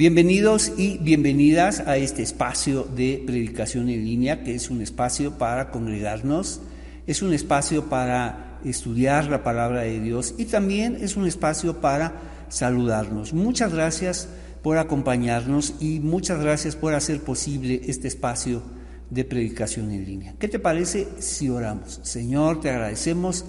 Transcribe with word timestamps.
Bienvenidos 0.00 0.72
y 0.78 0.96
bienvenidas 0.96 1.80
a 1.80 1.98
este 1.98 2.22
espacio 2.22 2.84
de 2.84 3.22
predicación 3.26 3.90
en 3.90 4.02
línea, 4.02 4.42
que 4.42 4.54
es 4.54 4.70
un 4.70 4.80
espacio 4.80 5.36
para 5.36 5.70
congregarnos, 5.70 6.62
es 7.06 7.20
un 7.20 7.34
espacio 7.34 7.90
para 7.90 8.58
estudiar 8.64 9.26
la 9.26 9.44
palabra 9.44 9.82
de 9.82 10.00
Dios 10.00 10.34
y 10.38 10.46
también 10.46 10.96
es 11.02 11.18
un 11.18 11.26
espacio 11.26 11.82
para 11.82 12.14
saludarnos. 12.48 13.34
Muchas 13.34 13.74
gracias 13.74 14.30
por 14.62 14.78
acompañarnos 14.78 15.74
y 15.80 16.00
muchas 16.00 16.40
gracias 16.40 16.76
por 16.76 16.94
hacer 16.94 17.20
posible 17.20 17.82
este 17.84 18.08
espacio 18.08 18.62
de 19.10 19.26
predicación 19.26 19.90
en 19.90 20.06
línea. 20.06 20.34
¿Qué 20.38 20.48
te 20.48 20.58
parece 20.58 21.08
si 21.18 21.50
oramos? 21.50 22.00
Señor, 22.04 22.62
te 22.62 22.70
agradecemos 22.70 23.44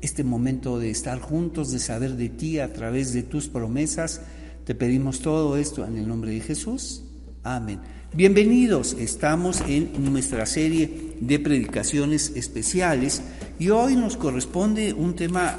este 0.00 0.22
momento 0.22 0.78
de 0.78 0.88
estar 0.88 1.18
juntos, 1.18 1.72
de 1.72 1.80
saber 1.80 2.12
de 2.12 2.28
ti 2.28 2.60
a 2.60 2.72
través 2.72 3.12
de 3.12 3.24
tus 3.24 3.48
promesas 3.48 4.20
te 4.66 4.74
pedimos 4.74 5.20
todo 5.20 5.56
esto 5.56 5.86
en 5.86 5.96
el 5.96 6.08
nombre 6.08 6.32
de 6.32 6.40
Jesús. 6.40 7.04
Amén. 7.44 7.78
Bienvenidos, 8.12 8.96
estamos 8.98 9.60
en 9.60 9.92
nuestra 10.12 10.44
serie 10.44 11.14
de 11.20 11.38
predicaciones 11.38 12.32
especiales 12.34 13.22
y 13.60 13.68
hoy 13.68 13.94
nos 13.94 14.16
corresponde 14.16 14.92
un 14.92 15.14
tema 15.14 15.56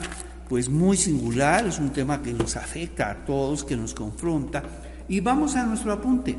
pues 0.50 0.68
muy 0.68 0.98
singular, 0.98 1.66
es 1.66 1.80
un 1.80 1.92
tema 1.92 2.22
que 2.22 2.34
nos 2.34 2.58
afecta 2.58 3.10
a 3.10 3.26
todos, 3.26 3.64
que 3.64 3.78
nos 3.78 3.94
confronta 3.94 4.62
y 5.08 5.22
vamos 5.22 5.56
a 5.56 5.66
nuestro 5.66 5.94
apunte. 5.94 6.36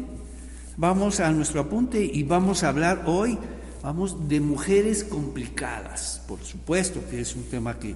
Vamos 0.77 1.21
a 1.21 1.31
nuestro 1.31 1.63
apunte 1.63 2.05
y 2.05 2.23
vamos 2.23 2.63
a 2.65 2.69
hablar 2.69 3.05
hoy 3.07 3.39
vamos 3.83 4.29
de 4.29 4.41
mujeres 4.41 5.05
complicadas. 5.05 6.23
Por 6.29 6.41
supuesto 6.45 7.01
que 7.11 7.21
es 7.21 7.35
un 7.35 7.45
tema 7.45 7.79
que 7.79 7.95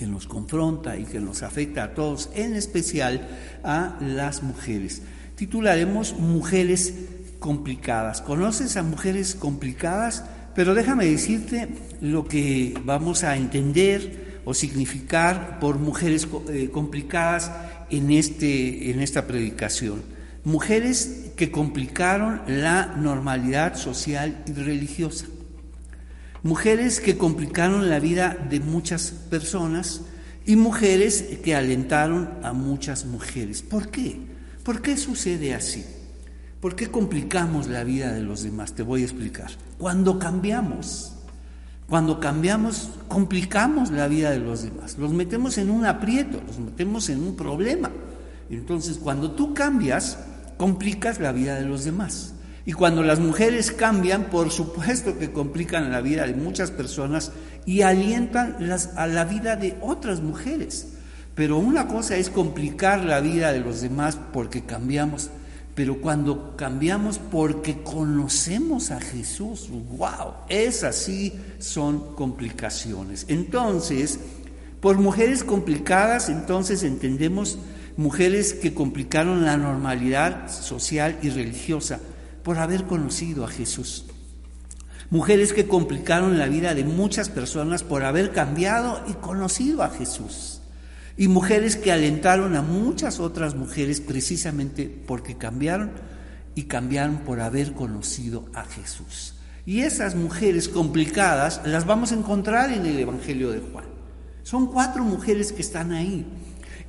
que 0.00 0.06
nos 0.06 0.26
confronta 0.26 0.96
y 0.96 1.04
que 1.04 1.20
nos 1.20 1.42
afecta 1.42 1.84
a 1.84 1.94
todos, 1.94 2.30
en 2.34 2.56
especial 2.56 3.28
a 3.62 3.98
las 4.00 4.42
mujeres. 4.42 5.02
Titularemos 5.36 6.14
Mujeres 6.14 6.94
complicadas. 7.38 8.22
¿Conoces 8.22 8.78
a 8.78 8.82
mujeres 8.82 9.34
complicadas? 9.34 10.24
Pero 10.54 10.74
déjame 10.74 11.04
decirte 11.04 11.68
lo 12.00 12.26
que 12.26 12.72
vamos 12.82 13.24
a 13.24 13.36
entender 13.36 14.40
o 14.46 14.54
significar 14.54 15.58
por 15.60 15.78
mujeres 15.78 16.26
eh, 16.48 16.70
complicadas 16.72 17.50
en, 17.90 18.10
este, 18.10 18.90
en 18.90 19.00
esta 19.00 19.26
predicación. 19.26 20.00
Mujeres 20.44 21.32
que 21.36 21.50
complicaron 21.50 22.40
la 22.46 22.94
normalidad 22.96 23.76
social 23.76 24.42
y 24.46 24.52
religiosa. 24.54 25.26
Mujeres 26.42 27.00
que 27.00 27.18
complicaron 27.18 27.90
la 27.90 28.00
vida 28.00 28.36
de 28.48 28.60
muchas 28.60 29.10
personas 29.10 30.02
y 30.46 30.56
mujeres 30.56 31.22
que 31.42 31.54
alentaron 31.54 32.30
a 32.42 32.52
muchas 32.52 33.04
mujeres. 33.04 33.62
¿Por 33.62 33.90
qué? 33.90 34.20
¿Por 34.64 34.80
qué 34.80 34.96
sucede 34.96 35.54
así? 35.54 35.84
¿Por 36.60 36.76
qué 36.76 36.90
complicamos 36.90 37.68
la 37.68 37.84
vida 37.84 38.12
de 38.12 38.22
los 38.22 38.42
demás? 38.42 38.74
Te 38.74 38.82
voy 38.82 39.02
a 39.02 39.04
explicar. 39.04 39.50
Cuando 39.78 40.18
cambiamos, 40.18 41.12
cuando 41.88 42.20
cambiamos, 42.20 42.90
complicamos 43.08 43.90
la 43.90 44.08
vida 44.08 44.30
de 44.30 44.38
los 44.38 44.62
demás. 44.62 44.96
Los 44.98 45.12
metemos 45.12 45.58
en 45.58 45.70
un 45.70 45.86
aprieto, 45.86 46.40
los 46.46 46.58
metemos 46.58 47.08
en 47.08 47.22
un 47.22 47.36
problema. 47.36 47.90
Entonces, 48.48 48.98
cuando 48.98 49.32
tú 49.32 49.54
cambias, 49.54 50.18
complicas 50.56 51.20
la 51.20 51.32
vida 51.32 51.54
de 51.56 51.66
los 51.66 51.84
demás. 51.84 52.34
Y 52.70 52.72
cuando 52.72 53.02
las 53.02 53.18
mujeres 53.18 53.72
cambian, 53.72 54.30
por 54.30 54.52
supuesto 54.52 55.18
que 55.18 55.32
complican 55.32 55.90
la 55.90 56.00
vida 56.00 56.24
de 56.24 56.34
muchas 56.34 56.70
personas 56.70 57.32
y 57.66 57.82
alientan 57.82 58.58
a 58.94 59.06
la 59.08 59.24
vida 59.24 59.56
de 59.56 59.76
otras 59.80 60.20
mujeres. 60.20 60.92
Pero 61.34 61.58
una 61.58 61.88
cosa 61.88 62.16
es 62.16 62.30
complicar 62.30 63.02
la 63.02 63.18
vida 63.18 63.50
de 63.50 63.58
los 63.58 63.80
demás 63.80 64.16
porque 64.32 64.66
cambiamos, 64.66 65.30
pero 65.74 66.00
cuando 66.00 66.56
cambiamos 66.56 67.18
porque 67.18 67.82
conocemos 67.82 68.92
a 68.92 69.00
Jesús, 69.00 69.68
wow, 69.98 70.34
es 70.48 70.84
así, 70.84 71.32
son 71.58 72.14
complicaciones. 72.14 73.24
Entonces, 73.26 74.20
por 74.78 74.96
mujeres 74.96 75.42
complicadas, 75.42 76.28
entonces 76.28 76.84
entendemos 76.84 77.58
mujeres 77.96 78.54
que 78.54 78.74
complicaron 78.74 79.44
la 79.44 79.56
normalidad 79.56 80.48
social 80.48 81.18
y 81.20 81.30
religiosa 81.30 81.98
por 82.42 82.58
haber 82.58 82.84
conocido 82.84 83.44
a 83.44 83.48
Jesús. 83.48 84.06
Mujeres 85.10 85.52
que 85.52 85.66
complicaron 85.66 86.38
la 86.38 86.46
vida 86.46 86.74
de 86.74 86.84
muchas 86.84 87.28
personas 87.28 87.82
por 87.82 88.04
haber 88.04 88.30
cambiado 88.30 89.02
y 89.08 89.14
conocido 89.14 89.82
a 89.82 89.90
Jesús. 89.90 90.60
Y 91.16 91.28
mujeres 91.28 91.76
que 91.76 91.90
alentaron 91.90 92.54
a 92.54 92.62
muchas 92.62 93.18
otras 93.18 93.54
mujeres 93.54 94.00
precisamente 94.00 94.86
porque 95.06 95.36
cambiaron 95.36 95.90
y 96.54 96.64
cambiaron 96.64 97.18
por 97.18 97.40
haber 97.40 97.72
conocido 97.72 98.46
a 98.54 98.64
Jesús. 98.64 99.34
Y 99.66 99.80
esas 99.80 100.14
mujeres 100.14 100.68
complicadas 100.68 101.60
las 101.64 101.86
vamos 101.86 102.12
a 102.12 102.16
encontrar 102.16 102.72
en 102.72 102.86
el 102.86 102.98
Evangelio 102.98 103.50
de 103.50 103.60
Juan. 103.60 103.84
Son 104.42 104.66
cuatro 104.66 105.04
mujeres 105.04 105.52
que 105.52 105.62
están 105.62 105.92
ahí. 105.92 106.26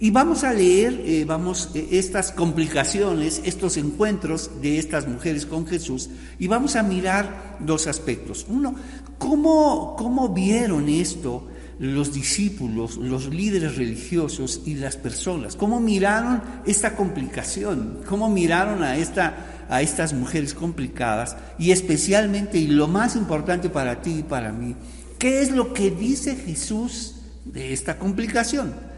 Y 0.04 0.10
vamos 0.10 0.44
a 0.44 0.52
leer, 0.52 1.00
eh, 1.06 1.26
vamos, 1.26 1.70
eh, 1.76 1.90
estas 1.92 2.32
complicaciones, 2.32 3.40
estos 3.46 3.78
encuentros 3.78 4.50
de 4.60 4.80
estas 4.80 5.08
mujeres 5.08 5.46
con 5.46 5.68
Jesús, 5.68 6.10
y 6.40 6.48
vamos 6.48 6.76
a 6.76 6.82
mirar 6.82 7.60
dos 7.60 7.86
aspectos. 7.86 8.48
Uno, 8.50 8.74
¿cómo, 9.20 9.96
cómo 9.96 10.30
vieron 10.30 10.90
esto 10.90 11.48
los 11.78 12.16
discípulos, 12.16 12.98
los 12.98 13.28
líderes 13.28 13.76
religiosos 13.76 14.64
y 14.66 14.74
las 14.74 14.98
personas? 14.98 15.56
¿Cómo 15.56 15.80
miraron 15.80 16.42
esta 16.66 16.96
complicación? 16.96 18.00
¿Cómo 18.10 18.28
miraron 18.28 18.82
a, 18.82 18.98
esta, 18.98 19.66
a 19.70 19.84
estas 19.84 20.14
mujeres 20.14 20.56
complicadas? 20.56 21.38
Y 21.60 21.70
especialmente, 21.70 22.58
y 22.58 22.66
lo 22.66 22.88
más 22.88 23.16
importante 23.16 23.70
para 23.70 24.02
ti 24.02 24.22
y 24.22 24.24
para 24.24 24.52
mí, 24.52 24.76
¿qué 25.20 25.44
es 25.44 25.52
lo 25.52 25.74
que 25.74 25.92
dice 25.92 26.36
Jesús 26.36 27.18
de 27.46 27.72
esta 27.72 28.00
complicación? 28.00 28.90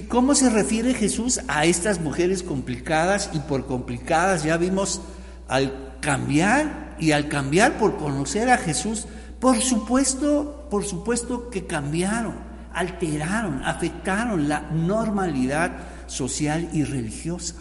¿Cómo 0.00 0.34
se 0.34 0.48
refiere 0.48 0.94
Jesús 0.94 1.40
a 1.48 1.66
estas 1.66 2.00
mujeres 2.00 2.42
complicadas? 2.42 3.30
Y 3.34 3.40
por 3.40 3.66
complicadas 3.66 4.42
ya 4.42 4.56
vimos 4.56 5.02
al 5.48 5.98
cambiar 6.00 6.96
y 6.98 7.12
al 7.12 7.28
cambiar 7.28 7.76
por 7.76 7.98
conocer 7.98 8.48
a 8.48 8.56
Jesús, 8.56 9.06
por 9.38 9.60
supuesto, 9.60 10.66
por 10.70 10.84
supuesto 10.84 11.50
que 11.50 11.66
cambiaron, 11.66 12.34
alteraron, 12.72 13.62
afectaron 13.64 14.48
la 14.48 14.60
normalidad 14.60 15.72
social 16.06 16.70
y 16.72 16.84
religiosa. 16.84 17.56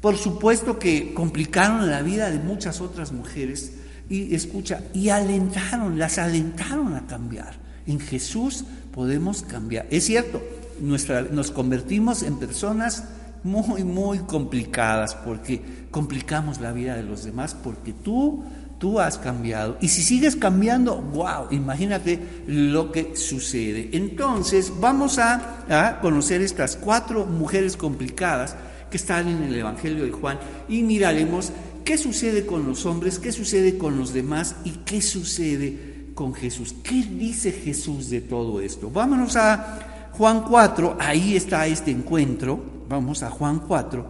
Por 0.00 0.16
supuesto 0.16 0.78
que 0.78 1.12
complicaron 1.12 1.90
la 1.90 2.02
vida 2.02 2.30
de 2.30 2.38
muchas 2.38 2.80
otras 2.80 3.10
mujeres 3.10 3.72
y 4.08 4.32
escucha, 4.34 4.84
y 4.94 5.08
alentaron, 5.08 5.98
las 5.98 6.18
alentaron 6.18 6.94
a 6.94 7.06
cambiar. 7.06 7.56
En 7.86 7.98
Jesús 7.98 8.64
podemos 8.92 9.42
cambiar. 9.42 9.86
Es 9.90 10.04
cierto, 10.04 10.40
nos 10.80 11.50
convertimos 11.50 12.22
en 12.22 12.38
personas 12.38 13.04
muy, 13.42 13.84
muy 13.84 14.18
complicadas 14.20 15.14
porque 15.14 15.60
complicamos 15.90 16.60
la 16.60 16.72
vida 16.72 16.96
de 16.96 17.02
los 17.02 17.24
demás 17.24 17.54
porque 17.54 17.92
tú, 17.92 18.44
tú 18.78 19.00
has 19.00 19.18
cambiado. 19.18 19.76
Y 19.80 19.88
si 19.88 20.02
sigues 20.02 20.36
cambiando, 20.36 20.96
wow, 20.96 21.48
imagínate 21.50 22.18
lo 22.46 22.92
que 22.92 23.16
sucede. 23.16 23.90
Entonces 23.92 24.72
vamos 24.80 25.18
a, 25.18 25.64
a 25.68 26.00
conocer 26.00 26.42
estas 26.42 26.76
cuatro 26.76 27.26
mujeres 27.26 27.76
complicadas 27.76 28.56
que 28.90 28.96
están 28.96 29.28
en 29.28 29.42
el 29.42 29.54
Evangelio 29.54 30.04
de 30.04 30.12
Juan 30.12 30.38
y 30.68 30.82
miraremos 30.82 31.52
qué 31.84 31.98
sucede 31.98 32.46
con 32.46 32.66
los 32.66 32.86
hombres, 32.86 33.18
qué 33.18 33.32
sucede 33.32 33.78
con 33.78 33.98
los 33.98 34.12
demás 34.12 34.56
y 34.64 34.70
qué 34.84 35.02
sucede 35.02 36.10
con 36.14 36.34
Jesús. 36.34 36.74
¿Qué 36.82 37.02
dice 37.02 37.52
Jesús 37.52 38.10
de 38.10 38.20
todo 38.20 38.60
esto? 38.60 38.90
Vámonos 38.90 39.36
a 39.36 39.97
Juan 40.18 40.42
4, 40.42 40.96
ahí 40.98 41.36
está 41.36 41.68
este 41.68 41.92
encuentro. 41.92 42.60
Vamos 42.88 43.22
a 43.22 43.30
Juan 43.30 43.60
4, 43.60 44.04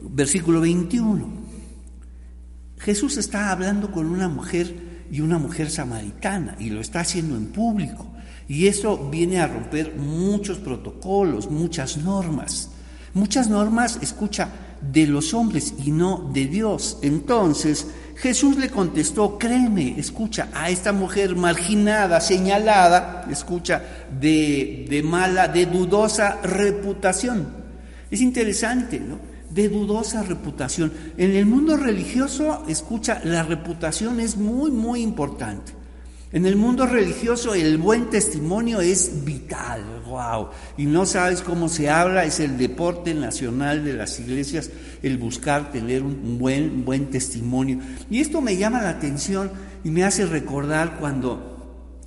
versículo 0.00 0.60
21. 0.60 1.28
Jesús 2.78 3.18
está 3.18 3.52
hablando 3.52 3.92
con 3.92 4.06
una 4.06 4.28
mujer 4.28 5.06
y 5.12 5.20
una 5.20 5.38
mujer 5.38 5.70
samaritana 5.70 6.56
y 6.58 6.70
lo 6.70 6.80
está 6.80 6.98
haciendo 6.98 7.36
en 7.36 7.52
público. 7.52 8.08
Y 8.48 8.66
eso 8.66 9.08
viene 9.08 9.38
a 9.38 9.46
romper 9.46 9.94
muchos 9.94 10.58
protocolos, 10.58 11.48
muchas 11.48 11.96
normas. 11.98 12.70
Muchas 13.14 13.48
normas, 13.48 14.00
escucha, 14.02 14.48
de 14.80 15.06
los 15.06 15.34
hombres 15.34 15.74
y 15.84 15.90
no 15.90 16.30
de 16.32 16.46
Dios. 16.46 16.98
Entonces, 17.02 17.86
Jesús 18.16 18.56
le 18.56 18.68
contestó, 18.68 19.38
créeme, 19.38 19.98
escucha, 19.98 20.48
a 20.52 20.70
esta 20.70 20.92
mujer 20.92 21.36
marginada, 21.36 22.20
señalada, 22.20 23.26
escucha, 23.30 23.82
de, 24.20 24.86
de 24.88 25.02
mala, 25.02 25.46
de 25.48 25.66
dudosa 25.66 26.40
reputación. 26.42 27.46
Es 28.10 28.20
interesante, 28.20 28.98
¿no? 28.98 29.18
De 29.50 29.68
dudosa 29.68 30.22
reputación. 30.22 30.92
En 31.16 31.36
el 31.36 31.46
mundo 31.46 31.76
religioso, 31.76 32.64
escucha, 32.68 33.20
la 33.24 33.44
reputación 33.44 34.18
es 34.20 34.36
muy, 34.36 34.70
muy 34.70 35.02
importante. 35.02 35.77
En 36.30 36.44
el 36.44 36.56
mundo 36.56 36.84
religioso 36.84 37.54
el 37.54 37.78
buen 37.78 38.10
testimonio 38.10 38.82
es 38.82 39.24
vital, 39.24 39.82
wow. 40.06 40.48
Y 40.76 40.84
no 40.84 41.06
sabes 41.06 41.40
cómo 41.40 41.70
se 41.70 41.88
habla, 41.88 42.24
es 42.24 42.38
el 42.38 42.58
deporte 42.58 43.14
nacional 43.14 43.82
de 43.82 43.94
las 43.94 44.20
iglesias 44.20 44.70
el 45.02 45.16
buscar 45.16 45.72
tener 45.72 46.02
un 46.02 46.38
buen, 46.38 46.84
buen 46.84 47.06
testimonio. 47.06 47.78
Y 48.10 48.20
esto 48.20 48.42
me 48.42 48.58
llama 48.58 48.82
la 48.82 48.90
atención 48.90 49.50
y 49.84 49.90
me 49.90 50.04
hace 50.04 50.26
recordar 50.26 50.98
cuando 50.98 51.57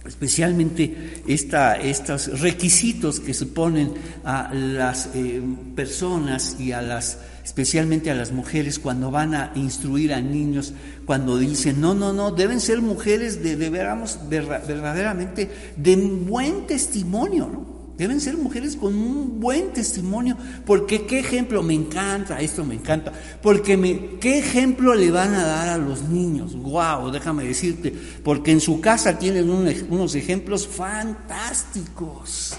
especialmente 0.05 1.21
esta, 1.27 1.75
estos 1.75 2.39
requisitos 2.39 3.19
que 3.19 3.33
se 3.33 3.45
ponen 3.45 3.93
a 4.23 4.53
las 4.53 5.09
eh, 5.13 5.41
personas 5.75 6.57
y 6.59 6.71
a 6.71 6.81
las 6.81 7.19
especialmente 7.43 8.11
a 8.11 8.15
las 8.15 8.31
mujeres 8.31 8.77
cuando 8.77 9.09
van 9.09 9.33
a 9.33 9.51
instruir 9.55 10.13
a 10.13 10.21
niños, 10.21 10.73
cuando 11.05 11.37
dicen, 11.37 11.81
no, 11.81 11.95
no, 11.95 12.13
no, 12.13 12.31
deben 12.31 12.61
ser 12.61 12.81
mujeres 12.81 13.43
de, 13.43 13.55
de 13.55 13.69
verdaderamente 13.69 15.49
de 15.75 15.95
buen 15.95 16.67
testimonio, 16.67 17.49
¿no? 17.51 17.70
Deben 17.97 18.19
ser 18.19 18.37
mujeres 18.37 18.75
con 18.75 18.95
un 18.95 19.39
buen 19.39 19.73
testimonio, 19.73 20.35
porque 20.65 21.05
qué 21.05 21.19
ejemplo, 21.19 21.61
me 21.61 21.73
encanta, 21.73 22.39
esto 22.41 22.65
me 22.65 22.75
encanta, 22.75 23.13
porque 23.41 23.77
me, 23.77 24.17
qué 24.19 24.39
ejemplo 24.39 24.95
le 24.95 25.11
van 25.11 25.33
a 25.33 25.45
dar 25.45 25.69
a 25.69 25.77
los 25.77 26.03
niños, 26.03 26.55
wow, 26.55 27.11
déjame 27.11 27.43
decirte, 27.43 27.93
porque 28.23 28.51
en 28.51 28.59
su 28.59 28.81
casa 28.81 29.19
tienen 29.19 29.49
unos 29.49 30.15
ejemplos 30.15 30.67
fantásticos. 30.67 32.55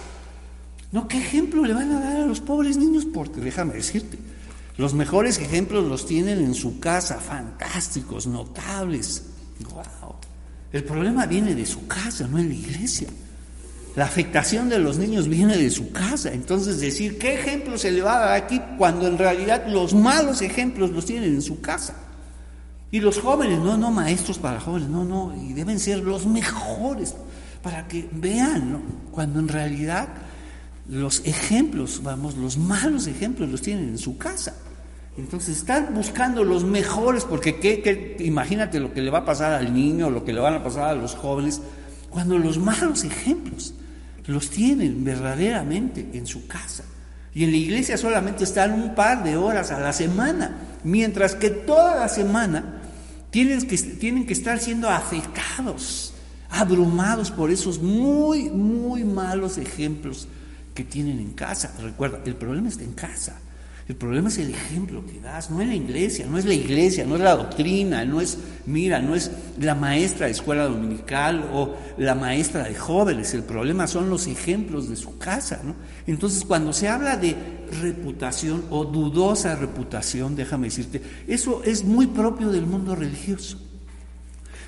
No, 0.92 1.08
qué 1.08 1.18
ejemplo 1.18 1.64
le 1.64 1.72
van 1.72 1.90
a 1.90 2.00
dar 2.00 2.16
a 2.18 2.26
los 2.26 2.40
pobres 2.40 2.76
niños, 2.76 3.06
porque 3.06 3.40
déjame 3.40 3.74
decirte, 3.74 4.18
los 4.76 4.94
mejores 4.94 5.38
ejemplos 5.38 5.88
los 5.88 6.06
tienen 6.06 6.38
en 6.38 6.54
su 6.54 6.78
casa, 6.78 7.18
fantásticos, 7.18 8.26
notables, 8.26 9.24
wow. 9.70 10.14
El 10.72 10.84
problema 10.84 11.26
viene 11.26 11.54
de 11.54 11.66
su 11.66 11.86
casa, 11.86 12.26
no 12.26 12.38
en 12.38 12.48
la 12.48 12.54
iglesia. 12.54 13.08
La 13.94 14.06
afectación 14.06 14.70
de 14.70 14.78
los 14.78 14.96
niños 14.96 15.28
viene 15.28 15.56
de 15.56 15.70
su 15.70 15.92
casa. 15.92 16.32
Entonces 16.32 16.80
decir, 16.80 17.18
¿qué 17.18 17.34
ejemplo 17.34 17.76
se 17.76 17.90
le 17.90 18.00
va 18.00 18.16
a 18.16 18.20
dar 18.20 18.32
aquí 18.34 18.60
cuando 18.78 19.06
en 19.06 19.18
realidad 19.18 19.66
los 19.66 19.94
malos 19.94 20.40
ejemplos 20.40 20.90
los 20.90 21.04
tienen 21.04 21.34
en 21.34 21.42
su 21.42 21.60
casa? 21.60 21.94
Y 22.90 23.00
los 23.00 23.18
jóvenes, 23.18 23.58
no, 23.58 23.76
no 23.76 23.90
maestros 23.90 24.38
para 24.38 24.60
jóvenes, 24.60 24.88
no, 24.88 25.04
no, 25.04 25.34
y 25.34 25.52
deben 25.52 25.78
ser 25.78 25.98
los 25.98 26.26
mejores 26.26 27.14
para 27.62 27.86
que 27.86 28.08
vean. 28.12 28.82
Cuando 29.10 29.40
en 29.40 29.48
realidad 29.48 30.08
los 30.88 31.22
ejemplos, 31.24 32.00
vamos, 32.02 32.36
los 32.36 32.56
malos 32.56 33.06
ejemplos 33.06 33.50
los 33.50 33.62
tienen 33.62 33.90
en 33.90 33.98
su 33.98 34.16
casa. 34.16 34.54
Entonces 35.18 35.58
están 35.58 35.94
buscando 35.94 36.44
los 36.44 36.64
mejores, 36.64 37.24
porque 37.24 37.60
¿qué, 37.60 38.16
imagínate 38.20 38.80
lo 38.80 38.94
que 38.94 39.02
le 39.02 39.10
va 39.10 39.18
a 39.18 39.24
pasar 39.26 39.52
al 39.52 39.74
niño, 39.74 40.08
lo 40.08 40.24
que 40.24 40.32
le 40.32 40.40
van 40.40 40.54
a 40.54 40.64
pasar 40.64 40.88
a 40.88 40.94
los 40.94 41.14
jóvenes, 41.14 41.60
cuando 42.08 42.38
los 42.38 42.58
malos 42.58 43.04
ejemplos 43.04 43.74
los 44.26 44.50
tienen 44.50 45.04
verdaderamente 45.04 46.10
en 46.12 46.26
su 46.26 46.46
casa. 46.46 46.84
Y 47.34 47.44
en 47.44 47.50
la 47.50 47.56
iglesia 47.56 47.96
solamente 47.96 48.44
están 48.44 48.72
un 48.72 48.94
par 48.94 49.24
de 49.24 49.36
horas 49.36 49.70
a 49.70 49.80
la 49.80 49.92
semana, 49.92 50.56
mientras 50.84 51.34
que 51.34 51.50
toda 51.50 51.96
la 51.96 52.08
semana 52.08 52.82
tienen 53.30 53.66
que, 53.66 53.78
tienen 53.78 54.26
que 54.26 54.34
estar 54.34 54.58
siendo 54.58 54.90
afectados, 54.90 56.12
abrumados 56.50 57.30
por 57.30 57.50
esos 57.50 57.80
muy, 57.80 58.50
muy 58.50 59.04
malos 59.04 59.56
ejemplos 59.56 60.28
que 60.74 60.84
tienen 60.84 61.18
en 61.18 61.32
casa. 61.32 61.74
Recuerda, 61.80 62.20
el 62.26 62.36
problema 62.36 62.68
está 62.68 62.84
en 62.84 62.92
casa. 62.92 63.40
El 63.88 63.96
problema 63.96 64.28
es 64.28 64.38
el 64.38 64.50
ejemplo 64.50 65.04
que 65.04 65.20
das, 65.20 65.50
no 65.50 65.60
es 65.60 65.66
la 65.66 65.74
iglesia, 65.74 66.26
no 66.26 66.38
es 66.38 66.44
la 66.44 66.54
iglesia, 66.54 67.04
no 67.04 67.16
es 67.16 67.20
la 67.20 67.34
doctrina, 67.34 68.04
no 68.04 68.20
es, 68.20 68.38
mira, 68.64 69.00
no 69.00 69.16
es 69.16 69.32
la 69.58 69.74
maestra 69.74 70.26
de 70.26 70.32
escuela 70.32 70.64
dominical 70.64 71.50
o 71.52 71.74
la 71.98 72.14
maestra 72.14 72.62
de 72.62 72.76
jóvenes, 72.76 73.34
el 73.34 73.42
problema 73.42 73.88
son 73.88 74.08
los 74.08 74.28
ejemplos 74.28 74.88
de 74.88 74.94
su 74.94 75.18
casa, 75.18 75.60
¿no? 75.64 75.74
Entonces, 76.06 76.44
cuando 76.44 76.72
se 76.72 76.88
habla 76.88 77.16
de 77.16 77.36
reputación 77.80 78.66
o 78.70 78.84
dudosa 78.84 79.56
reputación, 79.56 80.36
déjame 80.36 80.68
decirte, 80.68 81.02
eso 81.26 81.62
es 81.64 81.84
muy 81.84 82.06
propio 82.06 82.50
del 82.50 82.66
mundo 82.66 82.94
religioso. 82.94 83.58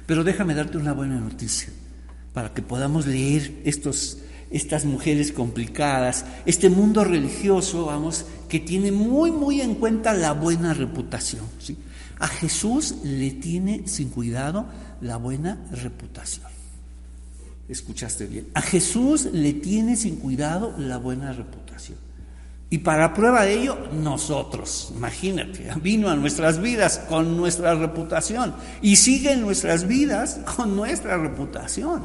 Pero 0.07 0.25
déjame 0.25 0.55
darte 0.55 0.77
una 0.77 0.93
buena 0.93 1.21
noticia 1.21 1.69
para 2.33 2.53
que 2.53 2.63
podamos 2.63 3.07
leer 3.07 3.53
estos 3.65 4.19
estas 4.55 4.85
mujeres 4.85 5.33
complicadas, 5.33 6.25
este 6.47 6.71
mundo 6.71 7.03
religioso, 7.03 7.87
vamos, 7.87 8.25
que 8.55 8.61
tiene 8.61 8.93
muy, 8.93 9.33
muy 9.33 9.61
en 9.61 9.75
cuenta 9.75 10.15
la 10.15 10.31
buena 10.31 10.75
reputación. 10.75 11.43
¿sí? 11.59 11.77
A 12.21 12.29
Jesús 12.29 12.95
le 13.03 13.33
tiene 13.33 13.89
sin 13.89 14.11
cuidado 14.11 14.67
la 15.01 15.17
buena 15.17 15.59
reputación. 15.73 16.47
Escuchaste 17.69 18.27
bien. 18.27 18.47
A 18.55 18.63
Jesús 18.63 19.25
le 19.33 19.55
tiene 19.55 19.97
sin 19.97 20.15
cuidado 20.21 20.73
la 20.79 20.99
buena 20.99 21.33
reputación. 21.33 21.99
Y 22.71 22.79
para 22.79 23.13
prueba 23.13 23.45
de 23.45 23.61
ello, 23.61 23.77
nosotros, 23.93 24.93
imagínate, 24.95 25.73
vino 25.83 26.09
a 26.09 26.15
nuestras 26.15 26.63
vidas 26.63 27.01
con 27.09 27.37
nuestra 27.37 27.75
reputación 27.75 28.55
y 28.81 28.95
sigue 28.95 29.33
en 29.33 29.41
nuestras 29.41 29.89
vidas 29.89 30.39
con 30.55 30.77
nuestra 30.77 31.19
reputación. 31.19 32.05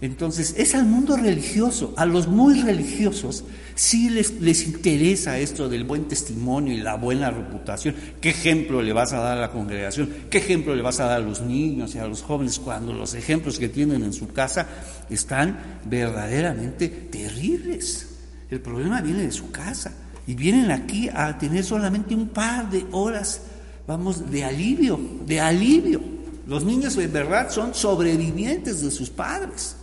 Entonces, 0.00 0.54
es 0.56 0.76
al 0.76 0.86
mundo 0.86 1.16
religioso, 1.16 1.92
a 1.96 2.06
los 2.06 2.28
muy 2.28 2.62
religiosos, 2.62 3.42
sí 3.74 4.10
les, 4.10 4.40
les, 4.40 4.66
interesa 4.66 5.38
esto 5.38 5.68
del 5.68 5.84
buen 5.84 6.08
testimonio 6.08 6.72
y 6.72 6.78
la 6.78 6.96
buena 6.96 7.30
reputación. 7.30 7.94
¿Qué 8.20 8.30
ejemplo 8.30 8.82
le 8.82 8.92
vas 8.92 9.12
a 9.12 9.18
dar 9.18 9.38
a 9.38 9.40
la 9.40 9.50
congregación? 9.50 10.10
¿Qué 10.30 10.38
ejemplo 10.38 10.74
le 10.74 10.82
vas 10.82 11.00
a 11.00 11.06
dar 11.06 11.20
a 11.20 11.24
los 11.24 11.40
niños 11.40 11.94
y 11.94 11.98
a 11.98 12.06
los 12.06 12.22
jóvenes 12.22 12.58
cuando 12.58 12.92
los 12.92 13.14
ejemplos 13.14 13.58
que 13.58 13.68
tienen 13.68 14.02
en 14.04 14.12
su 14.12 14.28
casa 14.28 14.66
están 15.10 15.80
verdaderamente 15.84 16.88
terribles? 16.88 18.08
El 18.50 18.60
problema 18.60 19.00
viene 19.00 19.22
de 19.22 19.32
su 19.32 19.50
casa 19.50 19.92
y 20.26 20.34
vienen 20.34 20.70
aquí 20.70 21.08
a 21.08 21.38
tener 21.38 21.64
solamente 21.64 22.14
un 22.14 22.28
par 22.28 22.70
de 22.70 22.86
horas, 22.92 23.42
vamos, 23.86 24.30
de 24.30 24.44
alivio, 24.44 25.00
de 25.26 25.40
alivio. 25.40 26.00
Los 26.46 26.64
niños 26.64 26.96
en 26.96 27.12
verdad 27.12 27.50
son 27.50 27.74
sobrevivientes 27.74 28.82
de 28.82 28.90
sus 28.90 29.10
padres. 29.10 29.76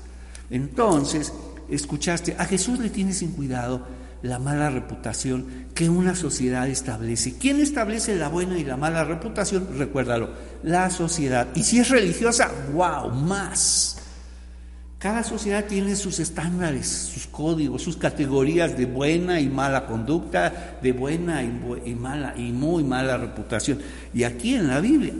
Entonces, 0.49 1.33
escuchaste, 1.71 2.35
a 2.37 2.45
Jesús 2.45 2.79
le 2.79 2.89
tiene 2.89 3.13
sin 3.13 3.31
cuidado 3.31 3.85
la 4.21 4.39
mala 4.39 4.69
reputación 4.69 5.67
que 5.73 5.89
una 5.89 6.15
sociedad 6.15 6.67
establece. 6.67 7.37
¿Quién 7.37 7.59
establece 7.59 8.15
la 8.15 8.27
buena 8.27 8.57
y 8.57 8.65
la 8.65 8.77
mala 8.77 9.03
reputación? 9.03 9.67
Recuérdalo, 9.77 10.29
la 10.63 10.89
sociedad. 10.89 11.47
Y 11.55 11.63
si 11.63 11.79
es 11.79 11.89
religiosa, 11.89 12.51
wow, 12.73 13.09
más. 13.11 13.97
Cada 14.99 15.23
sociedad 15.23 15.63
tiene 15.63 15.95
sus 15.95 16.19
estándares, 16.19 16.85
sus 16.85 17.25
códigos, 17.27 17.81
sus 17.81 17.95
categorías 17.95 18.77
de 18.77 18.85
buena 18.85 19.39
y 19.39 19.47
mala 19.47 19.85
conducta, 19.85 20.77
de 20.81 20.91
buena 20.91 21.41
y, 21.41 21.95
mala 21.95 22.33
y 22.35 22.51
muy 22.51 22.83
mala 22.83 23.15
reputación. 23.15 23.79
Y 24.13 24.23
aquí 24.23 24.55
en 24.55 24.67
la 24.67 24.81
Biblia, 24.81 25.13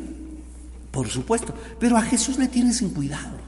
por 0.91 1.07
supuesto, 1.07 1.55
pero 1.79 1.95
a 1.95 2.01
Jesús 2.01 2.37
le 2.37 2.49
tiene 2.49 2.73
sin 2.73 2.89
cuidado. 2.89 3.38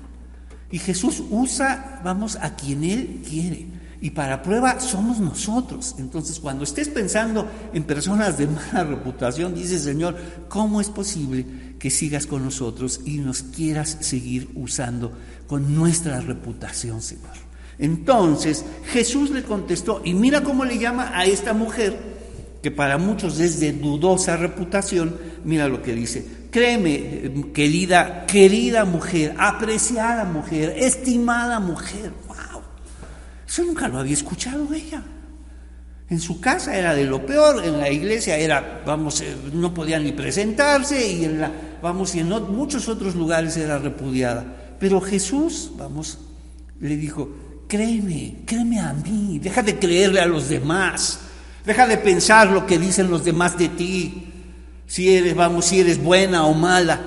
Y 0.72 0.80
Jesús 0.80 1.24
usa, 1.30 2.02
vamos, 2.04 2.38
a 2.38 2.56
quien 2.56 2.84
Él 2.84 3.22
quiere. 3.28 3.68
Y 4.02 4.12
para 4.12 4.42
prueba 4.42 4.80
somos 4.80 5.20
nosotros. 5.20 5.96
Entonces, 6.00 6.40
cuando 6.40 6.64
estés 6.64 6.90
pensando 6.90 7.48
en 7.74 7.84
personas 7.84 8.38
de 8.38 8.48
mala 8.48 8.84
reputación, 8.90 9.54
dice 9.54 9.78
Señor, 9.78 10.18
¿cómo 10.50 10.82
es 10.82 10.90
posible 10.90 11.46
que 11.78 11.92
sigas 11.92 12.26
con 12.26 12.44
nosotros 12.44 13.02
y 13.06 13.18
nos 13.18 13.44
quieras 13.44 13.98
seguir 14.00 14.50
usando 14.56 15.12
con 15.46 15.76
nuestra 15.76 16.20
reputación, 16.20 17.02
Señor? 17.02 17.52
Entonces, 17.78 18.66
Jesús 18.92 19.30
le 19.30 19.44
contestó, 19.44 20.02
y 20.04 20.14
mira 20.14 20.44
cómo 20.44 20.66
le 20.66 20.78
llama 20.78 21.12
a 21.14 21.26
esta 21.26 21.54
mujer, 21.54 21.98
que 22.62 22.72
para 22.72 22.98
muchos 22.98 23.40
es 23.40 23.60
de 23.60 23.74
dudosa 23.74 24.38
reputación, 24.38 25.18
mira 25.44 25.68
lo 25.68 25.82
que 25.82 25.94
dice, 25.94 26.41
Créeme, 26.52 27.32
querida, 27.54 28.26
querida 28.26 28.84
mujer, 28.84 29.34
apreciada 29.38 30.26
mujer, 30.26 30.74
estimada 30.78 31.62
mujer. 31.62 32.12
¡Wow! 32.28 32.62
Eso 33.48 33.64
nunca 33.64 33.88
lo 33.88 34.00
había 34.00 34.14
escuchado 34.14 34.68
ella. 34.74 35.02
En 36.10 36.20
su 36.20 36.42
casa 36.42 36.78
era 36.78 36.94
de 36.94 37.06
lo 37.06 37.26
peor, 37.26 37.64
en 37.64 37.80
la 37.80 37.90
iglesia 37.90 38.36
era, 38.36 38.82
vamos, 38.86 39.22
eh, 39.22 39.34
no 39.54 39.74
podía 39.74 39.98
ni 39.98 40.12
presentarse 40.12 41.10
y 41.10 41.24
en 41.24 41.40
la, 41.40 41.52
vamos, 41.82 42.14
y 42.16 42.20
en 42.20 42.28
muchos 42.28 42.90
otros 42.90 43.16
lugares 43.16 43.56
era 43.56 43.78
repudiada. 43.78 44.76
Pero 44.78 45.00
Jesús, 45.00 45.72
vamos, 45.78 46.20
le 46.82 46.98
dijo, 46.98 47.30
créeme, 47.70 48.40
créeme 48.46 48.82
a 48.82 48.92
mí, 48.92 49.40
deja 49.40 49.64
de 49.64 49.80
creerle 49.80 50.20
a 50.20 50.26
los 50.26 50.50
demás, 50.50 51.22
deja 51.66 51.88
de 51.88 51.98
pensar 51.98 52.48
lo 52.48 52.66
que 52.66 52.78
dicen 52.78 53.10
los 53.10 53.24
demás 53.24 53.58
de 53.58 53.70
ti 53.70 54.31
si 54.92 55.16
eres, 55.16 55.34
vamos, 55.36 55.64
si 55.64 55.80
eres 55.80 56.04
buena 56.04 56.44
o 56.44 56.54
mala. 56.54 57.00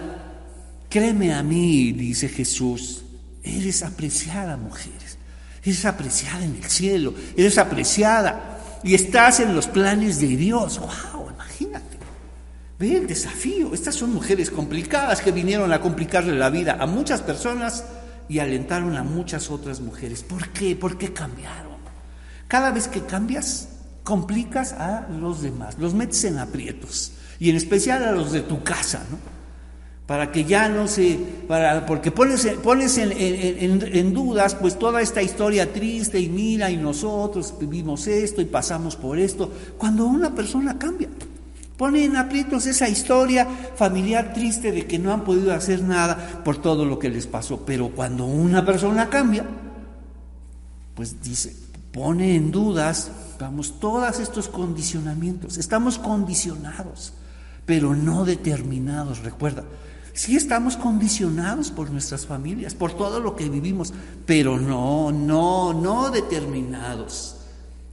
Créeme 0.89 1.35
a 1.35 1.43
mí, 1.43 1.93
dice 1.93 2.31
Jesús, 2.31 3.03
eres 3.43 3.83
apreciada, 3.83 4.57
mujeres. 4.57 5.19
Eres 5.63 5.85
apreciada 5.85 6.47
en 6.47 6.57
el 6.57 6.65
cielo, 6.65 7.13
eres 7.37 7.59
apreciada 7.59 8.81
y 8.83 8.95
estás 8.95 9.41
en 9.41 9.55
los 9.55 9.67
planes 9.67 10.19
de 10.19 10.29
Dios. 10.29 10.79
¡Wow! 10.79 11.29
Imagínate. 11.35 11.99
Ve 12.79 12.97
el 12.97 13.07
desafío. 13.07 13.75
Estas 13.75 13.97
son 13.97 14.15
mujeres 14.15 14.49
complicadas 14.49 15.21
que 15.21 15.31
vinieron 15.31 15.71
a 15.71 15.83
complicarle 15.83 16.39
la 16.39 16.49
vida 16.49 16.79
a 16.81 16.87
muchas 16.87 17.21
personas 17.21 17.85
y 18.31 18.39
alentaron 18.39 18.97
a 18.97 19.03
muchas 19.03 19.51
otras 19.51 19.81
mujeres. 19.81 20.23
¿Por 20.23 20.49
qué? 20.55 20.75
¿Por 20.75 20.97
qué 20.97 21.13
cambiaron? 21.13 21.75
Cada 22.49 22.71
vez 22.71 22.89
que 22.89 23.03
cambias, 23.03 23.69
complicas 24.05 24.73
a 24.73 25.07
los 25.11 25.43
demás, 25.43 25.77
los 25.79 25.93
metes 25.93 26.25
en 26.25 26.39
aprietos, 26.39 27.13
y 27.45 27.51
en 27.51 27.57
especial 27.57 28.03
a 28.05 28.13
los 28.13 28.33
de 28.33 28.41
tu 28.41 28.63
casa, 28.63 29.05
¿no? 29.11 29.19
Para 30.07 30.33
que 30.33 30.45
ya 30.45 30.67
no 30.71 30.89
se, 30.89 31.19
para, 31.47 31.85
porque 31.85 32.11
pones, 32.11 32.47
pones 32.63 32.97
en, 32.97 33.13
en 33.13 34.15
dudas 34.15 34.55
pues 34.55 34.79
toda 34.79 35.03
esta 35.03 35.21
historia 35.21 35.71
triste 35.71 36.19
y 36.19 36.31
mira 36.31 36.71
y 36.71 36.79
nosotros 36.79 37.55
vivimos 37.61 38.07
esto 38.07 38.41
y 38.41 38.47
pasamos 38.47 38.97
por 38.97 39.19
esto, 39.19 39.53
cuando 39.77 40.07
una 40.07 40.35
persona 40.35 40.79
cambia. 40.79 41.11
Pone 41.77 42.05
en 42.05 42.17
aprietos 42.17 42.65
esa 42.65 42.89
historia 42.89 43.47
familiar 43.77 44.33
triste 44.33 44.73
de 44.73 44.87
que 44.87 44.99
no 44.99 45.13
han 45.13 45.23
podido 45.23 45.53
hacer 45.53 45.83
nada 45.83 46.41
por 46.45 46.63
todo 46.63 46.87
lo 46.87 46.99
que 46.99 47.11
les 47.11 47.27
pasó. 47.27 47.67
Pero 47.67 47.91
cuando 47.91 48.25
una 48.25 48.65
persona 48.65 49.11
cambia, 49.11 49.45
pues 50.95 51.21
dice, 51.21 51.55
pone 51.93 52.37
en 52.37 52.51
dudas, 52.51 53.11
vamos, 53.39 53.79
todos 53.81 54.19
estos 54.19 54.49
condicionamientos. 54.49 55.59
Estamos 55.59 55.99
condicionados, 55.99 57.13
pero 57.67 57.95
no 57.95 58.25
determinados. 58.25 59.23
Recuerda, 59.23 59.65
sí 60.13 60.37
estamos 60.37 60.77
condicionados 60.77 61.71
por 61.71 61.91
nuestras 61.91 62.27
familias, 62.27 62.75
por 62.75 62.97
todo 62.97 63.21
lo 63.21 63.37
que 63.37 63.49
vivimos, 63.49 63.93
pero 64.27 64.59
no, 64.59 65.13
no, 65.13 65.73
no 65.73 66.11
determinados. 66.11 67.37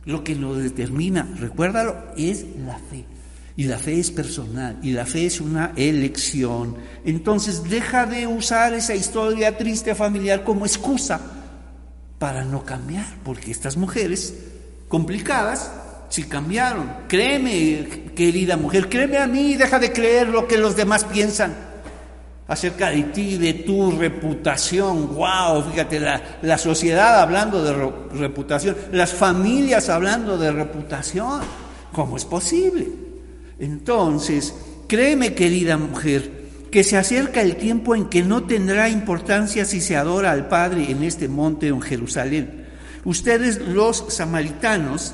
Lo 0.06 0.24
que 0.24 0.36
nos 0.36 0.58
determina, 0.58 1.28
recuérdalo, 1.38 1.96
es 2.18 2.46
la 2.66 2.78
fe. 2.78 3.06
Y 3.56 3.66
la 3.66 3.78
fe 3.78 4.00
es 4.00 4.10
personal, 4.12 4.80
y 4.82 4.92
la 4.92 5.06
fe 5.06 5.26
es 5.26 5.42
una 5.42 5.74
elección. 5.76 6.78
Entonces 7.04 7.64
deja 7.70 8.06
de 8.06 8.26
usar 8.26 8.74
esa 8.74 8.96
historia 8.96 9.58
triste 9.58 9.94
familiar 9.94 10.44
como 10.44 10.66
excusa 10.66 11.20
para 12.18 12.46
no 12.46 12.64
cambiar, 12.64 13.06
porque 13.24 13.52
estas 13.52 13.78
mujeres 13.78 14.36
complicadas 14.88 15.72
sí 16.12 16.24
cambiaron. 16.26 17.08
Créeme, 17.08 18.12
querida 18.14 18.58
mujer, 18.58 18.90
créeme 18.90 19.18
a 19.18 19.28
mí, 19.28 19.56
deja 19.56 19.80
de 19.80 19.92
creer 19.92 20.28
lo 20.28 20.48
que 20.48 20.58
los 20.58 20.76
demás 20.76 21.06
piensan 21.06 21.56
acerca 22.48 22.90
de 22.90 23.04
ti, 23.04 23.38
de 23.38 23.54
tu 23.54 23.92
reputación. 23.92 25.16
¡Wow! 25.16 25.64
Fíjate, 25.72 26.02
la, 26.02 26.22
la 26.42 26.58
sociedad 26.58 27.22
hablando 27.22 27.64
de 27.64 27.92
reputación, 28.14 28.76
las 28.92 29.14
familias 29.14 29.88
hablando 29.90 30.38
de 30.38 30.52
reputación. 30.52 31.42
¿Cómo 31.94 32.18
es 32.18 32.26
posible? 32.26 32.90
Entonces, 33.58 34.54
créeme 34.88 35.34
querida 35.34 35.78
mujer, 35.78 36.42
que 36.72 36.84
se 36.84 36.98
acerca 36.98 37.42
el 37.42 37.56
tiempo 37.56 37.96
en 37.96 38.06
que 38.06 38.22
no 38.22 38.44
tendrá 38.44 38.90
importancia 38.90 39.64
si 39.64 39.80
se 39.80 39.96
adora 39.96 40.32
al 40.32 40.50
Padre 40.50 40.92
en 40.92 41.04
este 41.04 41.30
monte 41.30 41.72
o 41.72 41.76
en 41.76 41.82
Jerusalén. 41.82 42.66
Ustedes 43.06 43.60
los 43.60 44.06
samaritanos 44.10 45.14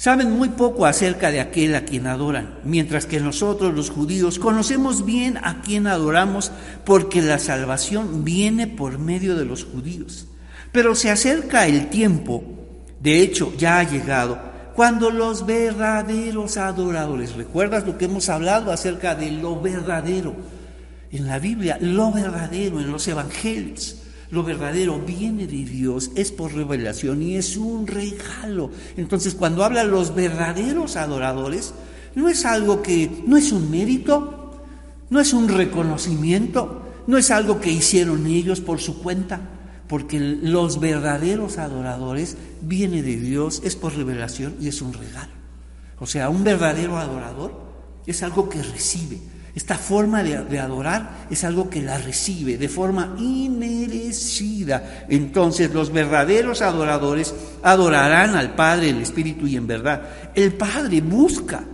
saben 0.00 0.30
muy 0.32 0.48
poco 0.48 0.86
acerca 0.86 1.30
de 1.30 1.40
aquel 1.40 1.74
a 1.74 1.84
quien 1.84 2.06
adoran, 2.06 2.54
mientras 2.64 3.04
que 3.04 3.20
nosotros 3.20 3.74
los 3.74 3.90
judíos 3.90 4.38
conocemos 4.38 5.04
bien 5.04 5.36
a 5.36 5.60
quien 5.60 5.86
adoramos 5.86 6.52
porque 6.86 7.20
la 7.20 7.38
salvación 7.38 8.24
viene 8.24 8.66
por 8.66 8.98
medio 8.98 9.36
de 9.36 9.44
los 9.44 9.66
judíos. 9.66 10.26
Pero 10.72 10.94
se 10.94 11.10
acerca 11.10 11.66
el 11.66 11.90
tiempo, 11.90 12.42
de 12.98 13.20
hecho 13.20 13.52
ya 13.58 13.78
ha 13.78 13.82
llegado, 13.82 14.38
cuando 14.74 15.10
los 15.10 15.44
verdaderos 15.44 16.56
adoradores, 16.56 17.34
¿recuerdas 17.34 17.86
lo 17.86 17.98
que 17.98 18.06
hemos 18.06 18.30
hablado 18.30 18.72
acerca 18.72 19.14
de 19.14 19.30
lo 19.30 19.60
verdadero? 19.60 20.34
En 21.12 21.26
la 21.26 21.38
Biblia, 21.38 21.76
lo 21.78 22.10
verdadero, 22.10 22.80
en 22.80 22.90
los 22.90 23.06
evangelios, 23.06 23.99
lo 24.30 24.42
verdadero 24.42 24.98
viene 25.00 25.46
de 25.46 25.64
Dios, 25.64 26.10
es 26.14 26.32
por 26.32 26.52
revelación 26.54 27.22
y 27.22 27.36
es 27.36 27.56
un 27.56 27.86
regalo. 27.86 28.70
Entonces, 28.96 29.34
cuando 29.34 29.64
habla 29.64 29.84
los 29.84 30.14
verdaderos 30.14 30.96
adoradores, 30.96 31.74
no 32.14 32.28
es 32.28 32.44
algo 32.44 32.82
que, 32.82 33.24
no 33.26 33.36
es 33.36 33.52
un 33.52 33.70
mérito, 33.70 34.62
no 35.10 35.20
es 35.20 35.32
un 35.32 35.48
reconocimiento, 35.48 36.82
no 37.06 37.18
es 37.18 37.30
algo 37.30 37.60
que 37.60 37.72
hicieron 37.72 38.26
ellos 38.26 38.60
por 38.60 38.80
su 38.80 39.00
cuenta 39.02 39.40
porque 39.90 40.20
los 40.20 40.78
verdaderos 40.78 41.58
adoradores 41.58 42.36
viene 42.60 43.02
de 43.02 43.16
Dios, 43.16 43.60
es 43.64 43.74
por 43.74 43.96
revelación 43.96 44.54
y 44.60 44.68
es 44.68 44.82
un 44.82 44.92
regalo. 44.92 45.32
O 45.98 46.06
sea, 46.06 46.28
un 46.28 46.44
verdadero 46.44 46.96
adorador 46.96 47.60
es 48.06 48.22
algo 48.22 48.48
que 48.48 48.62
recibe. 48.62 49.18
Esta 49.54 49.76
forma 49.76 50.22
de, 50.22 50.58
adorar 50.60 51.26
es 51.28 51.42
algo 51.42 51.68
que 51.68 51.82
la 51.82 51.98
recibe 51.98 52.56
de 52.56 52.68
forma 52.68 53.16
inmerecida. 53.18 55.06
Entonces 55.08 55.74
los 55.74 55.92
verdaderos 55.92 56.62
adoradores 56.62 57.34
adorarán 57.62 58.36
al 58.36 58.54
Padre, 58.54 58.90
el 58.90 59.02
Espíritu 59.02 59.46
y 59.46 59.56
en 59.56 59.66
verdad. 59.66 60.02
El 60.34 60.54
Padre 60.54 61.00
busca 61.00 61.64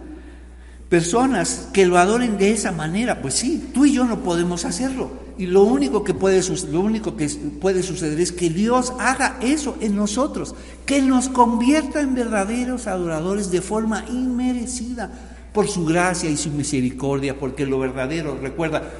personas 0.89 1.69
que 1.73 1.85
lo 1.85 1.99
adoren 1.99 2.39
de 2.39 2.53
esa 2.53 2.73
manera. 2.73 3.21
Pues 3.21 3.35
sí, 3.35 3.71
tú 3.75 3.85
y 3.85 3.93
yo 3.93 4.05
no 4.05 4.21
podemos 4.21 4.65
hacerlo. 4.65 5.27
Y 5.37 5.45
lo 5.45 5.65
único 5.65 6.03
que 6.03 6.15
puede, 6.15 6.41
lo 6.71 6.81
único 6.81 7.15
que 7.15 7.29
puede 7.29 7.83
suceder 7.83 8.19
es 8.19 8.33
que 8.33 8.49
Dios 8.49 8.95
haga 8.99 9.37
eso 9.43 9.77
en 9.83 9.95
nosotros, 9.95 10.55
que 10.87 11.03
nos 11.03 11.29
convierta 11.29 12.01
en 12.01 12.15
verdaderos 12.15 12.87
adoradores 12.87 13.51
de 13.51 13.61
forma 13.61 14.07
inmerecida 14.09 15.36
por 15.57 15.69
su 15.69 15.87
gracia 15.87 16.29
y 16.29 16.37
su 16.37 16.51
misericordia, 16.51 17.39
porque 17.39 17.65
lo 17.65 17.79
verdadero, 17.79 18.39
recuerda, 18.39 18.93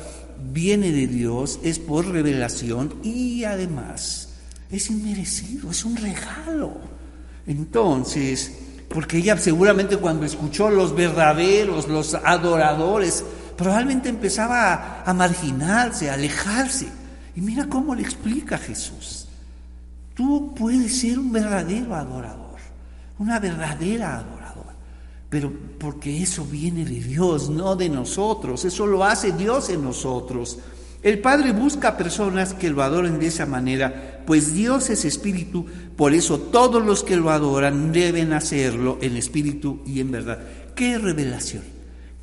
viene 0.51 0.91
de 0.91 1.07
Dios, 1.07 1.61
es 1.63 1.79
por 1.79 2.09
revelación 2.09 2.95
y 3.03 3.45
además 3.45 4.31
es 4.71 4.89
inmerecido, 4.89 5.71
es 5.71 5.85
un 5.85 5.97
regalo. 5.97 6.79
Entonces, 7.47 8.57
porque 8.89 9.19
ella 9.19 9.37
seguramente 9.37 9.99
cuando 9.99 10.25
escuchó 10.25 10.71
los 10.71 10.95
verdaderos, 10.95 11.89
los 11.89 12.15
adoradores, 12.15 13.23
probablemente 13.55 14.09
empezaba 14.09 15.03
a, 15.05 15.13
marginarse, 15.13 16.09
a 16.09 16.15
alejarse. 16.15 16.89
Y 17.35 17.43
mira 17.43 17.67
cómo 17.69 17.95
le 17.95 18.01
explica 18.01 18.57
Jesús. 18.57 19.29
Tú 20.15 20.55
puedes 20.55 21.01
ser 21.01 21.19
un 21.19 21.33
verdadero 21.33 21.95
adorador, 21.95 22.61
una 23.19 23.39
verdadera 23.41 24.17
adoradora, 24.17 24.36
pero 25.29 25.53
porque 25.79 26.23
eso 26.23 26.45
viene 26.45 26.85
de 26.85 27.01
Dios, 27.01 27.51
no 27.51 27.77
de 27.77 27.89
nosotros, 27.89 28.65
eso 28.65 28.87
lo 28.87 29.05
hace 29.05 29.33
Dios 29.33 29.71
en 29.71 29.83
nosotros. 29.83 30.59
El 31.03 31.21
Padre 31.21 31.53
busca 31.53 31.97
personas 31.97 32.55
que 32.55 32.71
lo 32.71 32.83
adoren 32.83 33.19
de 33.19 33.27
esa 33.27 33.47
manera, 33.47 34.23
pues 34.27 34.55
Dios 34.55 34.91
es 34.91 35.05
espíritu, 35.05 35.67
por 35.97 36.15
eso 36.15 36.39
todos 36.39 36.85
los 36.85 37.05
que 37.05 37.17
lo 37.17 37.31
adoran 37.31 37.93
deben 37.93 38.33
hacerlo 38.33 38.99
en 39.01 39.17
espíritu 39.17 39.83
y 39.87 40.01
en 40.01 40.11
verdad. 40.11 40.41
¡Qué 40.75 40.99
revelación! 40.99 41.63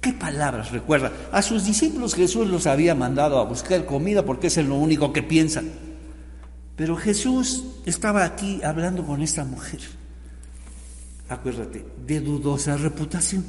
¿Qué 0.03 0.11
palabras 0.11 0.71
recuerda? 0.71 1.13
A 1.31 1.41
sus 1.41 1.63
discípulos 1.63 2.13
Jesús 2.13 2.49
los 2.49 2.67
había 2.67 2.93
mandado 2.93 3.39
a 3.39 3.45
buscar 3.45 3.85
comida 3.85 4.25
porque 4.25 4.47
es 4.47 4.57
lo 4.57 4.75
único 4.75 5.13
que 5.13 5.23
piensan. 5.23 5.71
Pero 6.75 6.97
Jesús 6.97 7.63
estaba 7.85 8.25
aquí 8.25 8.61
hablando 8.63 9.05
con 9.05 9.21
esta 9.21 9.45
mujer, 9.45 9.79
acuérdate, 11.29 11.85
de 12.05 12.19
dudosa 12.19 12.77
reputación. 12.77 13.43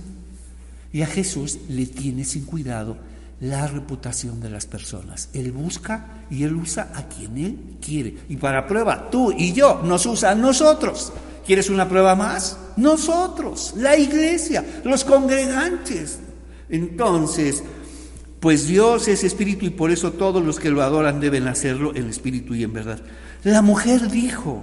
Y 0.92 1.02
a 1.02 1.06
Jesús 1.06 1.58
le 1.68 1.86
tiene 1.86 2.24
sin 2.24 2.44
cuidado 2.44 2.96
la 3.40 3.66
reputación 3.66 4.40
de 4.40 4.50
las 4.50 4.66
personas. 4.66 5.28
Él 5.32 5.52
busca 5.52 6.24
y 6.30 6.44
él 6.44 6.54
usa 6.54 6.92
a 6.94 7.08
quien 7.08 7.36
él 7.36 7.58
quiere. 7.84 8.16
Y 8.28 8.36
para 8.36 8.66
prueba, 8.66 9.10
tú 9.10 9.32
y 9.32 9.52
yo 9.52 9.82
nos 9.82 10.06
usa 10.06 10.30
a 10.30 10.34
nosotros. 10.34 11.12
¿Quieres 11.44 11.68
una 11.68 11.88
prueba 11.88 12.14
más? 12.14 12.56
Nosotros, 12.76 13.74
la 13.76 13.96
iglesia, 13.96 14.64
los 14.84 15.04
congregantes, 15.04 16.18
entonces, 16.68 17.62
pues 18.40 18.66
Dios 18.66 19.08
es 19.08 19.24
espíritu 19.24 19.66
y 19.66 19.70
por 19.70 19.90
eso 19.90 20.12
todos 20.12 20.44
los 20.44 20.58
que 20.58 20.70
lo 20.70 20.82
adoran 20.82 21.20
deben 21.20 21.46
hacerlo 21.46 21.94
en 21.94 22.08
espíritu 22.08 22.54
y 22.54 22.62
en 22.62 22.72
verdad. 22.72 23.00
La 23.42 23.62
mujer 23.62 24.10
dijo, 24.10 24.62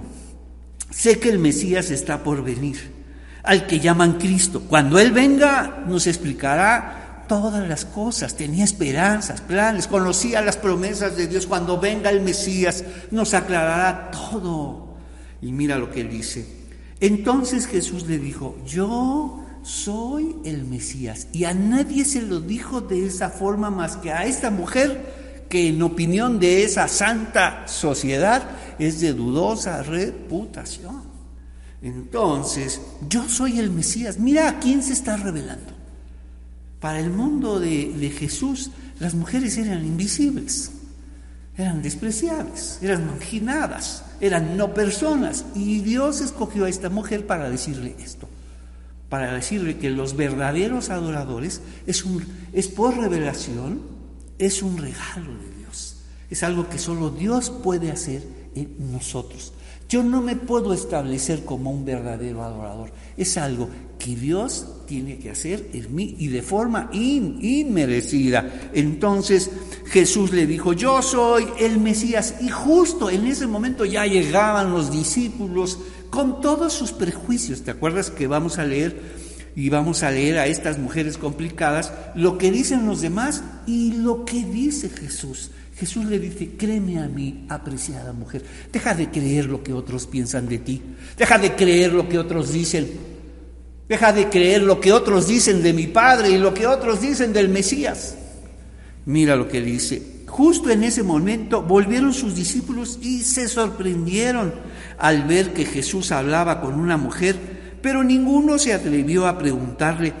sé 0.90 1.18
que 1.18 1.28
el 1.28 1.38
Mesías 1.38 1.90
está 1.90 2.24
por 2.24 2.42
venir, 2.42 2.78
al 3.42 3.66
que 3.66 3.80
llaman 3.80 4.14
Cristo. 4.14 4.62
Cuando 4.68 4.98
Él 4.98 5.12
venga 5.12 5.84
nos 5.86 6.06
explicará 6.06 7.24
todas 7.28 7.66
las 7.68 7.84
cosas, 7.84 8.36
tenía 8.36 8.64
esperanzas, 8.64 9.40
planes, 9.40 9.86
conocía 9.86 10.42
las 10.42 10.56
promesas 10.56 11.16
de 11.16 11.26
Dios. 11.26 11.46
Cuando 11.46 11.80
venga 11.80 12.10
el 12.10 12.20
Mesías 12.20 12.84
nos 13.10 13.34
aclarará 13.34 14.10
todo. 14.10 14.96
Y 15.40 15.52
mira 15.52 15.78
lo 15.78 15.90
que 15.90 16.02
Él 16.02 16.10
dice. 16.10 16.46
Entonces 17.00 17.66
Jesús 17.66 18.06
le 18.06 18.18
dijo, 18.18 18.56
yo 18.64 19.44
soy 19.62 20.36
el 20.44 20.64
Mesías. 20.64 21.26
Y 21.32 21.44
a 21.44 21.54
nadie 21.54 22.04
se 22.04 22.22
lo 22.22 22.40
dijo 22.40 22.80
de 22.80 23.06
esa 23.06 23.30
forma 23.30 23.70
más 23.70 23.96
que 23.96 24.12
a 24.12 24.24
esta 24.24 24.50
mujer 24.50 25.46
que 25.48 25.68
en 25.68 25.82
opinión 25.82 26.38
de 26.38 26.64
esa 26.64 26.88
santa 26.88 27.66
sociedad 27.66 28.42
es 28.78 29.00
de 29.00 29.12
dudosa 29.12 29.82
reputación. 29.82 31.11
Entonces, 31.82 32.80
yo 33.08 33.28
soy 33.28 33.58
el 33.58 33.70
Mesías. 33.70 34.18
Mira 34.18 34.48
a 34.48 34.58
quién 34.60 34.82
se 34.82 34.92
está 34.92 35.16
revelando. 35.16 35.72
Para 36.80 37.00
el 37.00 37.10
mundo 37.10 37.60
de, 37.60 37.92
de 37.92 38.10
Jesús, 38.10 38.70
las 38.98 39.14
mujeres 39.14 39.56
eran 39.58 39.84
invisibles. 39.84 40.70
eran 41.56 41.82
despreciables, 41.82 42.78
eran 42.82 43.06
marginadas, 43.06 44.04
eran 44.20 44.56
no 44.56 44.72
personas. 44.74 45.44
Y 45.54 45.80
Dios 45.80 46.20
escogió 46.20 46.64
a 46.64 46.68
esta 46.68 46.88
mujer 46.88 47.26
para 47.26 47.50
decirle 47.50 47.94
esto, 48.02 48.28
para 49.08 49.32
decirle 49.34 49.78
que 49.78 49.90
los 49.90 50.16
verdaderos 50.16 50.90
adoradores 50.90 51.60
es, 51.86 52.04
un, 52.04 52.24
es 52.52 52.68
por 52.68 52.96
revelación, 52.96 53.82
es 54.38 54.62
un 54.62 54.78
regalo 54.78 55.30
de 55.30 55.58
Dios, 55.58 55.96
es 56.30 56.42
algo 56.42 56.68
que 56.68 56.78
solo 56.78 57.10
Dios 57.10 57.50
puede 57.50 57.90
hacer 57.90 58.22
en 58.54 58.92
nosotros. 58.92 59.52
Yo 59.92 60.02
no 60.02 60.22
me 60.22 60.36
puedo 60.36 60.72
establecer 60.72 61.44
como 61.44 61.70
un 61.70 61.84
verdadero 61.84 62.42
adorador, 62.42 62.90
es 63.14 63.36
algo 63.36 63.68
que 63.98 64.16
Dios 64.16 64.66
tiene 64.86 65.18
que 65.18 65.28
hacer 65.28 65.68
en 65.74 65.94
mí 65.94 66.16
y 66.18 66.28
de 66.28 66.40
forma 66.40 66.88
inmerecida. 66.94 68.70
Entonces 68.72 69.50
Jesús 69.84 70.32
le 70.32 70.46
dijo, 70.46 70.72
yo 70.72 71.02
soy 71.02 71.46
el 71.60 71.78
Mesías. 71.78 72.36
Y 72.40 72.48
justo 72.48 73.10
en 73.10 73.26
ese 73.26 73.46
momento 73.46 73.84
ya 73.84 74.06
llegaban 74.06 74.72
los 74.72 74.90
discípulos 74.90 75.78
con 76.08 76.40
todos 76.40 76.72
sus 76.72 76.92
prejuicios. 76.92 77.60
¿Te 77.60 77.70
acuerdas 77.70 78.10
que 78.10 78.26
vamos 78.26 78.56
a 78.58 78.64
leer? 78.64 79.20
Y 79.54 79.68
vamos 79.68 80.02
a 80.02 80.10
leer 80.10 80.38
a 80.38 80.46
estas 80.46 80.78
mujeres 80.78 81.18
complicadas 81.18 81.92
lo 82.14 82.38
que 82.38 82.50
dicen 82.50 82.86
los 82.86 83.00
demás 83.00 83.42
y 83.66 83.92
lo 83.92 84.24
que 84.24 84.44
dice 84.44 84.88
Jesús. 84.88 85.50
Jesús 85.76 86.04
le 86.04 86.18
dice, 86.18 86.50
créeme 86.56 87.00
a 87.00 87.08
mí, 87.08 87.44
apreciada 87.48 88.12
mujer, 88.12 88.44
deja 88.72 88.94
de 88.94 89.10
creer 89.10 89.46
lo 89.46 89.62
que 89.62 89.72
otros 89.72 90.06
piensan 90.06 90.48
de 90.48 90.58
ti, 90.58 90.82
deja 91.16 91.38
de 91.38 91.54
creer 91.54 91.92
lo 91.92 92.08
que 92.08 92.18
otros 92.18 92.52
dicen, 92.52 92.88
Deja 93.92 94.10
de 94.10 94.30
creer 94.30 94.62
lo 94.62 94.80
que 94.80 94.90
otros 94.90 95.28
dicen 95.28 95.62
de 95.62 95.74
mi 95.74 95.86
Padre 95.86 96.30
y 96.30 96.38
lo 96.38 96.54
que 96.54 96.66
otros 96.66 97.02
dicen 97.02 97.34
del 97.34 97.50
Mesías. 97.50 98.14
Mira 99.04 99.36
lo 99.36 99.48
que 99.48 99.60
dice. 99.60 100.22
Justo 100.26 100.70
en 100.70 100.82
ese 100.82 101.02
momento 101.02 101.60
volvieron 101.60 102.14
sus 102.14 102.34
discípulos 102.34 102.98
y 103.02 103.20
se 103.20 103.48
sorprendieron 103.48 104.54
al 104.98 105.24
ver 105.24 105.52
que 105.52 105.66
Jesús 105.66 106.10
hablaba 106.10 106.62
con 106.62 106.80
una 106.80 106.96
mujer, 106.96 107.36
pero 107.82 108.02
ninguno 108.04 108.58
se 108.58 108.72
atrevió 108.72 109.26
a 109.26 109.36
preguntarle, 109.36 110.12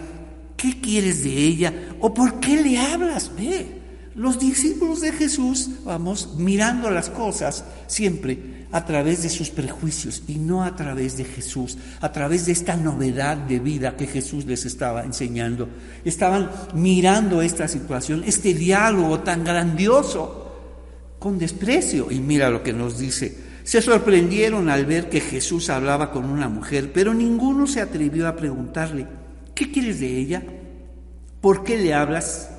¿qué 0.56 0.80
quieres 0.80 1.24
de 1.24 1.30
ella? 1.30 1.72
¿O 2.00 2.12
por 2.12 2.40
qué 2.40 2.60
le 2.60 2.78
hablas? 2.78 3.30
Ve, 3.36 3.80
los 4.14 4.38
discípulos 4.38 5.00
de 5.00 5.12
Jesús, 5.12 5.70
vamos, 5.84 6.34
mirando 6.36 6.90
las 6.90 7.08
cosas 7.08 7.64
siempre 7.86 8.66
a 8.72 8.84
través 8.84 9.22
de 9.22 9.28
sus 9.28 9.50
prejuicios 9.50 10.22
y 10.26 10.36
no 10.36 10.64
a 10.64 10.74
través 10.74 11.16
de 11.16 11.24
Jesús, 11.24 11.78
a 12.00 12.10
través 12.10 12.46
de 12.46 12.52
esta 12.52 12.76
novedad 12.76 13.36
de 13.36 13.58
vida 13.58 13.96
que 13.96 14.06
Jesús 14.06 14.46
les 14.46 14.64
estaba 14.64 15.04
enseñando. 15.04 15.68
Estaban 16.04 16.50
mirando 16.74 17.42
esta 17.42 17.68
situación, 17.68 18.22
este 18.26 18.54
diálogo 18.54 19.20
tan 19.20 19.44
grandioso, 19.44 20.42
con 21.18 21.38
desprecio. 21.38 22.10
Y 22.10 22.18
mira 22.18 22.50
lo 22.50 22.62
que 22.62 22.72
nos 22.72 22.98
dice. 22.98 23.36
Se 23.64 23.80
sorprendieron 23.80 24.68
al 24.68 24.86
ver 24.86 25.08
que 25.08 25.20
Jesús 25.20 25.70
hablaba 25.70 26.10
con 26.10 26.24
una 26.24 26.48
mujer, 26.48 26.92
pero 26.92 27.14
ninguno 27.14 27.66
se 27.66 27.80
atrevió 27.80 28.26
a 28.26 28.36
preguntarle, 28.36 29.06
¿qué 29.54 29.70
quieres 29.70 30.00
de 30.00 30.18
ella? 30.18 30.42
¿Por 31.40 31.64
qué 31.64 31.78
le 31.78 31.94
hablas? 31.94 32.50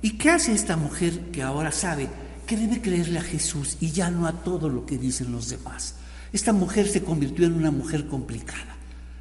¿Y 0.00 0.18
qué 0.18 0.30
hace 0.30 0.52
esta 0.52 0.76
mujer 0.76 1.30
que 1.30 1.42
ahora 1.42 1.70
sabe 1.70 2.08
que 2.46 2.56
debe 2.56 2.80
creerle 2.80 3.18
a 3.18 3.22
Jesús 3.22 3.76
y 3.80 3.92
ya 3.92 4.10
no 4.10 4.26
a 4.26 4.32
todo 4.32 4.68
lo 4.68 4.84
que 4.84 4.98
dicen 4.98 5.32
los 5.32 5.48
demás. 5.48 5.94
Esta 6.32 6.52
mujer 6.52 6.88
se 6.88 7.02
convirtió 7.02 7.46
en 7.46 7.54
una 7.54 7.70
mujer 7.70 8.06
complicada, 8.06 8.76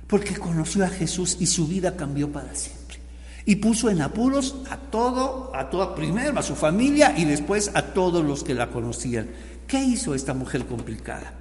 porque 0.07 0.35
conoció 0.35 0.85
a 0.85 0.89
Jesús 0.89 1.37
y 1.39 1.45
su 1.45 1.67
vida 1.67 1.95
cambió 1.95 2.31
para 2.31 2.53
siempre. 2.55 2.99
Y 3.45 3.55
puso 3.55 3.89
en 3.89 4.01
apuros 4.01 4.55
a 4.69 4.77
todo, 4.77 5.51
a 5.55 5.69
toda 5.69 5.95
primero 5.95 6.37
a 6.37 6.43
su 6.43 6.55
familia 6.55 7.13
y 7.17 7.25
después 7.25 7.71
a 7.73 7.93
todos 7.93 8.23
los 8.23 8.43
que 8.43 8.53
la 8.53 8.69
conocían. 8.69 9.29
¿Qué 9.71 9.81
hizo 9.81 10.13
esta 10.13 10.33
mujer 10.33 10.65
complicada? 10.65 11.31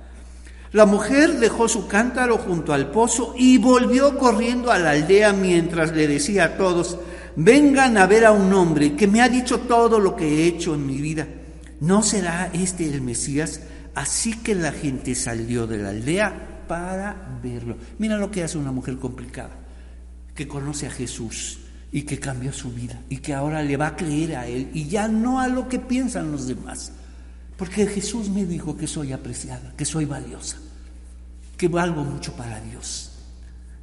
La 0.70 0.86
mujer 0.86 1.40
dejó 1.40 1.68
su 1.68 1.88
cántaro 1.88 2.38
junto 2.38 2.72
al 2.72 2.92
pozo 2.92 3.34
y 3.36 3.58
volvió 3.58 4.16
corriendo 4.16 4.70
a 4.70 4.78
la 4.78 4.90
aldea 4.90 5.32
mientras 5.32 5.90
le 5.96 6.06
decía 6.06 6.44
a 6.44 6.56
todos, 6.56 6.96
vengan 7.34 7.98
a 7.98 8.06
ver 8.06 8.24
a 8.24 8.30
un 8.30 8.52
hombre 8.52 8.94
que 8.94 9.08
me 9.08 9.20
ha 9.20 9.28
dicho 9.28 9.58
todo 9.58 9.98
lo 9.98 10.14
que 10.14 10.28
he 10.28 10.46
hecho 10.46 10.76
en 10.76 10.86
mi 10.86 10.98
vida. 10.98 11.26
¿No 11.80 12.04
será 12.04 12.50
este 12.52 12.86
el 12.86 13.02
Mesías? 13.02 13.62
Así 13.96 14.34
que 14.34 14.54
la 14.54 14.70
gente 14.70 15.16
salió 15.16 15.66
de 15.66 15.78
la 15.78 15.88
aldea 15.88 16.66
para 16.68 17.36
verlo. 17.42 17.78
Mira 17.98 18.16
lo 18.16 18.30
que 18.30 18.44
hace 18.44 18.58
una 18.58 18.70
mujer 18.70 18.96
complicada, 18.98 19.56
que 20.36 20.46
conoce 20.46 20.86
a 20.86 20.92
Jesús 20.92 21.58
y 21.90 22.02
que 22.02 22.20
cambió 22.20 22.52
su 22.52 22.70
vida 22.70 23.02
y 23.08 23.16
que 23.16 23.34
ahora 23.34 23.60
le 23.64 23.76
va 23.76 23.88
a 23.88 23.96
creer 23.96 24.36
a 24.36 24.46
Él 24.46 24.70
y 24.72 24.86
ya 24.86 25.08
no 25.08 25.40
a 25.40 25.48
lo 25.48 25.68
que 25.68 25.80
piensan 25.80 26.30
los 26.30 26.46
demás. 26.46 26.92
Porque 27.60 27.86
Jesús 27.86 28.30
me 28.30 28.46
dijo 28.46 28.74
que 28.74 28.86
soy 28.86 29.12
apreciada, 29.12 29.74
que 29.76 29.84
soy 29.84 30.06
valiosa, 30.06 30.56
que 31.58 31.68
valgo 31.68 32.02
mucho 32.02 32.32
para 32.32 32.58
Dios 32.58 33.10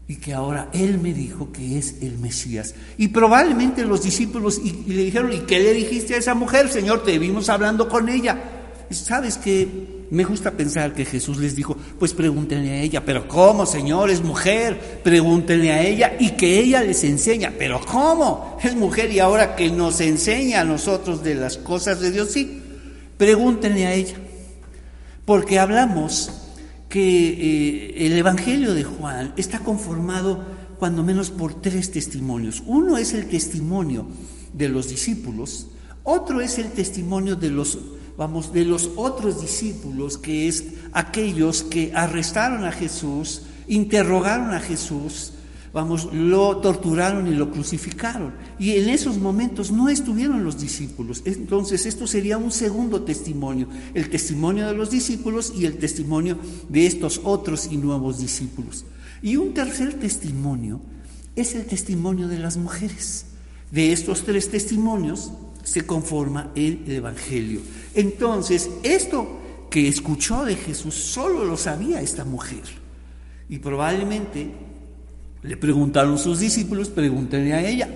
y 0.07 0.15
que 0.15 0.33
ahora 0.33 0.69
Él 0.73 0.97
me 0.97 1.13
dijo 1.13 1.51
que 1.51 1.77
es 1.77 2.01
el 2.01 2.17
Mesías. 2.17 2.73
Y 2.97 3.09
probablemente 3.09 3.85
los 3.85 4.01
discípulos 4.01 4.59
y, 4.63 4.71
le 4.91 5.03
dijeron, 5.03 5.31
¿y 5.31 5.41
qué 5.41 5.59
le 5.59 5.75
dijiste 5.75 6.15
a 6.15 6.17
esa 6.17 6.33
mujer, 6.33 6.69
Señor? 6.69 7.03
Te 7.03 7.19
vimos 7.19 7.49
hablando 7.49 7.87
con 7.87 8.09
ella. 8.09 8.41
¿Sabes 8.89 9.37
qué? 9.37 9.67
Me 10.09 10.23
gusta 10.23 10.49
pensar 10.49 10.95
que 10.95 11.05
Jesús 11.05 11.37
les 11.37 11.55
dijo, 11.55 11.77
pues 11.99 12.15
pregúntenle 12.15 12.71
a 12.71 12.81
ella, 12.81 13.05
pero 13.05 13.27
¿cómo, 13.27 13.67
Señor? 13.67 14.09
Es 14.09 14.23
mujer, 14.23 15.01
pregúntenle 15.03 15.71
a 15.71 15.83
ella 15.83 16.17
y 16.19 16.31
que 16.31 16.61
ella 16.61 16.81
les 16.81 17.03
enseña, 17.03 17.53
pero 17.59 17.79
¿cómo? 17.85 18.57
Es 18.63 18.75
mujer 18.75 19.11
y 19.11 19.19
ahora 19.19 19.55
que 19.55 19.69
nos 19.69 20.01
enseña 20.01 20.61
a 20.61 20.65
nosotros 20.65 21.23
de 21.23 21.35
las 21.35 21.57
cosas 21.57 22.01
de 22.01 22.09
Dios, 22.09 22.31
sí, 22.31 22.63
pregúntenle 23.17 23.85
a 23.87 23.93
ella. 23.93 24.17
Porque 25.25 25.59
hablamos 25.59 26.31
que 26.89 27.29
eh, 27.29 28.05
el 28.05 28.13
Evangelio 28.13 28.73
de 28.73 28.83
Juan 28.83 29.33
está 29.37 29.59
conformado 29.59 30.45
cuando 30.79 31.03
menos 31.03 31.31
por 31.31 31.61
tres 31.61 31.91
testimonios. 31.91 32.63
Uno 32.65 32.97
es 32.97 33.13
el 33.13 33.27
testimonio 33.27 34.07
de 34.53 34.69
los 34.69 34.89
discípulos, 34.89 35.67
otro 36.03 36.39
es 36.39 36.57
el 36.57 36.71
testimonio 36.71 37.35
de 37.35 37.49
los 37.49 37.77
vamos 38.17 38.51
de 38.51 38.65
los 38.65 38.89
otros 38.95 39.41
discípulos, 39.41 40.17
que 40.17 40.47
es 40.47 40.65
aquellos 40.91 41.63
que 41.63 41.91
arrestaron 41.93 42.65
a 42.65 42.71
Jesús, 42.71 43.43
interrogaron 43.67 44.53
a 44.55 44.59
Jesús, 44.59 45.33
vamos, 45.77 46.11
lo 46.11 46.57
torturaron 46.57 47.27
y 47.27 47.35
lo 47.35 47.51
crucificaron. 47.51 48.33
Y 48.57 48.71
en 48.71 48.89
esos 48.89 49.19
momentos 49.19 49.71
no 49.71 49.89
estuvieron 49.89 50.43
los 50.43 50.59
discípulos. 50.59 51.21
Entonces 51.25 51.85
esto 51.85 52.07
sería 52.07 52.39
un 52.39 52.51
segundo 52.51 53.03
testimonio, 53.03 53.67
el 53.93 54.09
testimonio 54.09 54.65
de 54.65 54.73
los 54.73 54.89
discípulos 54.89 55.53
y 55.55 55.67
el 55.67 55.77
testimonio 55.77 56.39
de 56.67 56.87
estos 56.87 57.21
otros 57.23 57.69
y 57.71 57.77
nuevos 57.77 58.17
discípulos. 58.17 58.85
Y 59.21 59.35
un 59.35 59.53
tercer 59.53 59.93
testimonio 59.93 60.81
es 61.35 61.53
el 61.53 61.67
testimonio 61.67 62.27
de 62.27 62.39
las 62.39 62.57
mujeres. 62.57 63.27
De 63.69 63.91
estos 63.91 64.23
tres 64.23 64.49
testimonios 64.49 65.31
se 65.61 65.85
conforma 65.85 66.51
el 66.55 66.89
Evangelio. 66.89 67.61
Entonces, 67.93 68.71
esto 68.81 69.27
que 69.69 69.87
escuchó 69.87 70.43
de 70.43 70.55
Jesús 70.55 70.95
solo 70.95 71.45
lo 71.45 71.55
sabía 71.55 72.01
esta 72.01 72.25
mujer. 72.25 72.63
Y 73.47 73.59
probablemente 73.59 74.51
le 75.43 75.57
preguntaron 75.57 76.17
sus 76.17 76.39
discípulos, 76.39 76.89
pregúntenle 76.89 77.53
a 77.53 77.67
ella, 77.67 77.89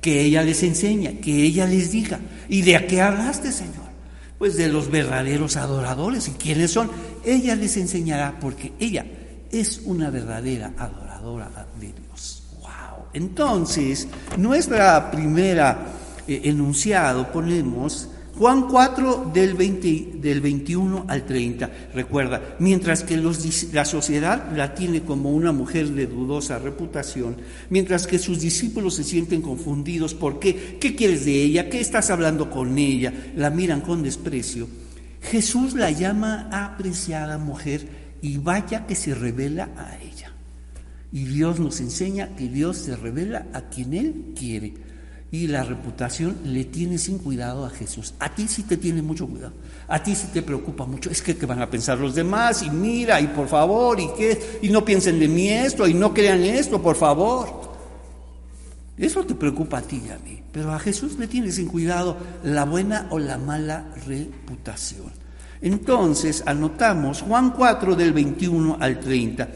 que 0.00 0.22
ella 0.22 0.42
les 0.42 0.62
enseña, 0.62 1.12
que 1.20 1.42
ella 1.42 1.66
les 1.66 1.92
diga. 1.92 2.20
¿Y 2.48 2.62
de 2.62 2.76
a 2.76 2.86
qué 2.86 3.00
hablaste, 3.00 3.52
Señor? 3.52 3.90
Pues 4.38 4.56
de 4.56 4.68
los 4.68 4.90
verdaderos 4.90 5.56
adoradores. 5.56 6.28
¿Y 6.28 6.32
quiénes 6.32 6.70
son? 6.70 6.90
Ella 7.24 7.54
les 7.54 7.76
enseñará 7.76 8.38
porque 8.40 8.72
ella 8.80 9.04
es 9.52 9.82
una 9.84 10.10
verdadera 10.10 10.72
adoradora 10.78 11.50
de 11.78 11.92
Dios. 11.92 12.44
¡Wow! 12.60 13.06
Entonces, 13.12 14.08
nuestra 14.38 15.10
primera 15.10 15.86
eh, 16.26 16.40
enunciado 16.44 17.30
ponemos 17.30 18.08
Juan 18.38 18.68
4 18.68 19.32
del, 19.34 19.54
20, 19.54 20.12
del 20.14 20.40
21 20.40 21.04
al 21.08 21.26
30, 21.26 21.70
recuerda, 21.94 22.56
mientras 22.58 23.02
que 23.02 23.16
los, 23.16 23.72
la 23.74 23.84
sociedad 23.84 24.50
la 24.56 24.74
tiene 24.74 25.02
como 25.02 25.30
una 25.30 25.52
mujer 25.52 25.88
de 25.90 26.06
dudosa 26.06 26.58
reputación, 26.58 27.36
mientras 27.68 28.06
que 28.06 28.18
sus 28.18 28.40
discípulos 28.40 28.94
se 28.94 29.04
sienten 29.04 29.42
confundidos, 29.42 30.14
¿por 30.14 30.38
qué? 30.38 30.78
¿Qué 30.80 30.96
quieres 30.96 31.24
de 31.26 31.42
ella? 31.42 31.68
¿Qué 31.68 31.80
estás 31.80 32.10
hablando 32.10 32.50
con 32.50 32.78
ella? 32.78 33.12
La 33.36 33.50
miran 33.50 33.82
con 33.82 34.02
desprecio. 34.02 34.68
Jesús 35.20 35.74
la 35.74 35.90
llama 35.90 36.48
apreciada 36.50 37.36
mujer 37.36 37.86
y 38.22 38.38
vaya 38.38 38.86
que 38.86 38.94
se 38.94 39.14
revela 39.14 39.68
a 39.76 39.98
ella. 39.98 40.32
Y 41.12 41.24
Dios 41.24 41.60
nos 41.60 41.80
enseña 41.80 42.34
que 42.36 42.48
Dios 42.48 42.78
se 42.78 42.96
revela 42.96 43.46
a 43.52 43.62
quien 43.62 43.92
Él 43.92 44.32
quiere 44.34 44.89
y 45.32 45.46
la 45.46 45.62
reputación 45.62 46.38
le 46.44 46.64
tiene 46.64 46.98
sin 46.98 47.18
cuidado 47.18 47.64
a 47.64 47.70
Jesús. 47.70 48.14
A 48.18 48.34
ti 48.34 48.48
sí 48.48 48.64
te 48.64 48.76
tiene 48.76 49.00
mucho 49.00 49.28
cuidado. 49.28 49.52
A 49.86 50.02
ti 50.02 50.14
sí 50.14 50.28
te 50.32 50.42
preocupa 50.42 50.84
mucho. 50.86 51.08
Es 51.10 51.22
que, 51.22 51.36
que 51.36 51.46
van 51.46 51.62
a 51.62 51.70
pensar 51.70 51.98
los 51.98 52.14
demás 52.14 52.62
y 52.62 52.70
mira 52.70 53.20
y 53.20 53.28
por 53.28 53.46
favor 53.46 54.00
y 54.00 54.08
qué 54.16 54.58
y 54.62 54.68
no 54.70 54.84
piensen 54.84 55.20
de 55.20 55.28
mí 55.28 55.48
esto 55.48 55.86
y 55.86 55.94
no 55.94 56.12
crean 56.12 56.42
esto, 56.42 56.82
por 56.82 56.96
favor. 56.96 57.70
Eso 58.98 59.24
te 59.24 59.34
preocupa 59.34 59.78
a 59.78 59.82
ti 59.82 60.02
y 60.04 60.10
a 60.10 60.18
mí. 60.18 60.42
Pero 60.52 60.72
a 60.72 60.80
Jesús 60.80 61.16
le 61.18 61.28
tienes 61.28 61.58
en 61.58 61.68
cuidado 61.68 62.16
la 62.42 62.64
buena 62.64 63.06
o 63.10 63.18
la 63.20 63.38
mala 63.38 63.86
reputación. 64.06 65.12
Entonces, 65.62 66.42
anotamos 66.44 67.22
Juan 67.22 67.50
4 67.50 67.94
del 67.94 68.12
21 68.12 68.78
al 68.80 68.98
30. 68.98 69.48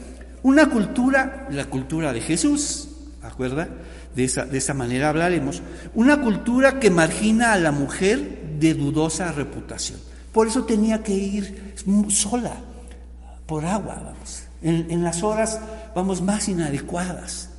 Una 0.43 0.69
cultura, 0.69 1.47
la 1.51 1.65
cultura 1.65 2.13
de 2.13 2.21
Jesús, 2.21 2.87
¿acuerda? 3.21 3.67
De 4.15 4.23
esa, 4.23 4.45
de 4.45 4.57
esa 4.57 4.73
manera 4.73 5.09
hablaremos. 5.09 5.61
Una 5.93 6.21
cultura 6.21 6.79
que 6.79 6.89
margina 6.89 7.53
a 7.53 7.59
la 7.59 7.71
mujer 7.71 8.57
de 8.59 8.73
dudosa 8.73 9.31
reputación. 9.31 9.99
Por 10.31 10.47
eso 10.47 10.63
tenía 10.63 11.03
que 11.03 11.13
ir 11.13 11.73
sola, 12.09 12.55
por 13.45 13.65
agua, 13.65 14.01
vamos, 14.03 14.43
en, 14.61 14.89
en 14.89 15.03
las 15.03 15.23
horas, 15.23 15.59
vamos, 15.95 16.21
más 16.21 16.49
inadecuadas. 16.49 17.49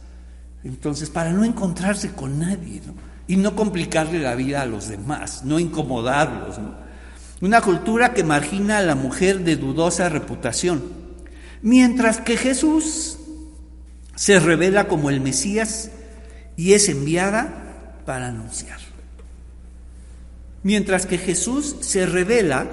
Entonces, 0.65 1.11
para 1.11 1.33
no 1.33 1.45
encontrarse 1.45 2.13
con 2.13 2.39
nadie, 2.39 2.83
¿no? 2.87 2.95
Y 3.29 3.37
no 3.37 3.57
complicarle 3.57 4.21
la 4.21 4.35
vida 4.35 4.63
a 4.63 4.67
los 4.67 4.89
demás, 4.89 5.45
no 5.45 5.59
incomodarlos, 5.59 6.59
¿no? 6.59 6.75
Una 7.41 7.61
cultura 7.61 8.15
que 8.15 8.25
margina 8.25 8.79
a 8.79 8.83
la 8.83 8.95
mujer 8.95 9.41
de 9.41 9.57
dudosa 9.57 10.09
reputación. 10.09 10.83
Mientras 11.63 12.21
que 12.21 12.37
Jesús 12.37 13.19
se 14.15 14.41
revela 14.41 14.89
como 14.89 15.11
el 15.11 15.21
Mesías 15.21 15.91
y 16.57 16.73
es 16.73 16.89
enviada 16.89 18.01
para 18.05 18.29
anunciar. 18.29 18.79
Mientras 20.63 21.07
que 21.07 21.19
Jesús 21.19 21.77
se 21.81 22.07
revela, 22.07 22.67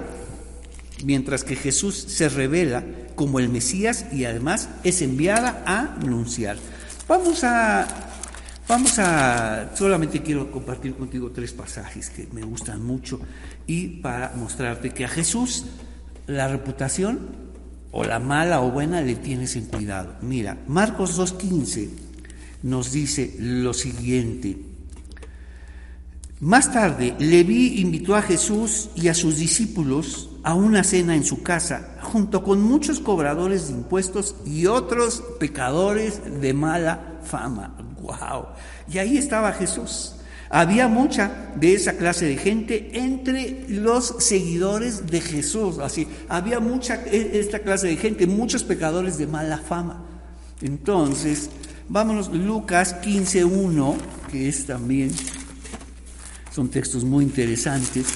mientras 1.04 1.44
que 1.44 1.56
Jesús 1.56 1.96
se 2.08 2.28
revela 2.28 2.82
como 3.14 3.38
el 3.38 3.48
Mesías 3.48 4.06
y 4.12 4.24
además 4.24 4.68
es 4.82 5.02
enviada 5.02 5.62
a 5.66 5.94
anunciar. 6.00 6.56
Vamos 7.06 7.44
a, 7.44 7.86
vamos 8.66 8.98
a, 8.98 9.70
solamente 9.76 10.22
quiero 10.22 10.50
compartir 10.50 10.94
contigo 10.94 11.30
tres 11.30 11.52
pasajes 11.52 12.10
que 12.10 12.26
me 12.32 12.42
gustan 12.42 12.82
mucho 12.82 13.20
y 13.66 14.00
para 14.00 14.32
mostrarte 14.34 14.90
que 14.90 15.04
a 15.04 15.08
Jesús 15.08 15.66
la 16.26 16.48
reputación 16.48 17.44
o 17.92 18.02
la 18.02 18.18
mala 18.18 18.60
o 18.60 18.70
buena 18.70 19.02
le 19.02 19.14
tienes 19.14 19.54
en 19.54 19.66
cuidado. 19.66 20.16
Mira, 20.22 20.58
Marcos 20.66 21.18
2.15 21.18 22.03
nos 22.64 22.92
dice 22.92 23.36
lo 23.38 23.74
siguiente. 23.74 24.56
Más 26.40 26.72
tarde, 26.72 27.14
Leví 27.18 27.80
invitó 27.80 28.16
a 28.16 28.22
Jesús 28.22 28.88
y 28.96 29.08
a 29.08 29.14
sus 29.14 29.36
discípulos 29.36 30.30
a 30.42 30.54
una 30.54 30.82
cena 30.82 31.14
en 31.14 31.24
su 31.24 31.42
casa, 31.42 31.96
junto 32.02 32.42
con 32.42 32.62
muchos 32.62 33.00
cobradores 33.00 33.68
de 33.68 33.74
impuestos 33.74 34.34
y 34.44 34.66
otros 34.66 35.22
pecadores 35.38 36.40
de 36.40 36.52
mala 36.54 37.18
fama. 37.22 37.76
¡Wow! 38.00 38.46
Y 38.90 38.98
ahí 38.98 39.18
estaba 39.18 39.52
Jesús. 39.52 40.16
Había 40.50 40.88
mucha 40.88 41.52
de 41.56 41.74
esa 41.74 41.96
clase 41.96 42.26
de 42.26 42.36
gente 42.36 42.90
entre 42.94 43.66
los 43.68 44.16
seguidores 44.18 45.06
de 45.06 45.20
Jesús. 45.20 45.78
Así, 45.78 46.08
había 46.28 46.60
mucha 46.60 47.02
e, 47.06 47.40
esta 47.40 47.58
clase 47.58 47.88
de 47.88 47.96
gente, 47.96 48.26
muchos 48.26 48.64
pecadores 48.64 49.18
de 49.18 49.26
mala 49.26 49.58
fama. 49.58 50.04
Entonces, 50.62 51.50
vámonos 51.88 52.32
Lucas 52.32 52.96
15:1, 53.02 53.96
que 54.30 54.48
es 54.48 54.66
también 54.66 55.10
son 56.54 56.68
textos 56.68 57.02
muy 57.02 57.24
interesantes. 57.24 58.06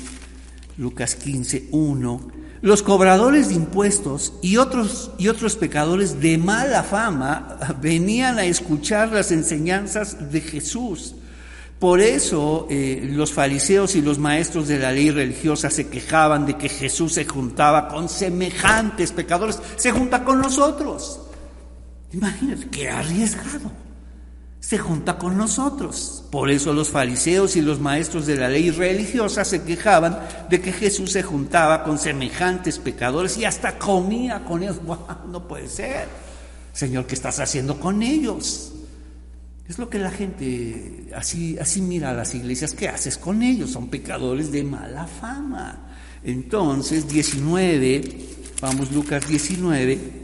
Lucas 0.76 1.16
15, 1.16 1.70
1. 1.72 2.20
Los 2.60 2.84
cobradores 2.84 3.48
de 3.48 3.54
impuestos 3.54 4.32
y 4.42 4.58
otros, 4.58 5.10
y 5.18 5.26
otros 5.26 5.56
pecadores 5.56 6.20
de 6.20 6.38
mala 6.38 6.84
fama 6.84 7.58
venían 7.82 8.38
a 8.38 8.44
escuchar 8.44 9.10
las 9.10 9.32
enseñanzas 9.32 10.30
de 10.30 10.40
Jesús. 10.40 11.16
Por 11.80 12.00
eso 12.00 12.68
eh, 12.70 13.08
los 13.12 13.32
fariseos 13.32 13.96
y 13.96 14.02
los 14.02 14.18
maestros 14.18 14.68
de 14.68 14.78
la 14.78 14.92
ley 14.92 15.10
religiosa 15.10 15.68
se 15.68 15.88
quejaban 15.88 16.46
de 16.46 16.56
que 16.56 16.68
Jesús 16.68 17.14
se 17.14 17.24
juntaba 17.24 17.88
con 17.88 18.08
semejantes 18.08 19.10
pecadores, 19.10 19.60
se 19.76 19.90
junta 19.90 20.24
con 20.24 20.40
nosotros. 20.40 21.27
Imagínate, 22.12 22.68
qué 22.70 22.88
arriesgado 22.88 23.70
se 24.60 24.78
junta 24.78 25.18
con 25.18 25.36
nosotros. 25.36 26.24
Por 26.30 26.50
eso 26.50 26.72
los 26.72 26.90
fariseos 26.90 27.56
y 27.56 27.62
los 27.62 27.80
maestros 27.80 28.26
de 28.26 28.36
la 28.36 28.48
ley 28.48 28.70
religiosa 28.70 29.44
se 29.44 29.62
quejaban 29.62 30.18
de 30.50 30.60
que 30.60 30.72
Jesús 30.72 31.12
se 31.12 31.22
juntaba 31.22 31.84
con 31.84 31.98
semejantes 31.98 32.78
pecadores 32.78 33.38
y 33.38 33.44
hasta 33.44 33.78
comía 33.78 34.44
con 34.44 34.62
ellos. 34.62 34.80
no 35.30 35.46
puede 35.46 35.68
ser. 35.68 36.08
Señor, 36.72 37.06
¿qué 37.06 37.14
estás 37.14 37.40
haciendo 37.40 37.80
con 37.80 38.02
ellos? 38.02 38.72
Es 39.68 39.78
lo 39.78 39.88
que 39.88 39.98
la 39.98 40.10
gente 40.10 41.08
así, 41.14 41.58
así 41.58 41.80
mira 41.80 42.10
a 42.10 42.14
las 42.14 42.34
iglesias. 42.34 42.72
¿Qué 42.74 42.88
haces 42.88 43.18
con 43.18 43.42
ellos? 43.42 43.70
Son 43.70 43.88
pecadores 43.88 44.50
de 44.50 44.64
mala 44.64 45.06
fama. 45.06 45.86
Entonces, 46.24 47.08
19, 47.08 48.02
vamos 48.60 48.92
Lucas 48.92 49.26
19, 49.28 50.17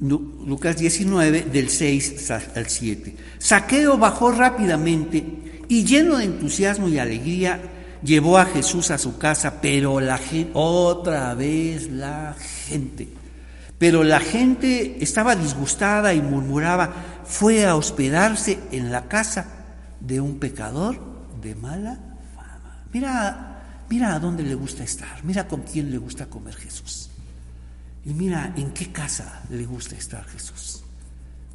Lucas 0.00 0.76
19, 0.76 1.42
del 1.42 1.70
6 1.70 2.30
al 2.30 2.68
7. 2.68 3.16
Saqueo 3.38 3.96
bajó 3.96 4.30
rápidamente 4.30 5.24
y 5.68 5.84
lleno 5.84 6.18
de 6.18 6.24
entusiasmo 6.24 6.88
y 6.88 6.98
alegría 6.98 7.60
llevó 8.02 8.38
a 8.38 8.44
Jesús 8.44 8.90
a 8.90 8.98
su 8.98 9.16
casa, 9.16 9.60
pero 9.60 10.00
la 10.00 10.18
gente, 10.18 10.50
otra 10.54 11.34
vez 11.34 11.90
la 11.90 12.36
gente, 12.68 13.08
pero 13.78 14.04
la 14.04 14.20
gente 14.20 15.02
estaba 15.02 15.34
disgustada 15.34 16.12
y 16.12 16.20
murmuraba, 16.20 17.22
fue 17.24 17.64
a 17.64 17.74
hospedarse 17.74 18.58
en 18.72 18.92
la 18.92 19.08
casa 19.08 19.46
de 20.00 20.20
un 20.20 20.38
pecador 20.38 21.00
de 21.40 21.54
mala 21.54 21.98
fama. 22.34 22.84
Mira, 22.92 23.84
mira 23.88 24.14
a 24.14 24.20
dónde 24.20 24.42
le 24.42 24.54
gusta 24.54 24.84
estar, 24.84 25.24
mira 25.24 25.48
con 25.48 25.62
quién 25.62 25.90
le 25.90 25.96
gusta 25.96 26.26
comer 26.26 26.54
Jesús. 26.54 27.10
Y 28.06 28.14
mira 28.14 28.54
en 28.56 28.70
qué 28.70 28.92
casa 28.92 29.42
le 29.50 29.66
gusta 29.66 29.96
estar 29.96 30.24
Jesús, 30.26 30.84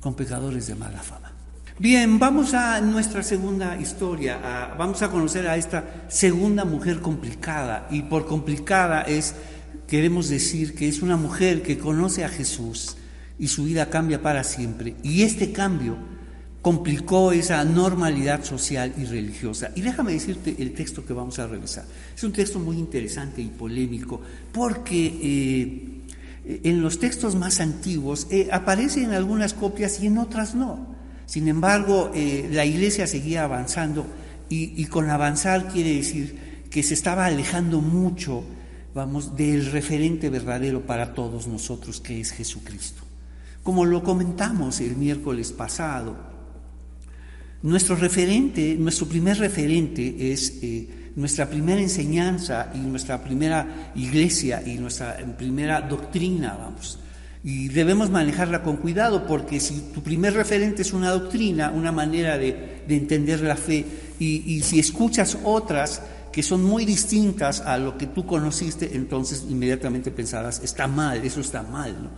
con 0.01 0.13
pecadores 0.15 0.67
de 0.67 0.75
mala 0.75 1.01
fama. 1.01 1.31
Bien, 1.79 2.19
vamos 2.19 2.53
a 2.53 2.81
nuestra 2.81 3.23
segunda 3.23 3.79
historia, 3.79 4.75
vamos 4.77 5.01
a 5.01 5.09
conocer 5.09 5.47
a 5.47 5.55
esta 5.55 6.05
segunda 6.09 6.65
mujer 6.65 6.99
complicada, 6.99 7.87
y 7.89 8.01
por 8.01 8.27
complicada 8.27 9.03
es, 9.03 9.33
queremos 9.87 10.27
decir 10.27 10.75
que 10.75 10.89
es 10.89 11.01
una 11.01 11.15
mujer 11.15 11.63
que 11.63 11.77
conoce 11.77 12.25
a 12.25 12.29
Jesús 12.29 12.97
y 13.39 13.47
su 13.47 13.63
vida 13.63 13.89
cambia 13.89 14.21
para 14.21 14.43
siempre, 14.43 14.97
y 15.03 15.23
este 15.23 15.53
cambio 15.53 15.95
complicó 16.61 17.31
esa 17.31 17.63
normalidad 17.63 18.43
social 18.43 18.93
y 18.97 19.05
religiosa. 19.05 19.71
Y 19.75 19.81
déjame 19.81 20.11
decirte 20.11 20.55
el 20.59 20.73
texto 20.73 21.03
que 21.03 21.13
vamos 21.13 21.39
a 21.39 21.47
revisar. 21.47 21.85
Es 22.15 22.23
un 22.23 22.31
texto 22.31 22.59
muy 22.59 22.77
interesante 22.77 23.41
y 23.41 23.47
polémico 23.47 24.21
porque 24.51 25.19
eh, 25.23 26.00
en 26.63 26.81
los 26.81 26.99
textos 26.99 27.35
más 27.35 27.59
antiguos 27.59 28.27
eh, 28.29 28.49
aparece 28.51 29.03
en 29.03 29.11
algunas 29.11 29.53
copias 29.53 30.01
y 30.01 30.07
en 30.07 30.17
otras 30.17 30.55
no. 30.55 30.95
Sin 31.25 31.47
embargo, 31.47 32.11
eh, 32.13 32.49
la 32.51 32.65
iglesia 32.65 33.07
seguía 33.07 33.43
avanzando 33.43 34.05
y, 34.49 34.85
con 34.87 35.09
avanzar 35.09 35.69
quiere 35.69 35.95
decir 35.95 36.65
que 36.69 36.83
se 36.83 36.93
estaba 36.93 37.25
alejando 37.25 37.79
mucho, 37.79 38.43
vamos, 38.93 39.37
del 39.37 39.71
referente 39.71 40.29
verdadero 40.29 40.85
para 40.85 41.13
todos 41.13 41.47
nosotros 41.47 42.01
que 42.01 42.19
es 42.19 42.31
Jesucristo. 42.31 43.03
Como 43.63 43.85
lo 43.85 44.03
comentamos 44.03 44.81
el 44.81 44.97
miércoles 44.97 45.53
pasado, 45.53 46.17
nuestro 47.63 47.95
referente, 47.95 48.75
nuestro 48.77 49.07
primer 49.07 49.37
referente 49.37 50.33
es 50.33 50.59
eh, 50.61 51.00
nuestra 51.15 51.50
primera 51.50 51.82
enseñanza 51.82 52.71
y 52.74 52.80
nuestra 52.80 53.24
primera 53.24 53.91
iglesia 53.95 54.62
y 54.65 54.76
nuestra 54.76 55.17
primera 55.38 55.82
doctrina, 55.82 56.56
vamos. 56.58 57.00
Y 57.43 57.69
debemos 57.69 58.10
manejarla 58.10 58.62
con 58.62 58.78
cuidado 58.78 59.26
porque 59.26 59.60
si 59.60 59.91
tu 59.93 60.04
primer 60.04 60.34
referente 60.34 60.84
es 60.84 60.93
una 60.93 61.10
doctrina, 61.10 61.71
una 61.71 61.91
manera 61.91 62.38
de, 62.38 62.84
entender 62.88 63.41
la 63.41 63.56
fe, 63.56 63.86
y, 64.19 64.62
si 64.62 64.80
escuchas 64.80 65.38
otras 65.43 66.04
que 66.32 66.43
son 66.43 66.63
muy 66.63 66.86
distintas 66.86 67.62
a 67.62 67.78
lo 67.78 67.97
que 67.97 68.06
tú 68.06 68.26
conociste, 68.26 68.95
entonces 68.95 69.45
inmediatamente 69.50 70.12
pensarás, 70.12 70.62
está 70.63 70.88
mal, 70.88 71.26
eso 71.26 71.41
está 71.41 71.63
mal, 71.63 72.04
¿no? 72.04 72.10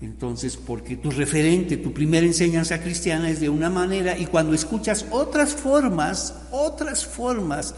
Entonces, 0.00 0.56
porque 0.56 0.96
tu 0.96 1.10
referente, 1.10 1.76
tu 1.76 1.92
primera 1.92 2.24
enseñanza 2.24 2.80
cristiana 2.80 3.28
es 3.30 3.40
de 3.40 3.48
una 3.48 3.68
manera 3.68 4.16
y 4.16 4.26
cuando 4.26 4.54
escuchas 4.54 5.06
otras 5.10 5.54
formas, 5.54 6.34
otras 6.52 7.04
formas 7.04 7.74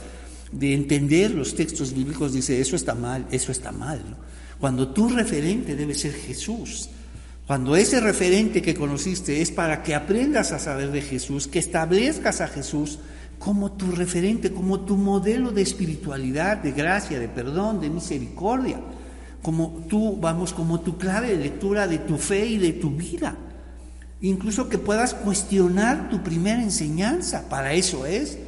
de 0.52 0.74
entender 0.74 1.30
los 1.30 1.54
textos 1.54 1.94
bíblicos, 1.94 2.32
dice, 2.32 2.60
eso 2.60 2.76
está 2.76 2.94
mal, 2.94 3.26
eso 3.30 3.52
está 3.52 3.72
mal. 3.72 4.00
Cuando 4.58 4.88
tu 4.88 5.08
referente 5.08 5.76
debe 5.76 5.94
ser 5.94 6.12
Jesús, 6.12 6.90
cuando 7.46 7.74
ese 7.74 7.98
referente 8.00 8.62
que 8.62 8.74
conociste 8.74 9.42
es 9.42 9.50
para 9.50 9.82
que 9.82 9.94
aprendas 9.94 10.52
a 10.52 10.58
saber 10.58 10.92
de 10.92 11.02
Jesús, 11.02 11.48
que 11.48 11.58
establezcas 11.58 12.40
a 12.40 12.46
Jesús 12.46 12.98
como 13.40 13.72
tu 13.72 13.90
referente, 13.90 14.52
como 14.52 14.80
tu 14.80 14.96
modelo 14.96 15.50
de 15.50 15.62
espiritualidad, 15.62 16.58
de 16.58 16.72
gracia, 16.72 17.18
de 17.18 17.28
perdón, 17.28 17.80
de 17.80 17.90
misericordia, 17.90 18.80
como 19.42 19.84
tú, 19.88 20.18
vamos, 20.20 20.52
como 20.52 20.80
tu 20.80 20.98
clave 20.98 21.30
de 21.30 21.38
lectura 21.38 21.88
de 21.88 21.98
tu 21.98 22.18
fe 22.18 22.46
y 22.46 22.58
de 22.58 22.72
tu 22.74 22.90
vida. 22.90 23.36
incluso 24.20 24.68
que 24.68 24.76
puedas 24.76 25.14
cuestionar 25.14 26.10
tu 26.10 26.22
primera 26.22 26.62
enseñanza, 26.62 27.48
para 27.48 27.72
eso 27.72 28.04
es, 28.04 28.38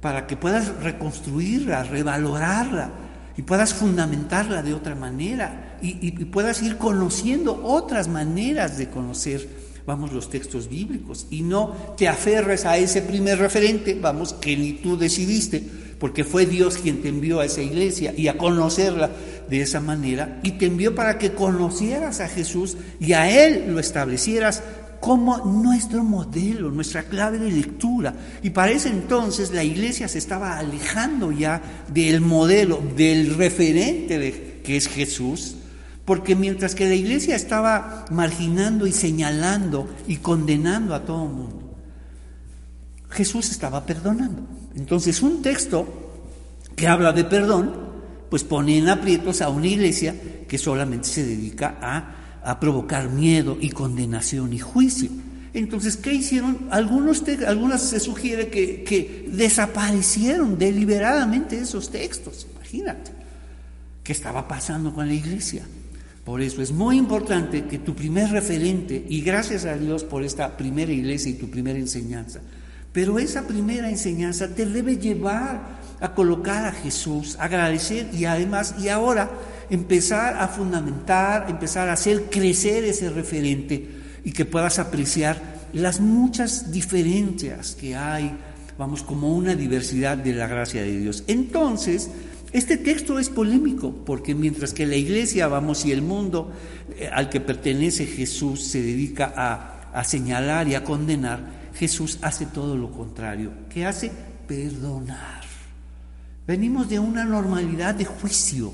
para 0.00 0.26
que 0.26 0.36
puedas 0.36 0.68
reconstruirla, 0.82 1.82
revalorarla 1.82 2.90
y 3.36 3.42
puedas 3.42 3.74
fundamentarla 3.74 4.62
de 4.62 4.74
otra 4.74 4.94
manera 4.94 5.76
y, 5.80 6.10
puedas 6.26 6.62
ir 6.62 6.76
conociendo 6.76 7.60
otras 7.64 8.08
maneras 8.08 8.78
de 8.78 8.88
conocer, 8.88 9.48
vamos, 9.86 10.12
los 10.12 10.28
textos 10.28 10.68
bíblicos. 10.68 11.26
Y 11.30 11.42
no 11.42 11.94
te 11.96 12.08
aferres 12.08 12.64
a 12.64 12.78
ese 12.78 13.02
primer 13.02 13.38
referente, 13.38 13.96
vamos, 14.00 14.32
que 14.34 14.56
ni 14.56 14.72
tú 14.72 14.96
decidiste, 14.96 15.62
porque 15.98 16.24
fue 16.24 16.46
Dios 16.46 16.78
quien 16.78 17.00
te 17.00 17.08
envió 17.08 17.40
a 17.40 17.44
esa 17.44 17.62
iglesia 17.62 18.12
y 18.16 18.28
a 18.28 18.38
conocerla 18.38 19.10
de 19.48 19.62
esa 19.62 19.80
manera 19.80 20.40
y 20.42 20.52
te 20.52 20.66
envió 20.66 20.94
para 20.94 21.18
que 21.18 21.32
conocieras 21.32 22.20
a 22.20 22.28
Jesús 22.28 22.76
y 23.00 23.14
a 23.14 23.30
Él 23.30 23.72
lo 23.72 23.80
establecieras 23.80 24.62
como 25.00 25.38
nuestro 25.38 26.02
modelo, 26.02 26.70
nuestra 26.70 27.04
clave 27.04 27.38
de 27.38 27.50
lectura. 27.50 28.14
Y 28.42 28.50
para 28.50 28.72
ese 28.72 28.88
entonces 28.88 29.52
la 29.52 29.64
iglesia 29.64 30.08
se 30.08 30.18
estaba 30.18 30.58
alejando 30.58 31.30
ya 31.32 31.62
del 31.92 32.20
modelo, 32.20 32.82
del 32.96 33.34
referente 33.34 34.18
de, 34.18 34.60
que 34.64 34.76
es 34.76 34.88
Jesús, 34.88 35.56
porque 36.04 36.34
mientras 36.34 36.74
que 36.74 36.88
la 36.88 36.94
iglesia 36.94 37.36
estaba 37.36 38.06
marginando 38.10 38.86
y 38.86 38.92
señalando 38.92 39.88
y 40.06 40.16
condenando 40.16 40.94
a 40.94 41.04
todo 41.04 41.24
el 41.26 41.32
mundo, 41.32 41.76
Jesús 43.10 43.50
estaba 43.50 43.84
perdonando. 43.86 44.42
Entonces 44.74 45.22
un 45.22 45.42
texto 45.42 45.86
que 46.74 46.88
habla 46.88 47.12
de 47.12 47.24
perdón, 47.24 47.88
pues 48.30 48.44
pone 48.44 48.78
en 48.78 48.88
aprietos 48.88 49.42
a 49.42 49.48
una 49.48 49.66
iglesia 49.66 50.14
que 50.46 50.58
solamente 50.58 51.08
se 51.08 51.24
dedica 51.24 51.78
a 51.80 52.17
a 52.48 52.58
provocar 52.58 53.10
miedo 53.10 53.58
y 53.60 53.68
condenación 53.70 54.54
y 54.54 54.58
juicio. 54.58 55.10
Entonces, 55.52 55.98
¿qué 55.98 56.14
hicieron? 56.14 56.68
Algunos 56.70 57.22
algunas 57.46 57.82
se 57.82 58.00
sugiere 58.00 58.48
que, 58.48 58.84
que 58.84 59.28
desaparecieron 59.30 60.58
deliberadamente 60.58 61.58
esos 61.58 61.90
textos. 61.90 62.46
Imagínate 62.54 63.10
qué 64.02 64.12
estaba 64.12 64.48
pasando 64.48 64.94
con 64.94 65.08
la 65.08 65.12
iglesia. 65.12 65.66
Por 66.24 66.40
eso 66.40 66.62
es 66.62 66.72
muy 66.72 66.96
importante 66.96 67.66
que 67.66 67.78
tu 67.78 67.94
primer 67.94 68.30
referente, 68.30 69.04
y 69.08 69.20
gracias 69.20 69.66
a 69.66 69.76
Dios 69.76 70.04
por 70.04 70.24
esta 70.24 70.56
primera 70.56 70.92
iglesia 70.92 71.30
y 71.30 71.34
tu 71.34 71.50
primera 71.50 71.78
enseñanza, 71.78 72.40
pero 72.94 73.18
esa 73.18 73.46
primera 73.46 73.90
enseñanza 73.90 74.54
te 74.54 74.64
debe 74.64 74.96
llevar 74.96 75.78
a 76.00 76.14
colocar 76.14 76.64
a 76.64 76.72
Jesús, 76.72 77.36
agradecer 77.38 78.08
y 78.14 78.24
además, 78.24 78.74
y 78.78 78.88
ahora 78.88 79.30
empezar 79.70 80.36
a 80.38 80.48
fundamentar, 80.48 81.50
empezar 81.50 81.88
a 81.88 81.92
hacer 81.92 82.24
crecer 82.30 82.84
ese 82.84 83.10
referente 83.10 83.88
y 84.24 84.32
que 84.32 84.44
puedas 84.44 84.78
apreciar 84.78 85.58
las 85.72 86.00
muchas 86.00 86.72
diferencias 86.72 87.74
que 87.74 87.94
hay, 87.94 88.36
vamos, 88.78 89.02
como 89.02 89.34
una 89.36 89.54
diversidad 89.54 90.16
de 90.16 90.32
la 90.32 90.46
gracia 90.46 90.82
de 90.82 90.98
Dios. 90.98 91.24
Entonces, 91.26 92.10
este 92.52 92.78
texto 92.78 93.18
es 93.18 93.28
polémico, 93.28 93.92
porque 94.06 94.34
mientras 94.34 94.72
que 94.72 94.86
la 94.86 94.96
iglesia, 94.96 95.48
vamos, 95.48 95.84
y 95.84 95.92
el 95.92 96.02
mundo 96.02 96.50
eh, 96.96 97.10
al 97.12 97.28
que 97.28 97.40
pertenece 97.40 98.06
Jesús 98.06 98.64
se 98.64 98.80
dedica 98.80 99.32
a, 99.36 99.90
a 99.92 100.04
señalar 100.04 100.68
y 100.68 100.74
a 100.74 100.84
condenar, 100.84 101.58
Jesús 101.74 102.18
hace 102.22 102.46
todo 102.46 102.76
lo 102.76 102.90
contrario. 102.90 103.52
¿Qué 103.68 103.84
hace? 103.84 104.10
Perdonar. 104.46 105.42
Venimos 106.46 106.88
de 106.88 106.98
una 106.98 107.26
normalidad 107.26 107.94
de 107.94 108.06
juicio, 108.06 108.72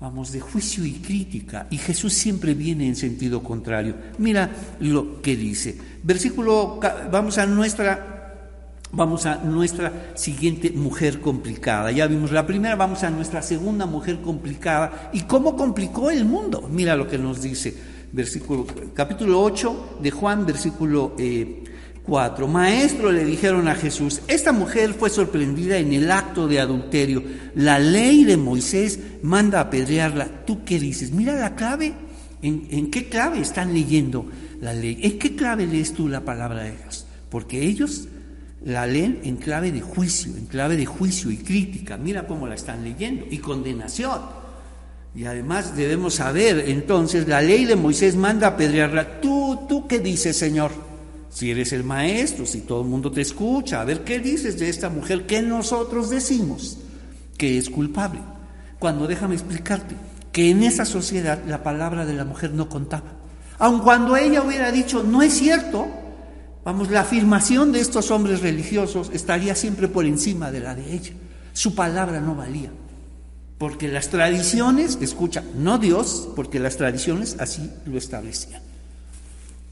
vamos, 0.00 0.32
de 0.32 0.40
juicio 0.40 0.84
y 0.84 0.92
crítica, 0.92 1.66
y 1.70 1.76
Jesús 1.76 2.14
siempre 2.14 2.54
viene 2.54 2.86
en 2.86 2.96
sentido 2.96 3.42
contrario. 3.42 3.94
Mira 4.18 4.50
lo 4.80 5.20
que 5.20 5.36
dice. 5.36 5.76
Versículo, 6.02 6.80
vamos 7.10 7.38
a 7.38 7.46
nuestra 7.46 8.16
Vamos 8.92 9.24
a 9.24 9.36
nuestra 9.36 10.16
siguiente 10.16 10.70
mujer 10.72 11.20
complicada. 11.20 11.92
Ya 11.92 12.08
vimos 12.08 12.32
la 12.32 12.44
primera, 12.44 12.74
vamos 12.74 13.04
a 13.04 13.10
nuestra 13.10 13.40
segunda 13.40 13.86
mujer 13.86 14.20
complicada. 14.20 15.10
¿Y 15.12 15.20
cómo 15.20 15.54
complicó 15.54 16.10
el 16.10 16.24
mundo? 16.24 16.68
Mira 16.68 16.96
lo 16.96 17.06
que 17.06 17.16
nos 17.16 17.40
dice. 17.40 17.72
Versículo, 18.10 18.66
capítulo 18.92 19.40
8 19.42 19.98
de 20.02 20.10
Juan, 20.10 20.44
versículo 20.44 21.14
eh, 21.16 21.62
Cuatro, 22.02 22.48
maestro 22.48 23.12
le 23.12 23.24
dijeron 23.24 23.68
a 23.68 23.74
Jesús, 23.74 24.22
esta 24.26 24.52
mujer 24.52 24.94
fue 24.94 25.10
sorprendida 25.10 25.76
en 25.76 25.92
el 25.92 26.10
acto 26.10 26.48
de 26.48 26.58
adulterio. 26.58 27.22
La 27.54 27.78
ley 27.78 28.24
de 28.24 28.36
Moisés 28.36 28.98
manda 29.22 29.60
apedrearla. 29.60 30.44
¿Tú 30.46 30.64
qué 30.64 30.78
dices? 30.80 31.12
Mira 31.12 31.34
la 31.34 31.54
clave. 31.54 31.92
¿En, 32.42 32.90
qué 32.90 33.08
clave 33.08 33.40
están 33.40 33.74
leyendo 33.74 34.26
la 34.62 34.72
ley? 34.72 34.98
¿En 35.02 35.18
qué 35.18 35.36
clave 35.36 35.66
lees 35.66 35.92
tú 35.92 36.08
la 36.08 36.24
palabra 36.24 36.62
de 36.62 36.76
Dios? 36.76 37.06
Porque 37.28 37.62
ellos 37.62 38.08
la 38.64 38.86
leen 38.86 39.20
en 39.24 39.36
clave 39.36 39.70
de 39.70 39.82
juicio, 39.82 40.34
en 40.36 40.46
clave 40.46 40.76
de 40.76 40.86
juicio 40.86 41.30
y 41.30 41.36
crítica. 41.36 41.98
Mira 41.98 42.26
cómo 42.26 42.46
la 42.46 42.54
están 42.54 42.82
leyendo. 42.82 43.26
Y 43.30 43.38
condenación. 43.38 44.20
Y 45.14 45.24
además 45.24 45.76
debemos 45.76 46.14
saber, 46.14 46.64
entonces, 46.68 47.28
la 47.28 47.42
ley 47.42 47.66
de 47.66 47.76
Moisés 47.76 48.16
manda 48.16 48.48
apedrearla. 48.48 49.20
¿Tú, 49.20 49.60
tú 49.68 49.86
qué 49.86 49.98
dices, 49.98 50.36
Señor? 50.36 50.89
Si 51.30 51.50
eres 51.50 51.72
el 51.72 51.84
maestro, 51.84 52.44
si 52.44 52.62
todo 52.62 52.82
el 52.82 52.88
mundo 52.88 53.10
te 53.12 53.20
escucha, 53.20 53.80
a 53.80 53.84
ver 53.84 54.02
qué 54.02 54.18
dices 54.18 54.58
de 54.58 54.68
esta 54.68 54.90
mujer 54.90 55.26
que 55.26 55.40
nosotros 55.40 56.10
decimos 56.10 56.78
que 57.38 57.56
es 57.56 57.70
culpable. 57.70 58.20
Cuando 58.80 59.06
déjame 59.06 59.36
explicarte 59.36 59.94
que 60.32 60.50
en 60.50 60.64
esa 60.64 60.84
sociedad 60.84 61.40
la 61.46 61.62
palabra 61.62 62.04
de 62.04 62.14
la 62.14 62.24
mujer 62.24 62.52
no 62.52 62.68
contaba. 62.68 63.12
Aun 63.58 63.80
cuando 63.80 64.16
ella 64.16 64.42
hubiera 64.42 64.72
dicho, 64.72 65.04
no 65.04 65.22
es 65.22 65.34
cierto, 65.34 65.86
vamos, 66.64 66.90
la 66.90 67.02
afirmación 67.02 67.70
de 67.70 67.80
estos 67.80 68.10
hombres 68.10 68.40
religiosos 68.40 69.10
estaría 69.12 69.54
siempre 69.54 69.86
por 69.86 70.06
encima 70.06 70.50
de 70.50 70.60
la 70.60 70.74
de 70.74 70.94
ella. 70.94 71.12
Su 71.52 71.76
palabra 71.76 72.20
no 72.20 72.34
valía. 72.34 72.72
Porque 73.56 73.86
las 73.86 74.08
tradiciones, 74.08 74.98
escucha, 75.00 75.44
no 75.54 75.78
Dios, 75.78 76.28
porque 76.34 76.58
las 76.58 76.76
tradiciones 76.76 77.36
así 77.38 77.70
lo 77.84 77.98
establecían 77.98 78.69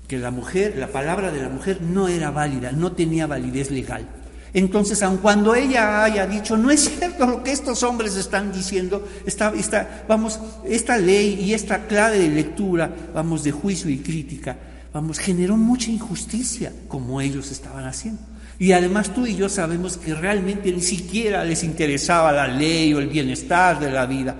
que 0.09 0.18
la 0.18 0.31
mujer, 0.31 0.75
la 0.77 0.88
palabra 0.88 1.31
de 1.31 1.42
la 1.42 1.51
mujer 1.51 1.83
no 1.83 2.09
era 2.09 2.31
válida, 2.31 2.73
no 2.73 2.92
tenía 2.92 3.27
validez 3.27 3.71
legal. 3.71 4.09
Entonces, 4.55 5.03
aun 5.03 5.18
cuando 5.18 5.55
ella 5.55 6.03
haya 6.03 6.27
dicho, 6.27 6.57
no 6.57 6.71
es 6.71 6.88
cierto 6.88 7.27
lo 7.27 7.42
que 7.42 7.53
estos 7.53 7.83
hombres 7.83 8.16
están 8.16 8.51
diciendo, 8.51 9.07
esta, 9.27 9.53
esta, 9.55 10.05
vamos, 10.09 10.40
esta 10.64 10.97
ley 10.97 11.38
y 11.38 11.53
esta 11.53 11.87
clave 11.87 12.18
de 12.18 12.29
lectura, 12.29 12.90
vamos, 13.14 13.44
de 13.44 13.53
juicio 13.53 13.90
y 13.90 13.99
crítica, 13.99 14.57
vamos, 14.92 15.18
generó 15.18 15.59
mucha 15.59 15.90
injusticia 15.90 16.73
como 16.88 17.21
ellos 17.21 17.53
estaban 17.53 17.85
haciendo. 17.85 18.23
Y 18.59 18.73
además 18.73 19.14
tú 19.14 19.27
y 19.27 19.37
yo 19.37 19.49
sabemos 19.51 19.99
que 19.99 20.14
realmente 20.14 20.73
ni 20.73 20.81
siquiera 20.81 21.44
les 21.44 21.62
interesaba 21.62 22.33
la 22.33 22.49
ley 22.49 22.92
o 22.94 22.99
el 22.99 23.09
bienestar 23.09 23.79
de 23.79 23.92
la 23.92 24.07
vida, 24.07 24.35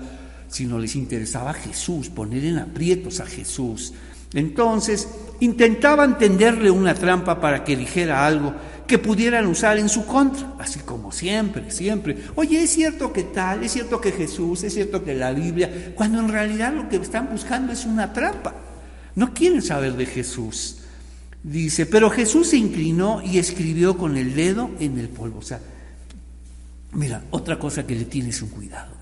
sino 0.49 0.79
les 0.79 0.95
interesaba 0.95 1.53
Jesús, 1.53 2.09
poner 2.09 2.43
en 2.43 2.57
aprietos 2.57 3.19
a 3.19 3.25
Jesús. 3.25 3.93
Entonces, 4.33 5.07
intentaban 5.39 6.17
tenderle 6.17 6.69
una 6.69 6.93
trampa 6.93 7.39
para 7.39 7.63
que 7.63 7.75
dijera 7.75 8.25
algo 8.25 8.53
que 8.85 8.97
pudieran 8.97 9.45
usar 9.45 9.77
en 9.77 9.87
su 9.87 10.05
contra, 10.05 10.55
así 10.57 10.79
como 10.79 11.11
siempre, 11.11 11.69
siempre. 11.69 12.17
Oye, 12.35 12.63
es 12.63 12.71
cierto 12.71 13.13
que 13.13 13.23
tal, 13.23 13.63
es 13.63 13.71
cierto 13.71 14.01
que 14.01 14.11
Jesús, 14.11 14.63
es 14.63 14.73
cierto 14.73 15.03
que 15.03 15.13
la 15.13 15.31
Biblia, 15.31 15.93
cuando 15.95 16.19
en 16.19 16.29
realidad 16.29 16.73
lo 16.73 16.89
que 16.89 16.95
están 16.95 17.29
buscando 17.31 17.71
es 17.71 17.85
una 17.85 18.11
trampa. 18.13 18.55
No 19.15 19.33
quieren 19.33 19.61
saber 19.61 19.93
de 19.93 20.07
Jesús. 20.07 20.77
Dice, 21.43 21.85
pero 21.85 22.09
Jesús 22.09 22.49
se 22.49 22.57
inclinó 22.57 23.21
y 23.23 23.37
escribió 23.37 23.97
con 23.97 24.17
el 24.17 24.35
dedo 24.35 24.71
en 24.79 24.97
el 24.97 25.09
polvo. 25.09 25.39
O 25.39 25.43
sea, 25.43 25.59
mira, 26.93 27.23
otra 27.29 27.59
cosa 27.59 27.85
que 27.85 27.95
le 27.95 28.05
tienes 28.05 28.41
un 28.41 28.49
cuidado. 28.49 28.93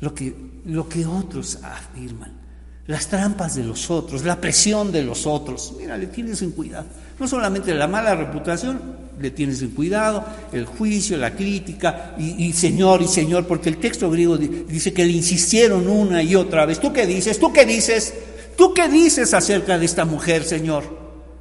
Lo 0.00 0.14
que, 0.14 0.34
lo 0.64 0.88
que 0.88 1.04
otros 1.06 1.58
afirman 1.62 2.45
las 2.86 3.08
trampas 3.08 3.56
de 3.56 3.64
los 3.64 3.90
otros, 3.90 4.24
la 4.24 4.40
presión 4.40 4.92
de 4.92 5.02
los 5.02 5.26
otros. 5.26 5.74
Mira, 5.78 5.96
le 5.96 6.06
tienes 6.06 6.40
en 6.42 6.52
cuidado. 6.52 6.86
No 7.18 7.26
solamente 7.26 7.74
la 7.74 7.88
mala 7.88 8.14
reputación, 8.14 8.80
le 9.18 9.30
tienes 9.30 9.62
en 9.62 9.70
cuidado, 9.70 10.24
el 10.52 10.66
juicio, 10.66 11.16
la 11.16 11.34
crítica, 11.34 12.14
y, 12.18 12.52
Señor, 12.52 13.02
y 13.02 13.08
Señor, 13.08 13.46
porque 13.46 13.70
el 13.70 13.78
texto 13.78 14.10
griego 14.10 14.36
dice 14.36 14.92
que 14.92 15.04
le 15.04 15.12
insistieron 15.12 15.88
una 15.88 16.22
y 16.22 16.34
otra 16.36 16.66
vez. 16.66 16.78
¿Tú 16.78 16.92
qué 16.92 17.06
dices? 17.06 17.38
¿Tú 17.38 17.52
qué 17.52 17.64
dices? 17.64 18.14
¿Tú 18.56 18.72
qué 18.72 18.88
dices 18.88 19.34
acerca 19.34 19.78
de 19.78 19.86
esta 19.86 20.04
mujer, 20.04 20.44
Señor? 20.44 20.84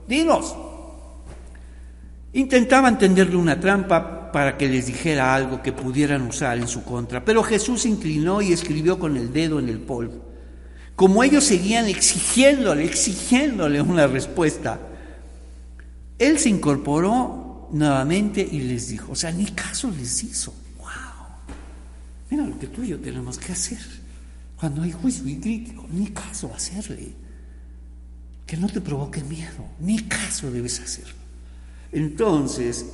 Dinos. 0.07 0.55
Intentaban 2.33 2.97
tenderle 2.97 3.35
una 3.35 3.59
trampa 3.59 4.31
para 4.31 4.57
que 4.57 4.67
les 4.67 4.87
dijera 4.87 5.33
algo 5.33 5.61
que 5.61 5.71
pudieran 5.71 6.23
usar 6.23 6.57
en 6.57 6.67
su 6.67 6.83
contra, 6.83 7.23
pero 7.23 7.43
Jesús 7.43 7.83
se 7.83 7.89
inclinó 7.89 8.41
y 8.41 8.51
escribió 8.51 8.99
con 8.99 9.15
el 9.15 9.31
dedo 9.31 9.59
en 9.59 9.69
el 9.69 9.79
polvo. 9.79 10.34
Como 10.95 11.23
ellos 11.23 11.43
seguían 11.43 11.87
exigiéndole, 11.87 12.85
exigiéndole 12.85 13.81
una 13.81 14.07
respuesta, 14.07 14.79
él 16.17 16.39
se 16.39 16.49
incorporó 16.49 17.67
nuevamente 17.71 18.47
y 18.49 18.61
les 18.61 18.87
dijo, 18.87 19.11
o 19.11 19.15
sea, 19.15 19.31
ni 19.31 19.45
caso 19.47 19.91
les 19.91 20.23
hizo. 20.23 20.53
¡Wow! 20.77 20.87
Mira 22.29 22.45
lo 22.45 22.57
que 22.57 22.67
tú 22.67 22.83
y 22.83 22.89
yo 22.89 22.99
tenemos 22.99 23.37
que 23.37 23.51
hacer. 23.51 23.79
Cuando 24.57 24.83
hay 24.83 24.93
juicio 24.93 25.27
y 25.27 25.37
crítico, 25.37 25.85
ni 25.91 26.07
caso 26.07 26.51
hacerle. 26.55 27.13
que 28.45 28.57
no 28.57 28.67
te 28.69 28.79
provoque 28.79 29.23
miedo, 29.23 29.65
ni 29.79 29.99
caso 30.03 30.51
debes 30.51 30.79
hacer. 30.79 31.05
Entonces, 31.91 32.85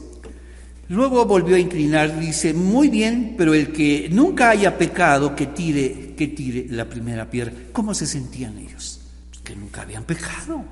luego 0.92 1.26
volvió 1.26 1.56
a 1.56 1.60
inclinar, 1.60 2.20
dice, 2.20 2.54
muy 2.54 2.90
bien, 2.90 3.36
pero 3.38 3.54
el 3.54 3.72
que 3.72 4.10
nunca 4.12 4.50
haya 4.50 4.78
pecado, 4.78 5.34
que 5.34 5.48
tire, 5.48 6.14
que 6.18 6.28
tire 6.28 6.68
la 6.70 6.86
primera 6.86 7.30
piedra. 7.30 7.54
¿Cómo 7.72 7.94
se 7.94 8.06
sentían 8.06 8.58
ellos? 8.58 9.00
Pues 9.30 9.42
que 9.42 9.56
nunca 9.56 9.84
habían 9.84 10.04
pecado. 10.04 10.64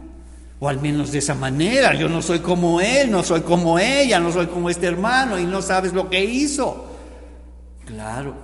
O 0.60 0.68
al 0.68 0.82
menos 0.82 1.14
de 1.14 1.20
esa 1.20 1.36
manera, 1.36 1.94
yo 1.96 2.10
no 2.10 2.22
soy 2.22 2.40
como 2.40 2.82
él, 2.82 3.10
no 3.10 3.24
soy 3.24 3.42
como 3.42 3.80
ella, 3.80 4.20
no 4.20 4.30
soy 4.30 4.48
como 4.48 4.70
este 4.70 4.88
hermano 4.88 5.40
y 5.40 5.46
no 5.46 5.62
sabes 5.62 5.94
lo 5.94 6.10
que 6.10 6.22
hizo. 6.26 6.98
Claro, 7.86 8.36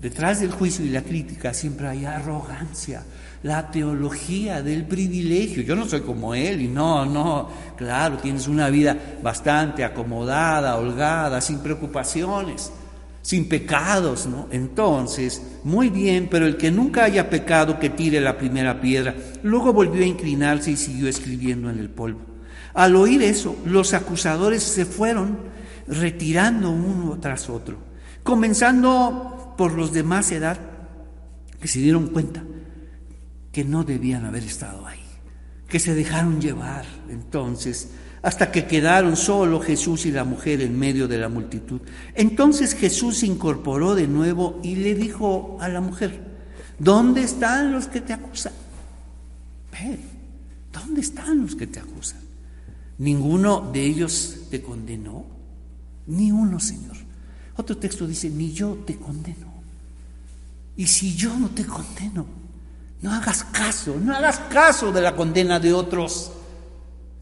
detrás 0.00 0.40
del 0.40 0.52
juicio 0.52 0.84
y 0.84 0.90
la 0.90 1.02
crítica 1.02 1.52
siempre 1.52 1.88
hay 1.88 2.04
arrogancia, 2.04 3.02
la 3.42 3.70
teología 3.70 4.62
del 4.62 4.84
privilegio. 4.84 5.62
Yo 5.62 5.74
no 5.74 5.86
soy 5.86 6.00
como 6.00 6.34
él 6.34 6.60
y 6.60 6.68
no, 6.68 7.06
no, 7.06 7.48
claro, 7.76 8.18
tienes 8.18 8.48
una 8.48 8.68
vida 8.68 8.96
bastante 9.22 9.84
acomodada, 9.84 10.76
holgada, 10.76 11.40
sin 11.40 11.60
preocupaciones, 11.60 12.70
sin 13.22 13.48
pecados, 13.48 14.26
¿no? 14.26 14.48
Entonces, 14.50 15.42
muy 15.64 15.88
bien, 15.88 16.28
pero 16.30 16.46
el 16.46 16.56
que 16.56 16.70
nunca 16.70 17.04
haya 17.04 17.30
pecado 17.30 17.78
que 17.78 17.90
tire 17.90 18.20
la 18.20 18.36
primera 18.36 18.80
piedra. 18.80 19.14
Luego 19.42 19.72
volvió 19.72 20.02
a 20.02 20.06
inclinarse 20.06 20.72
y 20.72 20.76
siguió 20.76 21.08
escribiendo 21.08 21.70
en 21.70 21.78
el 21.78 21.88
polvo. 21.88 22.20
Al 22.74 22.94
oír 22.94 23.22
eso, 23.22 23.56
los 23.64 23.94
acusadores 23.94 24.62
se 24.62 24.84
fueron 24.84 25.38
retirando 25.88 26.70
uno 26.70 27.18
tras 27.20 27.48
otro, 27.48 27.78
comenzando 28.22 29.54
por 29.56 29.72
los 29.72 29.92
de 29.92 30.02
más 30.02 30.30
edad, 30.30 30.58
que 31.60 31.68
se 31.68 31.80
dieron 31.80 32.06
cuenta 32.08 32.42
que 33.52 33.64
no 33.64 33.84
debían 33.84 34.24
haber 34.24 34.44
estado 34.44 34.86
ahí, 34.86 35.00
que 35.68 35.78
se 35.78 35.94
dejaron 35.94 36.40
llevar 36.40 36.84
entonces 37.08 37.90
hasta 38.22 38.52
que 38.52 38.66
quedaron 38.66 39.16
solo 39.16 39.60
Jesús 39.60 40.04
y 40.04 40.10
la 40.10 40.24
mujer 40.24 40.60
en 40.60 40.78
medio 40.78 41.08
de 41.08 41.18
la 41.18 41.28
multitud. 41.28 41.80
Entonces 42.14 42.74
Jesús 42.74 43.18
se 43.18 43.26
incorporó 43.26 43.94
de 43.94 44.06
nuevo 44.06 44.60
y 44.62 44.76
le 44.76 44.94
dijo 44.94 45.56
a 45.60 45.68
la 45.68 45.80
mujer, 45.80 46.20
¿dónde 46.78 47.22
están 47.22 47.72
los 47.72 47.86
que 47.86 48.00
te 48.00 48.12
acusan? 48.12 48.52
Ven, 49.72 50.00
¿dónde 50.72 51.00
están 51.00 51.42
los 51.42 51.54
que 51.54 51.66
te 51.66 51.80
acusan? 51.80 52.20
¿Ninguno 52.98 53.70
de 53.72 53.82
ellos 53.82 54.42
te 54.50 54.60
condenó? 54.60 55.24
Ni 56.06 56.30
uno, 56.30 56.60
Señor. 56.60 56.96
Otro 57.56 57.78
texto 57.78 58.06
dice, 58.06 58.28
ni 58.28 58.52
yo 58.52 58.74
te 58.86 58.96
condeno. 58.96 59.50
Y 60.76 60.86
si 60.86 61.14
yo 61.14 61.34
no 61.38 61.48
te 61.50 61.64
condeno, 61.64 62.26
no 63.02 63.12
hagas 63.12 63.44
caso, 63.44 63.96
no 63.98 64.14
hagas 64.14 64.40
caso 64.50 64.92
de 64.92 65.00
la 65.00 65.16
condena 65.16 65.58
de 65.58 65.72
otros. 65.72 66.32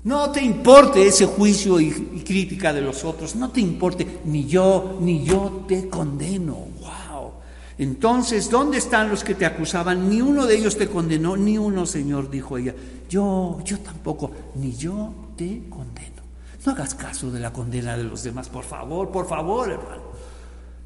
No 0.05 0.31
te 0.31 0.43
importe 0.43 1.07
ese 1.07 1.27
juicio 1.27 1.79
y, 1.81 1.91
crítica 2.25 2.73
de 2.73 2.81
los 2.81 3.05
otros, 3.05 3.37
no 3.37 3.51
te 3.51 3.61
importe, 3.61 4.21
ni 4.25 4.47
yo, 4.47 4.99
ni 5.01 5.25
yo 5.25 5.65
te 5.69 5.89
condeno. 5.89 6.55
¡Wow! 6.81 7.33
Entonces, 7.79 8.51
¿dónde 8.51 8.79
están 8.79 9.09
los 9.09 9.23
que 9.23 9.35
te 9.35 9.47
acusaban? 9.47 10.09
Ni 10.09 10.21
uno 10.21 10.47
de 10.47 10.57
ellos 10.57 10.77
te 10.77 10.89
condenó, 10.89 11.37
ni 11.37 11.59
uno, 11.59 11.87
Señor, 11.87 12.29
dijo 12.29 12.59
ella. 12.59 12.75
Yo, 13.09 13.59
yo 13.65 13.79
tampoco, 13.79 14.33
ni 14.57 14.75
yo 14.75 15.13
te 15.37 15.69
condeno. 15.69 16.23
No 16.67 16.73
hagas 16.73 16.95
caso 16.95 17.31
de 17.31 17.39
la 17.39 17.53
condena 17.53 17.97
de 17.97 18.05
los 18.05 18.25
demás, 18.25 18.49
por 18.49 18.65
favor, 18.65 19.11
por 19.11 19.29
favor, 19.29 19.71
hermano. 19.71 20.03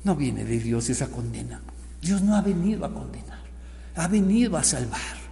No 0.04 0.16
viene 0.16 0.44
de 0.44 0.58
Dios 0.58 0.90
esa 0.90 1.08
condena. 1.08 1.62
Dios 2.00 2.20
no 2.20 2.36
ha 2.36 2.42
venido 2.42 2.84
a 2.84 2.92
condenar 2.92 3.31
ha 3.96 4.08
venido 4.08 4.56
a 4.56 4.64
salvar. 4.64 5.22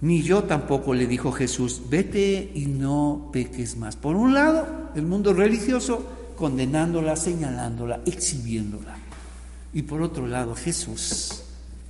Ni 0.00 0.22
yo 0.22 0.44
tampoco 0.44 0.94
le 0.94 1.06
dijo 1.06 1.32
Jesús, 1.32 1.82
vete 1.88 2.52
y 2.54 2.66
no 2.66 3.30
peques 3.32 3.76
más. 3.76 3.96
Por 3.96 4.16
un 4.16 4.34
lado, 4.34 4.90
el 4.94 5.02
mundo 5.02 5.32
religioso 5.32 6.34
condenándola, 6.36 7.16
señalándola, 7.16 8.00
exhibiéndola. 8.04 8.96
Y 9.72 9.82
por 9.82 10.02
otro 10.02 10.26
lado, 10.26 10.54
Jesús 10.54 11.42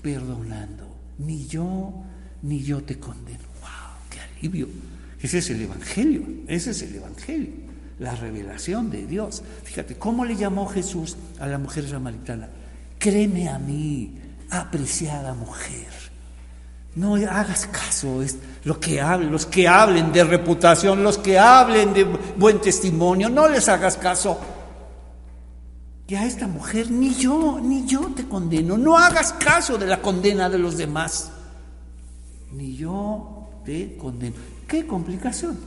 perdonando. 0.03 0.87
Ni 1.19 1.47
yo, 1.47 1.93
ni 2.43 2.63
yo 2.63 2.83
te 2.83 2.99
condeno. 2.99 3.45
¡Wow! 3.61 3.99
¡Qué 4.09 4.21
alivio! 4.21 4.69
Ese 5.21 5.39
es 5.39 5.51
el 5.51 5.63
Evangelio, 5.63 6.23
ese 6.47 6.71
es 6.71 6.83
el 6.83 6.95
Evangelio, 6.95 7.51
la 7.99 8.15
revelación 8.15 8.91
de 8.91 9.07
Dios. 9.07 9.43
Fíjate, 9.65 9.97
¿cómo 9.97 10.25
le 10.25 10.37
llamó 10.37 10.67
Jesús 10.67 11.17
a 11.41 11.47
la 11.47 11.59
mujer 11.59 11.89
samaritana? 11.89 12.49
Créeme 12.99 13.49
a 13.49 13.59
mí, 13.59 14.13
apreciada 14.51 15.35
mujer. 15.35 15.87
No 16.95 17.15
hagas 17.17 17.67
caso, 17.67 18.23
es 18.23 18.39
que 18.81 19.01
hablen, 19.01 19.31
los 19.31 19.45
que 19.45 19.69
hablen 19.69 20.13
de 20.13 20.25
reputación, 20.25 21.03
los 21.03 21.19
que 21.19 21.39
hablen 21.39 21.93
de 21.93 22.05
buen 22.05 22.61
testimonio, 22.61 23.29
no 23.29 23.49
les 23.49 23.69
hagas 23.69 23.97
caso. 23.99 24.41
Y 26.09 26.15
a 26.15 26.25
esta 26.25 26.47
mujer 26.47 26.91
ni 26.91 27.15
yo, 27.15 27.61
ni 27.63 27.85
yo 27.85 28.13
te 28.15 28.27
condeno. 28.27 28.79
No 28.79 28.97
hagas 28.97 29.33
caso 29.35 29.77
de 29.77 29.87
la 29.87 30.01
condena 30.01 30.49
de 30.49 30.59
los 30.59 30.77
demás. 30.77 31.33
Ni 32.53 32.77
yo 32.77 33.49
te 33.65 33.97
condeno. 33.97 34.37
Qué 34.67 34.87
complicación. 34.87 35.59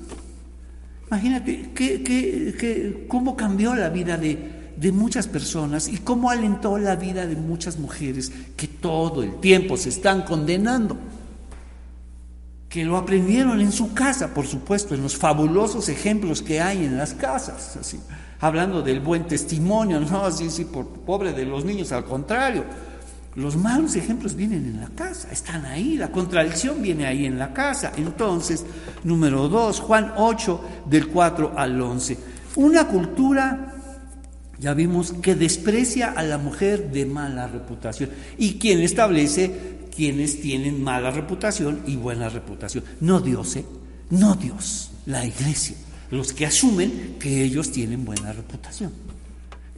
Imagínate 1.07 1.71
qué, 1.73 3.05
cómo 3.07 3.35
cambió 3.35 3.75
la 3.75 3.89
vida 3.89 4.17
de, 4.17 4.58
de 4.79 4.93
muchas 4.93 5.27
personas 5.27 5.89
y 5.89 5.97
cómo 5.97 6.29
alentó 6.29 6.77
la 6.77 6.95
vida 6.95 7.27
de 7.27 7.35
muchas 7.35 7.77
mujeres 7.77 8.31
que 8.55 8.67
todo 8.67 9.23
el 9.23 9.35
tiempo 9.41 9.75
se 9.75 9.89
están 9.89 10.21
condenando, 10.21 10.97
que 12.69 12.85
lo 12.85 12.95
aprendieron 12.95 13.59
en 13.59 13.73
su 13.73 13.93
casa, 13.93 14.33
por 14.33 14.47
supuesto, 14.47 14.95
en 14.95 15.01
los 15.01 15.17
fabulosos 15.17 15.89
ejemplos 15.89 16.41
que 16.41 16.61
hay 16.61 16.85
en 16.85 16.97
las 16.97 17.13
casas, 17.13 17.75
así, 17.75 17.99
hablando 18.39 18.81
del 18.81 19.01
buen 19.01 19.27
testimonio, 19.27 19.99
no 19.99 20.23
así, 20.25 20.49
sí, 20.49 20.63
por 20.63 20.87
pobre 20.87 21.33
de 21.33 21.45
los 21.45 21.65
niños, 21.65 21.91
al 21.91 22.05
contrario. 22.05 22.63
Los 23.35 23.57
malos 23.57 23.95
ejemplos 23.95 24.33
vienen 24.35 24.65
en 24.65 24.79
la 24.79 24.89
casa, 24.89 25.29
están 25.31 25.65
ahí, 25.65 25.97
la 25.97 26.11
contradicción 26.11 26.81
viene 26.81 27.05
ahí 27.05 27.25
en 27.25 27.37
la 27.37 27.53
casa. 27.53 27.91
Entonces, 27.95 28.65
número 29.03 29.49
dos, 29.49 29.79
Juan 29.81 30.13
8, 30.17 30.61
del 30.85 31.07
4 31.09 31.53
al 31.55 31.79
11. 31.79 32.17
Una 32.55 32.87
cultura 32.87 33.78
ya 34.59 34.73
vimos 34.73 35.13
que 35.21 35.35
desprecia 35.35 36.11
a 36.11 36.23
la 36.23 36.37
mujer 36.37 36.91
de 36.91 37.05
mala 37.05 37.47
reputación 37.47 38.09
y 38.37 38.55
quien 38.55 38.81
establece 38.81 39.79
quienes 39.95 40.41
tienen 40.41 40.83
mala 40.83 41.11
reputación 41.11 41.81
y 41.85 41.95
buena 41.95 42.29
reputación. 42.29 42.83
No 43.01 43.19
Dios, 43.19 43.55
¿eh? 43.55 43.65
no 44.09 44.35
Dios, 44.35 44.91
la 45.05 45.25
iglesia, 45.25 45.75
los 46.11 46.33
que 46.33 46.45
asumen 46.45 47.17
que 47.19 47.43
ellos 47.43 47.71
tienen 47.71 48.05
buena 48.05 48.33
reputación. 48.33 48.91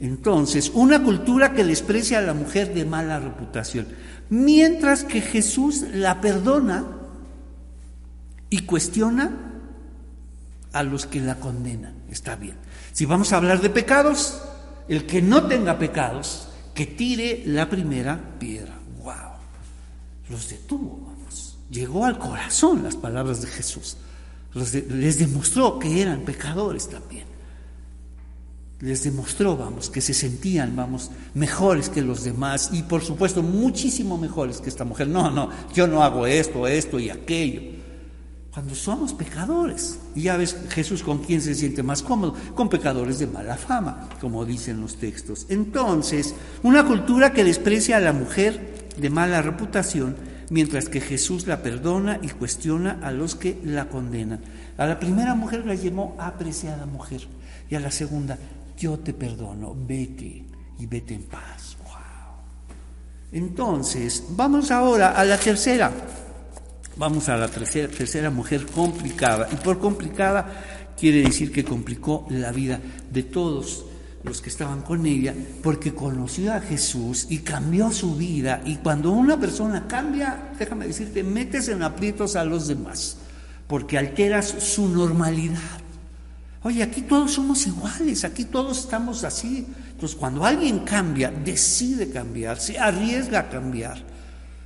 Entonces, 0.00 0.70
una 0.74 1.02
cultura 1.02 1.52
que 1.52 1.64
desprecia 1.64 2.18
a 2.18 2.22
la 2.22 2.34
mujer 2.34 2.74
de 2.74 2.84
mala 2.84 3.20
reputación, 3.20 3.86
mientras 4.30 5.04
que 5.04 5.20
Jesús 5.20 5.84
la 5.92 6.20
perdona 6.20 6.84
y 8.50 8.60
cuestiona 8.60 9.30
a 10.72 10.82
los 10.82 11.06
que 11.06 11.20
la 11.20 11.36
condenan. 11.36 11.94
Está 12.10 12.36
bien. 12.36 12.56
Si 12.92 13.06
vamos 13.06 13.32
a 13.32 13.36
hablar 13.36 13.60
de 13.60 13.70
pecados, 13.70 14.42
el 14.88 15.06
que 15.06 15.22
no 15.22 15.46
tenga 15.46 15.78
pecados, 15.78 16.48
que 16.74 16.86
tire 16.86 17.42
la 17.46 17.68
primera 17.68 18.20
piedra. 18.38 18.78
¡Wow! 19.02 19.14
Los 20.30 20.48
detuvo, 20.48 21.00
vamos. 21.06 21.56
Llegó 21.70 22.04
al 22.04 22.18
corazón 22.18 22.82
las 22.82 22.96
palabras 22.96 23.42
de 23.42 23.48
Jesús. 23.48 23.96
les 24.54 25.18
demostró 25.18 25.78
que 25.78 26.02
eran 26.02 26.22
pecadores 26.22 26.88
también. 26.88 27.24
Les 28.80 29.04
demostró, 29.04 29.56
vamos, 29.56 29.88
que 29.88 30.00
se 30.00 30.12
sentían, 30.12 30.74
vamos, 30.74 31.10
mejores 31.34 31.88
que 31.88 32.02
los 32.02 32.24
demás 32.24 32.70
y 32.72 32.82
por 32.82 33.00
supuesto 33.02 33.40
muchísimo 33.42 34.18
mejores 34.18 34.60
que 34.60 34.68
esta 34.68 34.84
mujer. 34.84 35.06
No, 35.06 35.30
no, 35.30 35.50
yo 35.72 35.86
no 35.86 36.02
hago 36.02 36.26
esto, 36.26 36.66
esto 36.66 36.98
y 36.98 37.08
aquello 37.08 37.71
cuando 38.52 38.74
somos 38.74 39.14
pecadores. 39.14 39.98
Y 40.14 40.22
ya 40.22 40.36
ves 40.36 40.56
Jesús 40.70 41.02
con 41.02 41.18
quién 41.18 41.40
se 41.40 41.54
siente 41.54 41.82
más 41.82 42.02
cómodo, 42.02 42.34
con 42.54 42.68
pecadores 42.68 43.18
de 43.18 43.26
mala 43.26 43.56
fama, 43.56 44.08
como 44.20 44.44
dicen 44.44 44.80
los 44.80 44.96
textos. 44.96 45.46
Entonces, 45.48 46.34
una 46.62 46.86
cultura 46.86 47.32
que 47.32 47.44
desprecia 47.44 47.96
a 47.96 48.00
la 48.00 48.12
mujer 48.12 48.88
de 48.96 49.10
mala 49.10 49.40
reputación, 49.42 50.16
mientras 50.50 50.88
que 50.88 51.00
Jesús 51.00 51.46
la 51.46 51.62
perdona 51.62 52.18
y 52.22 52.28
cuestiona 52.28 52.98
a 53.02 53.10
los 53.10 53.34
que 53.34 53.58
la 53.64 53.88
condenan. 53.88 54.40
A 54.76 54.86
la 54.86 55.00
primera 55.00 55.34
mujer 55.34 55.64
la 55.64 55.74
llamó 55.74 56.14
apreciada 56.18 56.84
mujer 56.84 57.22
y 57.70 57.74
a 57.74 57.80
la 57.80 57.90
segunda, 57.90 58.38
yo 58.76 58.98
te 58.98 59.14
perdono, 59.14 59.74
vete 59.74 60.44
y 60.78 60.86
vete 60.86 61.14
en 61.14 61.22
paz. 61.22 61.76
Entonces, 63.32 64.24
vamos 64.30 64.70
ahora 64.70 65.12
a 65.12 65.24
la 65.24 65.38
tercera. 65.38 65.90
Vamos 66.96 67.28
a 67.28 67.36
la 67.36 67.48
tercera, 67.48 67.88
tercera 67.88 68.30
mujer 68.30 68.66
complicada. 68.66 69.48
Y 69.52 69.56
por 69.56 69.78
complicada 69.78 70.92
quiere 70.98 71.22
decir 71.22 71.50
que 71.50 71.64
complicó 71.64 72.26
la 72.30 72.52
vida 72.52 72.80
de 73.10 73.22
todos 73.22 73.86
los 74.24 74.40
que 74.40 74.50
estaban 74.50 74.82
con 74.82 75.04
ella, 75.04 75.34
porque 75.64 75.92
conoció 75.92 76.52
a 76.52 76.60
Jesús 76.60 77.26
y 77.28 77.38
cambió 77.38 77.90
su 77.90 78.14
vida. 78.14 78.62
Y 78.64 78.76
cuando 78.76 79.10
una 79.10 79.38
persona 79.40 79.88
cambia, 79.88 80.52
déjame 80.58 80.86
decirte, 80.86 81.24
metes 81.24 81.68
en 81.68 81.82
aprietos 81.82 82.36
a 82.36 82.44
los 82.44 82.68
demás. 82.68 83.16
porque 83.72 83.96
alteras 83.96 84.48
su 84.48 84.86
normalidad. 84.86 85.80
Oye, 86.62 86.82
aquí 86.82 87.00
todos 87.00 87.32
somos 87.32 87.66
iguales, 87.66 88.22
aquí 88.22 88.44
todos 88.44 88.80
estamos 88.80 89.24
así. 89.24 89.66
Entonces, 89.92 90.14
cuando 90.14 90.44
alguien 90.44 90.80
cambia, 90.80 91.30
decide 91.30 92.10
cambiar, 92.10 92.60
se 92.60 92.78
arriesga 92.78 93.40
a 93.40 93.48
cambiar. 93.48 94.11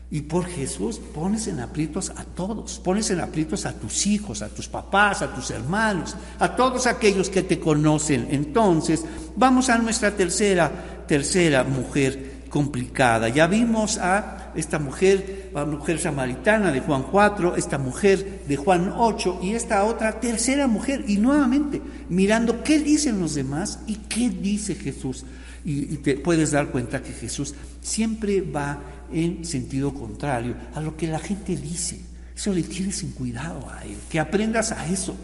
Y 0.08 0.22
por 0.22 0.46
Jesús 0.46 0.98
pones 0.98 1.48
en 1.48 1.58
aprietos 1.58 2.10
a 2.10 2.22
todos, 2.24 2.78
pones 2.78 3.10
en 3.10 3.20
aprietos 3.20 3.66
a 3.66 3.72
tus 3.72 4.06
hijos, 4.06 4.40
a 4.40 4.48
tus 4.48 4.68
papás, 4.68 5.20
a 5.20 5.34
tus 5.34 5.50
hermanos, 5.50 6.14
a 6.38 6.54
todos 6.54 6.86
aquellos 6.86 7.28
que 7.28 7.42
te 7.42 7.58
conocen. 7.58 8.28
Entonces, 8.30 9.04
vamos 9.34 9.68
a 9.68 9.78
nuestra 9.78 10.12
tercera, 10.12 11.04
tercera 11.08 11.64
mujer 11.64 12.36
complicada. 12.48 13.28
Ya 13.28 13.48
vimos 13.48 13.98
a 13.98 14.52
esta 14.54 14.78
mujer, 14.78 15.50
la 15.52 15.64
mujer 15.64 15.98
samaritana 15.98 16.70
de 16.70 16.80
Juan 16.80 17.02
4, 17.02 17.56
esta 17.56 17.76
mujer 17.76 18.44
de 18.46 18.56
Juan 18.56 18.92
8 18.96 19.40
y 19.42 19.54
esta 19.54 19.84
otra 19.84 20.20
tercera 20.20 20.68
mujer. 20.68 21.04
Y 21.08 21.18
nuevamente, 21.18 21.82
mirando 22.08 22.62
qué 22.62 22.78
dicen 22.78 23.20
los 23.20 23.34
demás 23.34 23.80
y 23.88 23.96
qué 24.08 24.30
dice 24.30 24.76
Jesús. 24.76 25.24
Y, 25.64 25.94
y 25.94 25.96
te 25.96 26.14
puedes 26.14 26.52
dar 26.52 26.68
cuenta 26.68 27.02
que 27.02 27.12
Jesús 27.12 27.54
siempre 27.82 28.40
va 28.40 28.78
en 29.12 29.44
sentido 29.44 29.92
contrario 29.94 30.54
a 30.74 30.80
lo 30.80 30.96
que 30.96 31.06
la 31.06 31.18
gente 31.18 31.56
dice. 31.56 32.00
Eso 32.34 32.52
le 32.52 32.62
tienes 32.62 33.02
en 33.02 33.12
cuidado 33.12 33.68
a 33.70 33.84
él, 33.84 33.96
que 34.10 34.20
aprendas 34.20 34.72
a 34.72 34.86
eso, 34.88 35.16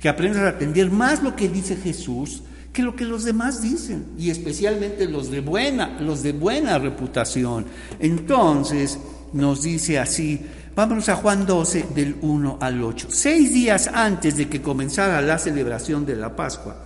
que 0.00 0.08
aprendas 0.08 0.42
a 0.42 0.48
atender 0.50 0.90
más 0.90 1.22
lo 1.22 1.34
que 1.34 1.48
dice 1.48 1.76
Jesús 1.76 2.42
que 2.72 2.82
lo 2.82 2.94
que 2.94 3.04
los 3.04 3.24
demás 3.24 3.62
dicen, 3.62 4.06
y 4.16 4.30
especialmente 4.30 5.06
los 5.08 5.30
de 5.30 5.40
buena, 5.40 6.00
los 6.00 6.22
de 6.22 6.32
buena 6.32 6.78
reputación. 6.78 7.66
Entonces 7.98 8.98
nos 9.32 9.62
dice 9.62 9.98
así, 9.98 10.40
vámonos 10.76 11.08
a 11.08 11.16
Juan 11.16 11.46
12 11.46 11.86
del 11.94 12.16
1 12.20 12.58
al 12.60 12.82
8. 12.82 13.08
Seis 13.10 13.52
días 13.52 13.88
antes 13.92 14.36
de 14.36 14.48
que 14.48 14.62
comenzara 14.62 15.20
la 15.20 15.38
celebración 15.38 16.06
de 16.06 16.16
la 16.16 16.36
Pascua, 16.36 16.76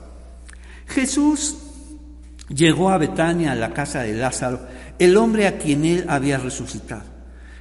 Jesús 0.86 1.56
llegó 2.48 2.90
a 2.90 2.98
Betania, 2.98 3.52
a 3.52 3.56
la 3.56 3.72
casa 3.72 4.02
de 4.02 4.14
Lázaro, 4.14 4.60
el 4.98 5.16
hombre 5.16 5.46
a 5.46 5.58
quien 5.58 5.84
él 5.84 6.04
había 6.08 6.38
resucitado. 6.38 7.14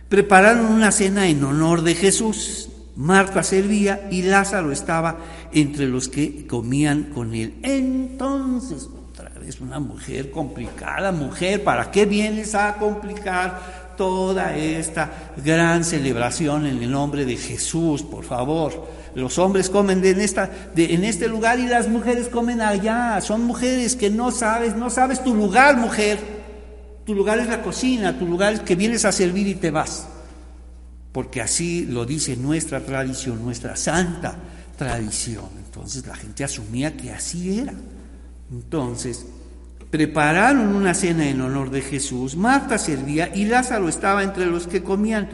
Prepararon 0.10 0.68
una 0.68 0.92
cena 0.92 1.28
en 1.28 1.44
honor 1.44 1.82
de 1.82 1.96
Jesús. 1.96 2.70
Marta 2.96 3.42
servía 3.42 4.08
y 4.12 4.22
Lázaro 4.22 4.72
estaba 4.72 5.18
entre 5.52 5.88
los 5.88 6.08
que 6.08 6.46
comían 6.46 7.06
con 7.14 7.34
él. 7.34 7.56
Entonces, 7.64 8.88
otra 9.10 9.30
vez 9.40 9.60
una 9.60 9.80
mujer 9.80 10.30
complicada, 10.30 11.12
mujer, 11.12 11.64
¿para 11.64 11.90
qué 11.90 12.06
vienes 12.06 12.54
a 12.54 12.76
complicar 12.76 13.94
toda 13.98 14.56
esta 14.56 15.34
gran 15.44 15.84
celebración 15.84 16.68
en 16.68 16.84
el 16.84 16.92
nombre 16.92 17.26
de 17.26 17.36
Jesús, 17.36 18.04
por 18.04 18.24
favor? 18.24 18.88
Los 19.16 19.40
hombres 19.40 19.70
comen 19.70 20.02
de 20.02 20.12
en, 20.12 20.22
esta, 20.22 20.50
de, 20.76 20.94
en 20.94 21.04
este 21.04 21.28
lugar 21.28 21.60
y 21.60 21.68
las 21.68 21.88
mujeres 21.88 22.30
comen 22.30 22.62
allá. 22.62 23.20
Son 23.22 23.44
mujeres 23.44 23.96
que 23.96 24.10
no 24.10 24.32
sabes, 24.32 24.76
no 24.76 24.90
sabes 24.90 25.24
tu 25.24 25.34
lugar, 25.34 25.78
mujer. 25.78 26.43
Tu 27.06 27.14
lugar 27.14 27.40
es 27.40 27.48
la 27.48 27.62
cocina, 27.62 28.18
tu 28.18 28.26
lugar 28.26 28.54
es 28.54 28.60
que 28.62 28.76
vienes 28.76 29.04
a 29.06 29.12
servir 29.12 29.48
y 29.48 29.56
te 29.56 29.72
vas. 29.72 30.08
Porque 31.12 31.42
así 31.42 31.86
lo 31.86 32.06
dice 32.06 32.38
nuestra 32.38 32.80
tradición, 32.80 33.44
nuestra 33.44 33.76
santa 33.76 34.36
tradición. 34.78 35.46
Entonces 35.66 36.08
la 36.08 36.16
gente 36.16 36.44
asumía 36.44 36.96
que 36.96 37.12
así 37.12 37.60
era. 37.60 37.74
Entonces, 38.52 39.26
prepararon 39.92 40.76
una 40.76 40.94
cena 40.94 41.28
en 41.28 41.42
honor 41.42 41.70
de 41.70 41.82
Jesús, 41.82 42.36
Marta 42.36 42.78
servía 42.78 43.36
y 43.36 43.46
Lázaro 43.46 43.90
estaba 43.90 44.24
entre 44.24 44.46
los 44.46 44.66
que 44.66 44.82
comían 44.82 45.30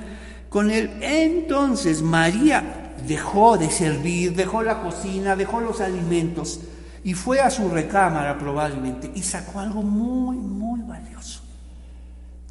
con 0.50 0.72
él. 0.72 0.92
Entonces 1.02 2.02
María 2.02 2.94
dejó 3.08 3.58
de 3.58 3.70
servir, 3.70 4.36
dejó 4.36 4.64
la 4.64 4.82
cocina, 4.82 5.36
dejó 5.36 5.62
los 5.62 5.80
alimentos 5.80 6.60
y 7.04 7.14
fue 7.14 7.40
a 7.40 7.50
su 7.50 7.70
recámara 7.70 8.38
probablemente 8.38 9.12
y 9.16 9.22
sacó 9.22 9.60
algo 9.60 9.82
muy, 9.82 10.36
muy 10.36 10.82
valioso 10.82 11.39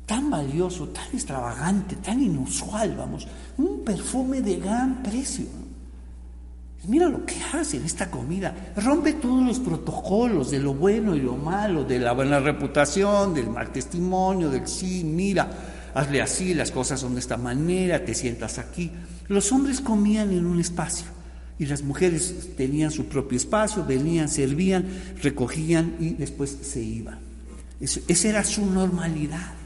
tan 0.09 0.31
valioso, 0.31 0.89
tan 0.89 1.05
extravagante, 1.13 1.97
tan 1.97 2.19
inusual, 2.23 2.97
vamos, 2.97 3.29
un 3.59 3.85
perfume 3.85 4.41
de 4.41 4.57
gran 4.57 5.03
precio. 5.03 5.45
Mira 6.87 7.11
lo 7.11 7.27
que 7.27 7.37
hace 7.53 7.77
en 7.77 7.85
esta 7.85 8.11
comida, 8.11 8.73
rompe 8.77 9.13
todos 9.13 9.47
los 9.47 9.59
protocolos 9.59 10.51
de 10.51 10.61
lo 10.61 10.73
bueno 10.73 11.15
y 11.15 11.21
lo 11.21 11.37
malo, 11.37 11.85
de 11.85 11.99
la 11.99 12.13
buena 12.13 12.41
reputación, 12.41 13.35
del 13.35 13.51
mal 13.51 13.71
testimonio, 13.71 14.49
del 14.49 14.67
sí, 14.67 15.05
mira, 15.05 15.51
hazle 15.93 16.23
así, 16.23 16.55
las 16.55 16.71
cosas 16.71 17.01
son 17.01 17.13
de 17.13 17.21
esta 17.21 17.37
manera, 17.37 18.03
te 18.03 18.15
sientas 18.15 18.59
aquí. 18.59 18.91
Los 19.27 19.53
hombres 19.53 19.83
comían 19.83 20.33
en 20.33 20.47
un 20.47 20.59
espacio 20.59 21.07
y 21.59 21.67
las 21.67 21.83
mujeres 21.83 22.57
tenían 22.57 22.91
su 22.91 23.05
propio 23.05 23.37
espacio, 23.37 23.85
venían, 23.85 24.31
servían, 24.31 24.87
recogían 25.23 25.97
y 26.01 26.15
después 26.15 26.57
se 26.63 26.83
iban. 26.83 27.19
esa 27.79 28.29
era 28.29 28.43
su 28.43 28.65
normalidad. 28.65 29.59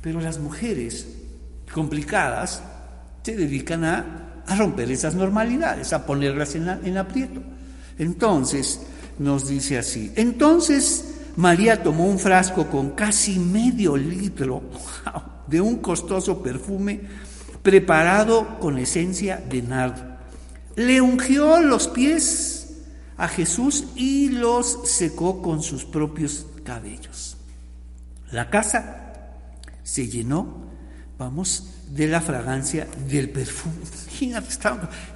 Pero 0.00 0.20
las 0.20 0.38
mujeres 0.38 1.06
complicadas 1.72 2.62
se 3.22 3.36
dedican 3.36 3.84
a, 3.84 4.26
romper 4.56 4.90
esas 4.90 5.14
normalidades, 5.14 5.92
a 5.92 6.04
ponerlas 6.04 6.54
en, 6.56 6.98
aprieto. 6.98 7.40
Entonces, 7.98 8.80
nos 9.18 9.46
dice 9.48 9.78
así, 9.78 10.12
entonces 10.16 11.14
María 11.36 11.82
tomó 11.82 12.06
un 12.06 12.18
frasco 12.18 12.66
con 12.66 12.90
casi 12.90 13.38
medio 13.38 13.96
litro 13.96 14.62
de 15.46 15.60
un 15.60 15.76
costoso 15.76 16.42
perfume 16.42 17.02
preparado 17.62 18.58
con 18.58 18.78
esencia 18.78 19.36
de 19.48 19.62
nardo. 19.62 20.02
Le 20.76 21.00
ungió 21.00 21.60
los 21.60 21.88
pies 21.88 22.78
a 23.16 23.28
Jesús 23.28 23.84
y 23.94 24.30
los 24.30 24.88
secó 24.88 25.42
con 25.42 25.62
sus 25.62 25.84
propios 25.84 26.46
cabellos. 26.64 27.36
La 28.32 28.48
casa 28.48 28.99
se 29.90 30.06
llenó, 30.06 30.46
vamos, 31.18 31.64
de 31.88 32.06
la 32.06 32.20
fragancia 32.20 32.86
del 33.08 33.28
perfume. 33.28 33.74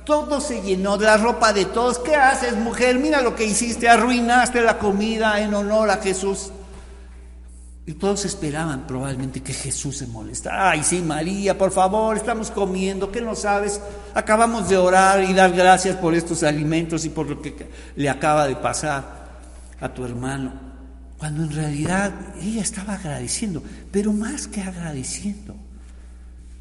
Todo 0.04 0.40
se 0.40 0.62
llenó 0.62 0.98
de 0.98 1.06
la 1.06 1.16
ropa 1.16 1.52
de 1.52 1.66
todos. 1.66 2.00
¿Qué 2.00 2.16
haces, 2.16 2.56
mujer? 2.56 2.98
Mira 2.98 3.22
lo 3.22 3.36
que 3.36 3.44
hiciste, 3.44 3.88
arruinaste 3.88 4.62
la 4.62 4.78
comida 4.78 5.40
en 5.40 5.54
honor 5.54 5.90
a 5.90 5.98
Jesús. 5.98 6.50
Y 7.86 7.92
todos 7.92 8.24
esperaban 8.24 8.84
probablemente 8.84 9.42
que 9.42 9.52
Jesús 9.52 9.98
se 9.98 10.08
molestara. 10.08 10.70
Ay, 10.70 10.82
sí, 10.82 11.02
María, 11.02 11.56
por 11.56 11.70
favor, 11.70 12.16
estamos 12.16 12.50
comiendo, 12.50 13.12
¿qué 13.12 13.20
no 13.20 13.36
sabes? 13.36 13.80
Acabamos 14.12 14.68
de 14.68 14.76
orar 14.76 15.22
y 15.22 15.34
dar 15.34 15.52
gracias 15.52 15.94
por 15.98 16.14
estos 16.14 16.42
alimentos 16.42 17.04
y 17.04 17.10
por 17.10 17.28
lo 17.28 17.40
que 17.40 17.54
le 17.94 18.10
acaba 18.10 18.48
de 18.48 18.56
pasar 18.56 19.04
a 19.80 19.88
tu 19.90 20.04
hermano 20.04 20.73
cuando 21.18 21.42
en 21.42 21.52
realidad 21.52 22.12
ella 22.40 22.62
estaba 22.62 22.94
agradeciendo, 22.94 23.62
pero 23.90 24.12
más 24.12 24.46
que 24.46 24.60
agradeciendo, 24.60 25.56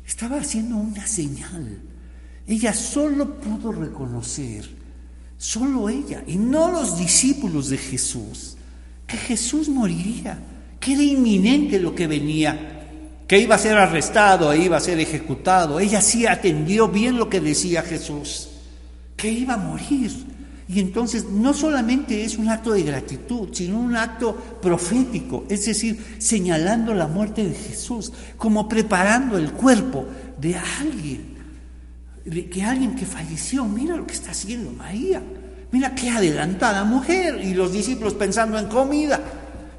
estaba 0.06 0.38
haciendo 0.38 0.78
una 0.78 1.08
señal. 1.08 1.82
Ella 2.48 2.74
solo 2.74 3.40
pudo 3.40 3.72
reconocer, 3.72 4.70
solo 5.38 5.90
ella, 5.90 6.24
y 6.28 6.38
no 6.38 6.72
los 6.72 6.98
discípulos 6.98 7.70
de 7.70 7.78
Jesús, 7.78 8.58
que 9.08 9.18
Jesús 9.18 9.70
moriría, 9.70 10.40
que 10.80 10.94
era 10.94 11.04
inminente 11.04 11.80
lo 11.80 11.96
que 11.96 12.08
venía, 12.08 12.74
que 13.28 13.40
iba 13.40 13.56
a 13.56 13.60
ser 13.60 13.78
arrestado 13.78 14.52
e 14.52 14.66
iba 14.66 14.78
a 14.78 14.82
ser 14.82 15.00
ejecutado. 15.00 15.80
Ella 15.80 16.02
sí 16.02 16.28
atendió 16.28 16.90
bien 16.90 17.18
lo 17.18 17.30
que 17.30 17.40
decía 17.40 17.82
Jesús, 17.82 18.50
que 19.16 19.32
iba 19.32 19.54
a 19.56 19.58
morir 19.58 20.33
y 20.74 20.80
entonces 20.80 21.26
no 21.30 21.54
solamente 21.54 22.24
es 22.24 22.38
un 22.38 22.50
acto 22.50 22.72
de 22.72 22.82
gratitud, 22.82 23.50
sino 23.52 23.80
un 23.80 23.96
acto 23.96 24.36
profético, 24.60 25.44
es 25.48 25.66
decir, 25.66 26.16
señalando 26.18 26.96
la 26.96 27.06
muerte 27.06 27.48
de 27.48 27.54
Jesús, 27.54 28.12
como 28.38 28.68
preparando 28.68 29.38
el 29.38 29.52
cuerpo 29.52 30.08
de 30.40 30.56
alguien, 30.80 31.36
de 32.26 32.50
que 32.50 32.64
alguien 32.64 32.96
que 32.96 33.06
falleció, 33.06 33.66
mira 33.66 33.96
lo 33.96 34.08
que 34.08 34.14
está 34.14 34.32
haciendo 34.32 34.72
María, 34.72 35.22
mira 35.72 35.94
qué 35.94 36.10
adelantada 36.10 36.84
mujer, 36.86 37.40
y 37.44 37.54
los 37.54 37.72
discípulos 37.72 38.16
pensando 38.16 38.58
en 38.58 38.66
comida. 38.66 39.20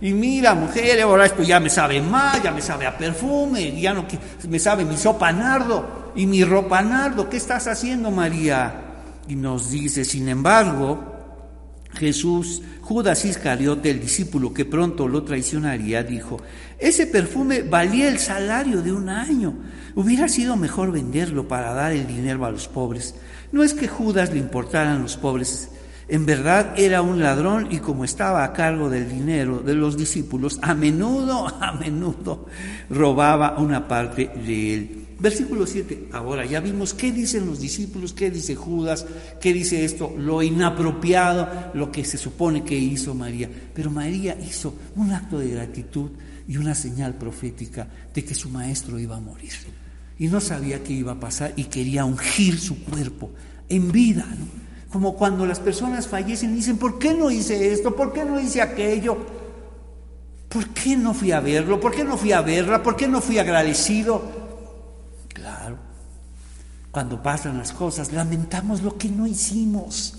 Y 0.01 0.13
mira, 0.13 0.55
mujer, 0.55 1.01
ahora 1.01 1.27
esto 1.27 1.43
ya 1.43 1.59
me 1.59 1.71
sabe 1.71 2.01
mal, 2.03 2.41
ya 2.41 2.53
me 2.53 2.61
sabe 2.61 2.87
a 2.87 2.97
perfume, 2.97 3.81
ya 3.81 3.95
no 3.95 4.05
me 4.49 4.59
sabe 4.59 4.85
mi 4.85 4.97
sopa 4.97 5.33
nardo 5.33 6.13
y 6.15 6.27
mi 6.27 6.45
ropa 6.45 6.83
nardo. 6.83 7.29
¿Qué 7.29 7.39
estás 7.39 7.67
haciendo, 7.67 8.11
María? 8.11 8.94
Y 9.29 9.37
nos 9.37 9.71
dice, 9.71 10.05
sin 10.05 10.29
embargo, 10.29 11.15
Jesús, 11.95 12.63
Judas 12.81 13.25
Iscariote, 13.25 13.91
el 13.91 14.01
discípulo 14.01 14.53
que 14.53 14.65
pronto 14.65 15.09
lo 15.09 15.23
traicionaría, 15.23 16.03
dijo, 16.03 16.41
ese 16.79 17.07
perfume 17.07 17.63
valía 17.63 18.09
el 18.09 18.19
salario 18.19 18.83
de 18.83 18.93
un 18.93 19.09
año. 19.09 19.55
Hubiera 19.95 20.29
sido 20.29 20.57
mejor 20.57 20.93
venderlo 20.93 21.47
para 21.47 21.73
dar 21.73 21.93
el 21.93 22.07
dinero 22.07 22.45
a 22.45 22.51
los 22.51 22.69
pobres. 22.69 23.15
No 23.53 23.63
es 23.63 23.75
que 23.75 23.89
Judas 23.89 24.33
le 24.33 24.39
importaran 24.39 25.03
los 25.03 25.17
pobres. 25.17 25.71
En 26.09 26.27
verdad 26.27 26.75
era 26.77 27.01
un 27.01 27.21
ladrón 27.21 27.69
y 27.71 27.79
como 27.79 28.05
estaba 28.05 28.45
a 28.45 28.53
cargo 28.53 28.91
del 28.91 29.09
dinero 29.09 29.61
de 29.61 29.75
los 29.75 29.97
discípulos, 29.97 30.59
a 30.61 30.75
menudo, 30.75 31.47
a 31.61 31.73
menudo 31.73 32.47
robaba 32.91 33.57
una 33.59 33.89
parte 33.89 34.31
de 34.45 34.75
él. 34.75 35.04
Versículo 35.25 35.67
7. 35.67 36.11
Ahora 36.13 36.45
ya 36.45 36.61
vimos 36.61 36.93
qué 36.93 37.11
dicen 37.11 37.47
los 37.47 37.59
discípulos, 37.59 38.13
qué 38.13 38.31
dice 38.31 38.55
Judas, 38.55 39.07
qué 39.41 39.55
dice 39.55 39.83
esto, 39.83 40.15
lo 40.19 40.43
inapropiado, 40.43 41.49
lo 41.73 41.91
que 41.91 42.05
se 42.05 42.19
supone 42.19 42.63
que 42.63 42.77
hizo 42.77 43.15
María. 43.15 43.49
Pero 43.73 43.91
María 43.91 44.37
hizo 44.39 44.75
un 44.97 45.13
acto 45.13 45.39
de 45.39 45.49
gratitud 45.49 46.11
y 46.47 46.59
una 46.59 46.75
señal 46.75 47.15
profética 47.15 47.89
de 48.13 48.23
que 48.23 48.35
su 48.35 48.51
maestro 48.51 48.99
iba 48.99 49.17
a 49.17 49.21
morir. 49.21 49.55
Y 50.19 50.27
no 50.27 50.43
sabía 50.43 50.85
qué 50.85 50.93
iba 50.93 51.13
a 51.13 51.21
pasar 51.21 51.55
y 51.57 51.65
quería 51.65 52.05
ungir 52.05 52.61
su 52.61 52.85
cuerpo 52.85 53.31
en 53.71 53.91
vida. 53.91 54.27
Como 54.93 55.15
cuando 55.15 55.47
las 55.47 55.59
personas 55.59 56.07
fallecen 56.07 56.53
y 56.53 56.57
dicen, 56.57 56.77
¿por 56.77 56.99
qué 56.99 57.15
no 57.15 57.31
hice 57.31 57.73
esto? 57.73 57.97
¿Por 57.97 58.13
qué 58.13 58.27
no 58.27 58.39
hice 58.39 58.61
aquello? 58.61 59.17
¿Por 60.51 60.69
qué 60.69 60.99
no 60.99 61.15
fui 61.15 61.33
a 61.33 61.41
verlo? 61.41 61.81
¿Por 61.81 61.95
qué 61.95 62.05
no 62.05 62.19
fui 62.19 62.33
a 62.33 62.43
verla? 62.43 62.83
¿Por 62.83 62.95
qué 62.95 63.09
no 63.09 63.23
fui 63.23 63.39
agradecido? 63.39 64.44
Cuando 66.95 67.21
pasan 67.21 67.59
las 67.59 67.73
cosas, 67.73 68.13
lamentamos 68.13 68.81
lo 68.81 68.97
que 68.97 69.09
no 69.09 69.27
hicimos. 69.27 70.15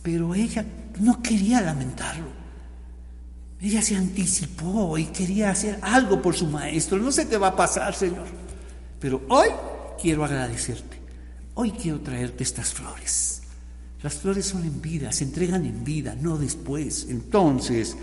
Pero 0.00 0.32
ella 0.32 0.64
no 1.00 1.20
quería 1.20 1.60
lamentarlo. 1.60 2.28
Ella 3.60 3.82
se 3.82 3.96
anticipó 3.96 4.96
y 4.96 5.06
quería 5.06 5.50
hacer 5.50 5.80
algo 5.82 6.22
por 6.22 6.36
su 6.36 6.46
maestro. 6.46 6.98
No 6.98 7.10
sé 7.10 7.26
qué 7.26 7.36
va 7.36 7.48
a 7.48 7.56
pasar, 7.56 7.96
Señor. 7.96 8.28
Pero 9.00 9.22
hoy 9.28 9.48
quiero 10.00 10.24
agradecerte. 10.24 11.00
Hoy 11.54 11.72
quiero 11.72 11.98
traerte 11.98 12.44
estas 12.44 12.72
flores. 12.72 13.42
Las 14.04 14.14
flores 14.14 14.46
son 14.46 14.62
en 14.62 14.80
vida, 14.80 15.10
se 15.10 15.24
entregan 15.24 15.66
en 15.66 15.82
vida, 15.82 16.14
no 16.14 16.38
después. 16.38 17.08
Entonces 17.10 17.96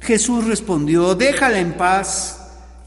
Jesús 0.00 0.46
respondió, 0.46 1.14
déjala 1.14 1.60
en 1.60 1.72
paz. 1.78 2.39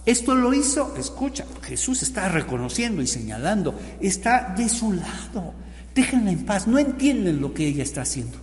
Esto 0.06 0.36
lo 0.36 0.54
hizo, 0.54 0.96
escucha, 0.98 1.46
Jesús 1.62 2.04
está 2.04 2.28
reconociendo 2.28 3.02
y 3.02 3.08
señalando, 3.08 3.80
está 4.02 4.54
de 4.58 4.68
su 4.68 4.92
lado. 4.94 5.54
Déjenla 5.96 6.32
en 6.32 6.46
paz, 6.46 6.68
no 6.68 6.78
entienden 6.78 7.40
lo 7.40 7.54
que 7.54 7.68
ella 7.68 7.84
está 7.84 8.02
haciendo. 8.02 8.38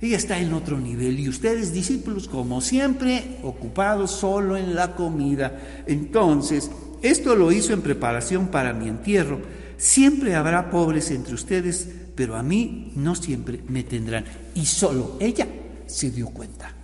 Ella 0.00 0.18
está 0.18 0.38
en 0.38 0.52
otro 0.52 0.78
nivel 0.78 1.18
y 1.18 1.28
ustedes 1.28 1.72
discípulos, 1.72 2.28
como 2.28 2.60
siempre, 2.60 3.38
ocupados 3.42 4.10
solo 4.10 4.56
en 4.58 4.74
la 4.74 4.94
comida. 4.94 5.84
Entonces, 5.86 6.70
esto 7.00 7.34
lo 7.34 7.50
hizo 7.50 7.72
en 7.72 7.80
preparación 7.80 8.48
para 8.48 8.74
mi 8.74 8.88
entierro. 8.88 9.40
Siempre 9.78 10.34
habrá 10.34 10.70
pobres 10.70 11.10
entre 11.10 11.34
ustedes, 11.34 11.88
pero 12.14 12.36
a 12.36 12.42
mí 12.42 12.92
no 12.96 13.14
siempre 13.14 13.62
me 13.68 13.84
tendrán. 13.84 14.24
Y 14.54 14.66
solo 14.66 15.16
ella 15.18 15.46
se 15.86 16.10
dio 16.10 16.28
cuenta. 16.28 16.74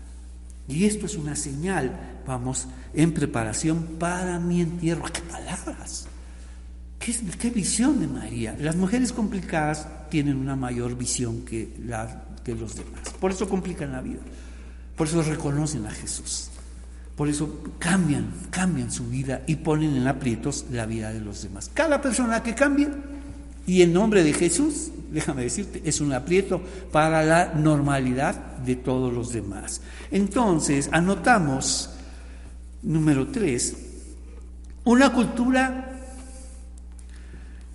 Y 0.68 0.84
esto 0.84 1.04
es 1.04 1.16
una 1.16 1.36
señal, 1.36 2.11
vamos, 2.26 2.68
en 2.94 3.12
preparación 3.12 3.96
para 3.98 4.38
mi 4.38 4.60
entierro. 4.60 5.04
¡Qué 5.04 5.20
palabras! 5.22 6.06
¿Qué, 6.98 7.50
visión 7.50 7.98
de 7.98 8.06
María? 8.06 8.56
Las 8.60 8.76
mujeres 8.76 9.12
complicadas 9.12 9.88
tienen 10.08 10.36
una 10.36 10.54
mayor 10.54 10.96
visión 10.96 11.44
que 11.44 11.74
la 11.84 12.26
que 12.44 12.54
los 12.54 12.76
demás. 12.76 13.12
Por 13.20 13.30
eso 13.30 13.48
complican 13.48 13.92
la 13.92 14.00
vida. 14.00 14.20
Por 14.96 15.06
eso 15.06 15.22
reconocen 15.22 15.86
a 15.86 15.90
Jesús. 15.90 16.50
Por 17.16 17.28
eso 17.28 17.60
cambian, 17.78 18.32
cambian 18.50 18.90
su 18.90 19.06
vida 19.06 19.42
y 19.46 19.56
ponen 19.56 19.96
en 19.96 20.06
aprietos 20.06 20.66
la 20.70 20.86
vida 20.86 21.12
de 21.12 21.20
los 21.20 21.42
demás. 21.42 21.70
Cada 21.72 22.00
persona 22.00 22.42
que 22.42 22.54
cambie 22.54 22.88
y 23.66 23.82
en 23.82 23.92
nombre 23.92 24.24
de 24.24 24.32
Jesús, 24.32 24.90
déjame 25.10 25.42
decirte, 25.42 25.82
es 25.84 26.00
un 26.00 26.12
aprieto 26.12 26.60
para 26.90 27.22
la 27.22 27.52
normalidad 27.54 28.34
de 28.58 28.76
todos 28.76 29.12
los 29.12 29.32
demás. 29.32 29.82
Entonces, 30.10 30.88
anotamos, 30.92 31.90
número 32.82 33.28
tres, 33.28 33.76
una 34.84 35.12
cultura 35.12 35.88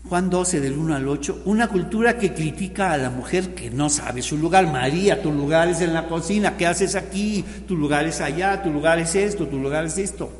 Juan 0.10 0.30
12 0.30 0.62
del 0.62 0.78
1 0.78 0.96
al 0.96 1.08
8, 1.08 1.42
una 1.46 1.68
cultura 1.68 2.18
que 2.18 2.34
critica 2.34 2.94
a 2.94 2.98
la 2.98 3.10
mujer 3.10 3.54
que 3.54 3.70
no 3.70 3.90
sabe 3.90 4.22
su 4.22 4.38
lugar. 4.38 4.72
María, 4.72 5.22
tu 5.22 5.34
lugar 5.34 5.68
es 5.68 5.82
en 5.82 5.94
la 5.94 6.08
cocina, 6.08 6.56
¿qué 6.56 6.66
haces 6.66 6.96
aquí? 6.96 7.44
Tu 7.68 7.76
lugar 7.76 8.06
es 8.06 8.22
allá, 8.22 8.64
tu 8.64 8.72
lugar 8.72 9.00
es 9.00 9.16
esto, 9.16 9.48
tu 9.48 9.60
lugar 9.60 9.86
es 9.86 9.98
esto. 9.98 10.32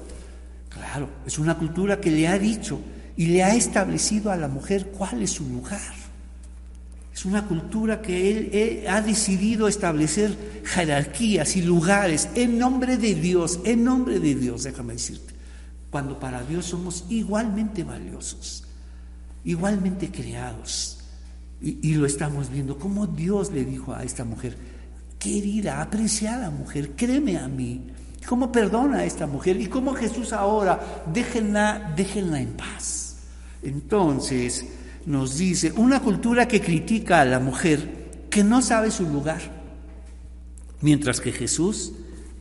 Claro, 0.70 1.10
es 1.26 1.38
una 1.38 1.58
cultura 1.58 2.00
que 2.00 2.12
le 2.12 2.30
ha 2.30 2.40
dicho 2.40 2.80
y 3.18 3.26
le 3.26 3.44
ha 3.44 3.56
establecido 3.56 4.32
a 4.32 4.38
la 4.38 4.48
mujer 4.48 4.88
cuál 4.98 5.22
es 5.22 5.32
su 5.32 5.44
lugar. 5.44 5.97
Es 7.18 7.26
una 7.26 7.48
cultura 7.48 8.00
que 8.00 8.30
él, 8.30 8.88
ha 8.88 9.02
decidido 9.02 9.68
establecer 9.68 10.62
jerarquías 10.64 11.56
y 11.56 11.64
lugares 11.64 12.30
en 12.36 12.60
nombre 12.60 12.98
de 12.98 13.16
Dios, 13.16 13.60
en 13.64 13.84
nombre 13.84 14.20
de 14.20 14.36
Dios, 14.36 14.62
déjame 14.62 14.94
decirte, 14.94 15.34
cuando 15.90 16.20
para 16.20 16.44
Dios 16.44 16.68
somos 16.68 17.06
igualmente 17.10 17.84
valiosos 17.84 18.68
igualmente 19.48 20.12
creados. 20.12 21.00
Y, 21.60 21.96
lo 21.96 22.06
estamos 22.06 22.52
viendo, 22.52 22.78
como 22.78 23.08
Dios 23.08 23.52
le 23.52 23.66
dijo 23.66 23.92
a 23.96 24.04
esta 24.04 24.24
mujer, 24.24 24.56
querida, 25.18 25.82
apreciada 25.82 26.52
mujer, 26.52 26.92
créeme 26.92 27.40
a 27.40 27.48
mí, 27.48 27.88
cómo 28.28 28.52
perdona 28.52 29.00
a 29.00 29.06
esta 29.06 29.26
mujer 29.26 29.60
y 29.60 29.66
cómo 29.66 29.96
Jesús 29.96 30.34
ahora, 30.34 31.04
déjenla, 31.12 31.94
déjenla 31.96 32.42
en 32.42 32.54
paz. 32.54 33.18
Entonces 33.64 34.68
nos 35.08 35.38
dice, 35.38 35.72
una 35.78 36.02
cultura 36.02 36.50
que 36.50 36.60
critica 36.60 37.22
a 37.22 37.26
la 37.26 37.40
mujer 37.40 38.28
que 38.30 38.44
no 38.44 38.62
sabe 38.62 38.92
su 38.92 39.08
lugar, 39.08 39.40
mientras 40.82 41.22
que 41.22 41.32
Jesús 41.32 41.94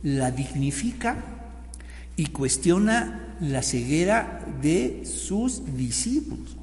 la 0.03 0.31
dignifica 0.31 1.23
y 2.17 2.25
cuestiona 2.25 3.35
la 3.39 3.63
ceguera 3.63 4.45
de 4.61 5.03
sus 5.05 5.77
discípulos. 5.77 6.57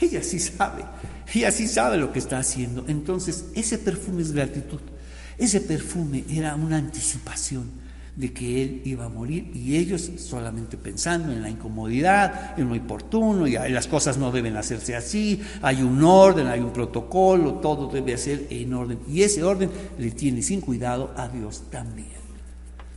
Ella 0.00 0.22
sí 0.22 0.40
sabe, 0.40 0.84
ella 1.32 1.52
sí 1.52 1.68
sabe 1.68 1.98
lo 1.98 2.10
que 2.10 2.18
está 2.18 2.38
haciendo. 2.38 2.86
Entonces, 2.88 3.44
ese 3.54 3.76
perfume 3.76 4.22
es 4.22 4.32
gratitud. 4.32 4.80
Ese 5.36 5.60
perfume 5.60 6.24
era 6.30 6.54
una 6.54 6.78
anticipación 6.78 7.70
de 8.16 8.32
que 8.32 8.62
él 8.62 8.82
iba 8.86 9.04
a 9.04 9.08
morir 9.10 9.50
y 9.54 9.76
ellos 9.76 10.10
solamente 10.16 10.78
pensando 10.78 11.32
en 11.32 11.42
la 11.42 11.50
incomodidad, 11.50 12.58
en 12.58 12.68
lo 12.68 12.74
oportuno, 12.74 13.46
y 13.46 13.52
las 13.52 13.86
cosas 13.86 14.16
no 14.16 14.32
deben 14.32 14.56
hacerse 14.56 14.96
así, 14.96 15.40
hay 15.60 15.82
un 15.82 16.02
orden, 16.02 16.46
hay 16.46 16.60
un 16.60 16.72
protocolo, 16.72 17.54
todo 17.54 17.88
debe 17.88 18.16
ser 18.16 18.46
en 18.48 18.72
orden. 18.72 18.98
Y 19.06 19.22
ese 19.22 19.44
orden 19.44 19.70
le 19.98 20.10
tiene 20.12 20.40
sin 20.42 20.62
cuidado 20.62 21.12
a 21.16 21.28
Dios 21.28 21.64
también. 21.70 22.16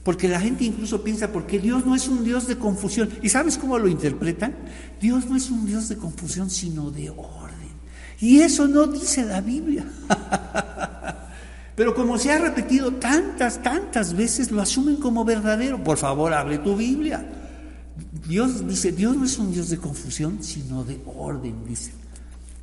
Porque 0.04 0.30
la 0.30 0.40
gente 0.40 0.64
incluso 0.64 1.04
piensa, 1.04 1.32
porque 1.32 1.60
Dios 1.60 1.86
no 1.86 1.94
es 1.94 2.08
un 2.08 2.24
Dios 2.24 2.48
de 2.48 2.58
confusión. 2.58 3.10
¿Y 3.22 3.28
sabes 3.28 3.58
cómo 3.58 3.78
lo 3.78 3.90
interpretan? 3.90 4.56
Dios 5.02 5.30
no 5.30 5.36
es 5.36 5.52
un 5.52 5.66
Dios 5.66 5.90
de 5.90 5.98
confusión, 5.98 6.50
sino 6.50 6.90
de 6.92 7.10
orden. 7.10 7.70
Y 8.22 8.40
eso 8.40 8.68
no 8.68 8.88
dice 8.88 9.26
la 9.26 9.42
Biblia. 9.42 9.86
Pero 11.80 11.96
como 11.96 12.18
se 12.18 12.30
ha 12.30 12.38
repetido 12.38 12.92
tantas, 12.96 13.64
tantas 13.64 14.14
veces, 14.14 14.52
lo 14.52 14.62
asumen 14.62 14.98
como 14.98 15.24
verdadero. 15.24 15.82
Por 15.82 15.98
favor, 15.98 16.34
abre 16.34 16.58
tu 16.58 16.76
Biblia. 16.76 17.26
Dios 18.28 18.68
dice, 18.68 18.92
Dios 18.92 19.16
no 19.16 19.24
es 19.24 19.40
un 19.40 19.54
Dios 19.54 19.70
de 19.70 19.78
confusión, 19.78 20.44
sino 20.44 20.84
de 20.84 21.00
orden, 21.06 21.56
dice. 21.66 21.94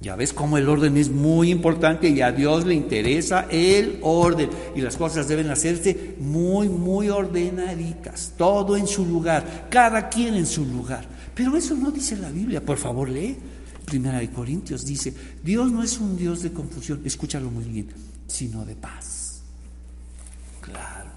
Ya 0.03 0.17
ves 0.17 0.35
cómo 0.35 0.59
el 0.59 0.69
orden 0.69 0.99
es 0.99 1.09
muy 1.09 1.51
importante 1.51 2.11
y 2.11 2.21
a 2.21 2.31
Dios 2.31 2.67
le 2.67 2.75
interesa 2.75 3.47
el 3.51 4.01
orden 4.03 4.51
y 4.75 4.83
las 4.83 4.99
cosas 4.99 5.27
deben 5.29 5.49
hacerse 5.49 6.17
muy, 6.21 6.69
muy 6.69 7.09
ordenaditas, 7.09 8.35
todo 8.37 8.77
en 8.77 8.87
su 8.87 9.07
lugar, 9.07 9.67
cada 9.71 10.11
quien 10.11 10.35
en 10.35 10.45
su 10.45 10.67
lugar. 10.67 11.07
Pero 11.35 11.57
eso 11.57 11.75
no 11.75 11.91
dice 11.91 12.17
la 12.17 12.31
Biblia, 12.31 12.61
por 12.61 12.77
favor 12.77 13.09
lee. 13.09 13.35
Primera 13.87 14.19
de 14.19 14.29
Corintios 14.29 14.85
dice, 14.85 15.15
Dios 15.43 15.73
no 15.73 15.83
es 15.83 15.97
un 15.97 16.19
Dios 16.19 16.43
de 16.43 16.53
confusión, 16.53 17.01
escúchalo 17.07 17.51
muy 17.51 17.65
bien, 17.65 17.89
sino 18.27 18.65
de 18.65 18.77
paz. 18.77 19.43
Claro 20.61 21.17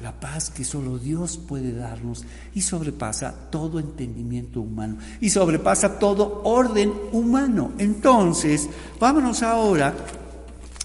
la 0.00 0.12
paz 0.12 0.50
que 0.50 0.64
solo 0.64 0.98
Dios 0.98 1.38
puede 1.38 1.72
darnos 1.72 2.24
y 2.54 2.60
sobrepasa 2.60 3.32
todo 3.50 3.80
entendimiento 3.80 4.60
humano 4.60 4.98
y 5.20 5.30
sobrepasa 5.30 5.98
todo 5.98 6.42
orden 6.44 6.92
humano. 7.12 7.72
Entonces, 7.78 8.68
vámonos 9.00 9.42
ahora 9.42 9.92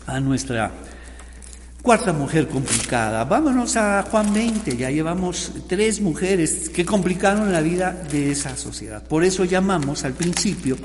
a 0.08 0.20
nuestra 0.20 0.72
cuarta 1.84 2.12
mujer 2.12 2.48
complicada. 2.48 3.24
Vámonos 3.26 3.78
a 3.78 4.04
Juan 4.10 4.34
20, 4.34 4.78
ya 4.78 4.90
llevamos 4.90 5.52
tres 5.68 6.02
mujeres 6.02 6.70
que 6.70 6.84
complicaron 6.84 7.52
la 7.52 7.62
vida 7.62 7.92
de 7.92 8.32
esa 8.32 8.58
sociedad. 8.58 9.04
Por 9.04 9.24
eso 9.24 9.46
llamamos 9.46 10.06
al 10.06 10.14
principio 10.14 10.76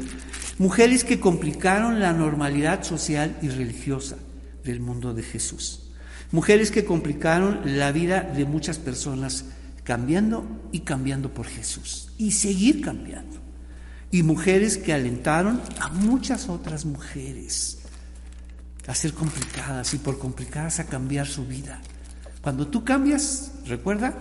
mujeres 0.59 1.05
que 1.05 1.21
complicaron 1.21 2.01
la 2.01 2.13
normalidad 2.13 2.83
social 2.83 3.37
y 3.43 3.49
religiosa 3.49 4.17
del 4.65 4.81
mundo 4.81 5.15
de 5.15 5.23
Jesús. 5.23 5.85
Mujeres 6.31 6.71
que 6.71 6.85
complicaron 6.85 7.61
la 7.79 7.91
vida 7.93 8.21
de 8.23 8.45
muchas 8.45 8.79
personas 8.79 9.47
cambiando 9.85 10.45
y 10.73 10.81
cambiando 10.81 11.33
por 11.33 11.47
Jesús 11.47 12.11
y 12.19 12.33
seguir 12.33 12.83
cambiando. 12.83 13.39
Y 14.11 14.23
mujeres 14.23 14.77
que 14.77 14.93
alentaron 14.93 15.61
a 15.81 15.89
muchas 15.89 16.49
otras 16.49 16.85
mujeres 16.85 17.79
a 18.87 18.95
ser 18.95 19.13
complicadas 19.13 19.93
y 19.93 19.99
por 19.99 20.19
complicadas 20.19 20.81
a 20.81 20.87
cambiar 20.87 21.27
su 21.27 21.47
vida. 21.47 21.81
Cuando 22.41 22.69
tú 22.69 22.85
cambias, 22.85 23.53
recuerda, 23.67 24.15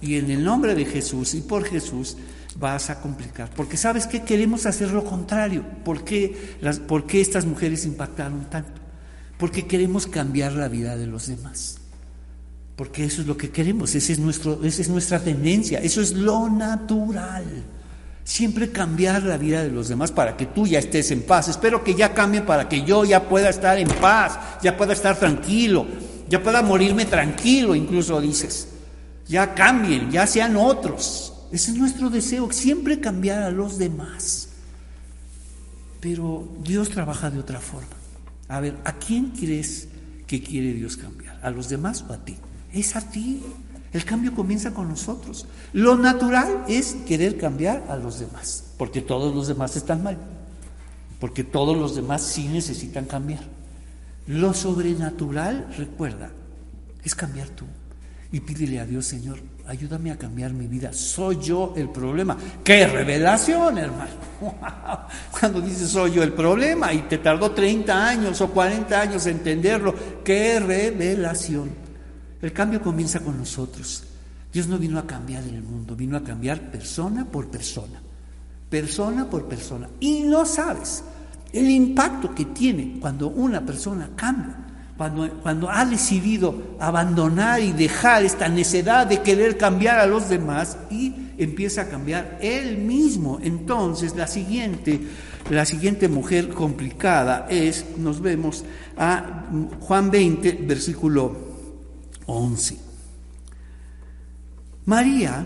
y 0.00 0.16
en 0.16 0.30
el 0.30 0.42
nombre 0.42 0.74
de 0.74 0.86
Jesús 0.86 1.34
y 1.34 1.42
por 1.42 1.64
Jesús, 1.64 2.16
vas 2.58 2.90
a 2.90 3.00
complicar. 3.00 3.50
Porque 3.54 3.76
sabes 3.76 4.06
que 4.06 4.22
queremos 4.22 4.66
hacer 4.66 4.90
lo 4.90 5.04
contrario. 5.04 5.64
¿Por 5.84 6.04
qué, 6.04 6.56
las, 6.60 6.78
¿Por 6.78 7.06
qué 7.06 7.20
estas 7.20 7.46
mujeres 7.46 7.84
impactaron 7.84 8.44
tanto? 8.50 8.80
Porque 9.38 9.66
queremos 9.66 10.06
cambiar 10.06 10.52
la 10.52 10.68
vida 10.68 10.96
de 10.96 11.06
los 11.06 11.26
demás. 11.26 11.78
Porque 12.76 13.04
eso 13.04 13.20
es 13.20 13.28
lo 13.28 13.36
que 13.36 13.50
queremos, 13.50 13.94
ese 13.94 14.14
es 14.14 14.18
nuestro, 14.18 14.64
esa 14.64 14.82
es 14.82 14.88
nuestra 14.88 15.20
tendencia, 15.20 15.78
eso 15.78 16.00
es 16.00 16.12
lo 16.12 16.48
natural. 16.50 17.44
Siempre 18.24 18.70
cambiar 18.70 19.22
la 19.22 19.36
vida 19.36 19.62
de 19.62 19.70
los 19.70 19.88
demás 19.88 20.10
para 20.10 20.36
que 20.36 20.46
tú 20.46 20.66
ya 20.66 20.78
estés 20.80 21.10
en 21.10 21.22
paz. 21.22 21.48
Espero 21.48 21.84
que 21.84 21.94
ya 21.94 22.14
cambie 22.14 22.40
para 22.40 22.68
que 22.68 22.82
yo 22.82 23.04
ya 23.04 23.28
pueda 23.28 23.48
estar 23.48 23.78
en 23.78 23.88
paz, 23.88 24.38
ya 24.62 24.76
pueda 24.76 24.92
estar 24.92 25.16
tranquilo, 25.16 25.86
ya 26.28 26.42
pueda 26.42 26.62
morirme 26.62 27.04
tranquilo, 27.04 27.74
incluso 27.74 28.20
dices. 28.20 28.68
Ya 29.28 29.54
cambien, 29.54 30.10
ya 30.10 30.26
sean 30.26 30.56
otros. 30.56 31.33
Ese 31.54 31.70
es 31.70 31.76
nuestro 31.76 32.10
deseo, 32.10 32.50
siempre 32.50 32.98
cambiar 32.98 33.44
a 33.44 33.50
los 33.52 33.78
demás. 33.78 34.48
Pero 36.00 36.48
Dios 36.64 36.90
trabaja 36.90 37.30
de 37.30 37.38
otra 37.38 37.60
forma. 37.60 37.94
A 38.48 38.58
ver, 38.58 38.76
¿a 38.82 38.94
quién 38.94 39.30
crees 39.30 39.86
que 40.26 40.42
quiere 40.42 40.72
Dios 40.72 40.96
cambiar? 40.96 41.38
¿A 41.44 41.50
los 41.50 41.68
demás 41.68 42.04
o 42.08 42.12
a 42.12 42.24
ti? 42.24 42.36
Es 42.72 42.96
a 42.96 43.08
ti. 43.08 43.40
El 43.92 44.04
cambio 44.04 44.34
comienza 44.34 44.74
con 44.74 44.88
nosotros. 44.88 45.46
Lo 45.72 45.96
natural 45.96 46.64
es 46.66 46.96
querer 47.06 47.38
cambiar 47.38 47.84
a 47.88 47.94
los 47.94 48.18
demás, 48.18 48.64
porque 48.76 49.00
todos 49.00 49.32
los 49.32 49.46
demás 49.46 49.76
están 49.76 50.02
mal, 50.02 50.18
porque 51.20 51.44
todos 51.44 51.78
los 51.78 51.94
demás 51.94 52.22
sí 52.22 52.48
necesitan 52.48 53.04
cambiar. 53.04 53.44
Lo 54.26 54.54
sobrenatural, 54.54 55.72
recuerda, 55.78 56.32
es 57.04 57.14
cambiar 57.14 57.48
tú. 57.50 57.64
Y 58.34 58.40
pídele 58.40 58.80
a 58.80 58.84
Dios, 58.84 59.06
Señor, 59.06 59.38
ayúdame 59.64 60.10
a 60.10 60.18
cambiar 60.18 60.52
mi 60.52 60.66
vida. 60.66 60.92
Soy 60.92 61.38
yo 61.40 61.72
el 61.76 61.88
problema. 61.90 62.36
¡Qué 62.64 62.84
revelación, 62.84 63.78
hermano! 63.78 64.10
Cuando 65.38 65.60
dices 65.60 65.88
soy 65.88 66.14
yo 66.14 66.22
el 66.24 66.32
problema 66.32 66.92
y 66.92 67.02
te 67.02 67.18
tardó 67.18 67.52
30 67.52 68.08
años 68.08 68.40
o 68.40 68.50
40 68.50 69.00
años 69.00 69.24
entenderlo, 69.26 69.94
¡qué 70.24 70.58
revelación! 70.58 71.70
El 72.42 72.52
cambio 72.52 72.82
comienza 72.82 73.20
con 73.20 73.38
nosotros. 73.38 74.02
Dios 74.52 74.66
no 74.66 74.78
vino 74.78 74.98
a 74.98 75.06
cambiar 75.06 75.44
el 75.44 75.62
mundo, 75.62 75.94
vino 75.94 76.16
a 76.16 76.24
cambiar 76.24 76.72
persona 76.72 77.24
por 77.24 77.46
persona, 77.46 78.02
persona 78.68 79.30
por 79.30 79.46
persona. 79.46 79.88
Y 80.00 80.22
no 80.22 80.44
sabes 80.44 81.04
el 81.52 81.70
impacto 81.70 82.34
que 82.34 82.46
tiene 82.46 82.98
cuando 83.00 83.28
una 83.28 83.64
persona 83.64 84.10
cambia, 84.16 84.56
cuando, 84.96 85.70
ha 85.70 85.84
decidido 85.84 86.76
abandonar 86.78 87.60
y 87.60 87.72
dejar 87.72 88.24
esta 88.24 88.48
necedad 88.48 89.06
de 89.06 89.22
querer 89.22 89.58
cambiar 89.58 89.98
a 89.98 90.06
los 90.06 90.28
demás 90.28 90.78
y 90.90 91.14
empieza 91.36 91.82
a 91.82 91.88
cambiar 91.88 92.38
él 92.40 92.78
mismo. 92.78 93.40
Entonces, 93.42 94.14
la 94.14 94.28
siguiente, 94.28 95.00
la 95.50 95.64
siguiente 95.64 96.08
mujer 96.08 96.50
complicada 96.50 97.46
es, 97.50 97.84
nos 97.98 98.20
vemos 98.20 98.64
a 98.96 99.46
Juan 99.80 100.10
20, 100.10 100.60
versículo 100.62 101.36
11. 102.26 102.78
María 104.86 105.44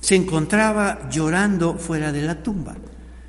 se 0.00 0.16
encontraba 0.16 1.08
llorando 1.10 1.78
fuera 1.78 2.10
de 2.10 2.22
la 2.22 2.42
tumba. 2.42 2.74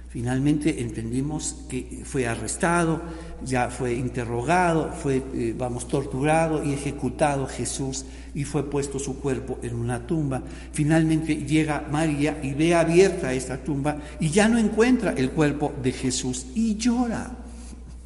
Finalmente 0.09 0.81
entendimos 0.81 1.65
que 1.69 2.03
fue 2.05 2.27
arrestado, 2.27 3.01
ya 3.45 3.69
fue 3.69 3.93
interrogado, 3.93 4.91
fue, 4.91 5.23
eh, 5.33 5.55
vamos, 5.57 5.87
torturado 5.87 6.63
y 6.63 6.73
ejecutado 6.73 7.47
Jesús 7.47 8.05
y 8.33 8.43
fue 8.43 8.69
puesto 8.69 8.99
su 8.99 9.19
cuerpo 9.19 9.59
en 9.61 9.75
una 9.75 10.05
tumba. 10.05 10.41
Finalmente 10.71 11.35
llega 11.35 11.85
María 11.91 12.39
y 12.41 12.53
ve 12.53 12.73
abierta 12.73 13.33
esta 13.33 13.57
tumba 13.57 13.97
y 14.19 14.29
ya 14.29 14.47
no 14.47 14.57
encuentra 14.57 15.13
el 15.13 15.31
cuerpo 15.31 15.73
de 15.81 15.91
Jesús 15.91 16.47
y 16.55 16.75
llora. 16.75 17.31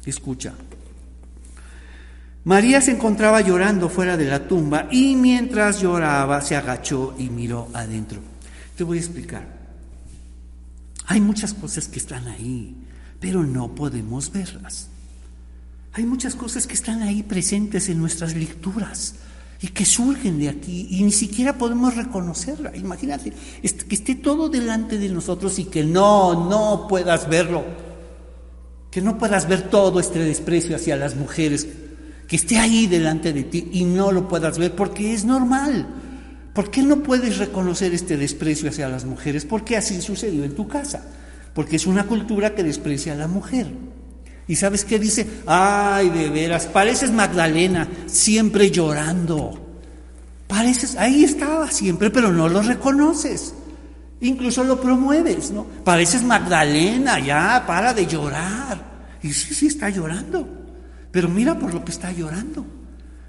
Escucha, 0.04 0.54
María 2.44 2.80
se 2.80 2.92
encontraba 2.92 3.40
llorando 3.40 3.88
fuera 3.88 4.16
de 4.16 4.24
la 4.24 4.48
tumba 4.48 4.88
y 4.90 5.16
mientras 5.16 5.80
lloraba 5.80 6.40
se 6.40 6.56
agachó 6.56 7.14
y 7.18 7.28
miró 7.28 7.68
adentro. 7.74 8.20
Te 8.76 8.84
voy 8.84 8.98
a 8.98 9.00
explicar. 9.00 9.58
Hay 11.06 11.20
muchas 11.20 11.52
cosas 11.52 11.88
que 11.88 11.98
están 11.98 12.26
ahí, 12.28 12.76
pero 13.20 13.42
no 13.42 13.74
podemos 13.74 14.30
verlas. 14.32 14.88
Hay 15.98 16.06
muchas 16.06 16.36
cosas 16.36 16.68
que 16.68 16.74
están 16.74 17.02
ahí 17.02 17.24
presentes 17.24 17.88
en 17.88 17.98
nuestras 17.98 18.36
lecturas 18.36 19.16
y 19.60 19.66
que 19.66 19.84
surgen 19.84 20.38
de 20.38 20.48
aquí 20.48 20.86
y 20.90 21.02
ni 21.02 21.10
siquiera 21.10 21.58
podemos 21.58 21.96
reconocerla. 21.96 22.76
Imagínate 22.76 23.32
que 23.32 23.94
esté 23.96 24.14
todo 24.14 24.48
delante 24.48 24.96
de 24.96 25.08
nosotros 25.08 25.58
y 25.58 25.64
que 25.64 25.82
no, 25.82 26.48
no 26.48 26.86
puedas 26.88 27.28
verlo. 27.28 27.64
Que 28.92 29.02
no 29.02 29.18
puedas 29.18 29.48
ver 29.48 29.70
todo 29.70 29.98
este 29.98 30.20
desprecio 30.20 30.76
hacia 30.76 30.94
las 30.94 31.16
mujeres 31.16 31.66
que 32.28 32.36
esté 32.36 32.58
ahí 32.58 32.86
delante 32.86 33.32
de 33.32 33.42
ti 33.42 33.68
y 33.72 33.84
no 33.84 34.12
lo 34.12 34.28
puedas 34.28 34.56
ver, 34.56 34.76
porque 34.76 35.12
es 35.12 35.24
normal. 35.24 35.88
¿Por 36.54 36.70
qué 36.70 36.84
no 36.84 37.02
puedes 37.02 37.38
reconocer 37.38 37.92
este 37.92 38.16
desprecio 38.16 38.70
hacia 38.70 38.88
las 38.88 39.04
mujeres? 39.04 39.44
Porque 39.44 39.76
así 39.76 40.00
sucedió 40.00 40.44
en 40.44 40.54
tu 40.54 40.68
casa. 40.68 41.04
Porque 41.54 41.74
es 41.74 41.88
una 41.88 42.06
cultura 42.06 42.54
que 42.54 42.62
desprecia 42.62 43.14
a 43.14 43.16
la 43.16 43.26
mujer. 43.26 43.87
¿Y 44.48 44.56
sabes 44.56 44.86
qué 44.86 44.98
dice? 44.98 45.26
Ay, 45.46 46.08
de 46.08 46.30
veras, 46.30 46.66
pareces 46.66 47.12
Magdalena, 47.12 47.86
siempre 48.06 48.70
llorando. 48.70 49.66
Pareces, 50.46 50.96
ahí 50.96 51.22
estaba 51.22 51.70
siempre, 51.70 52.08
pero 52.08 52.32
no 52.32 52.48
lo 52.48 52.62
reconoces. 52.62 53.52
Incluso 54.22 54.64
lo 54.64 54.80
promueves, 54.80 55.50
¿no? 55.50 55.64
Pareces 55.84 56.22
Magdalena, 56.22 57.20
ya, 57.20 57.62
para 57.66 57.92
de 57.92 58.06
llorar. 58.06 59.18
Y 59.22 59.32
sí, 59.34 59.54
sí 59.54 59.66
está 59.66 59.90
llorando. 59.90 60.48
Pero 61.12 61.28
mira 61.28 61.58
por 61.58 61.74
lo 61.74 61.84
que 61.84 61.92
está 61.92 62.10
llorando. 62.10 62.64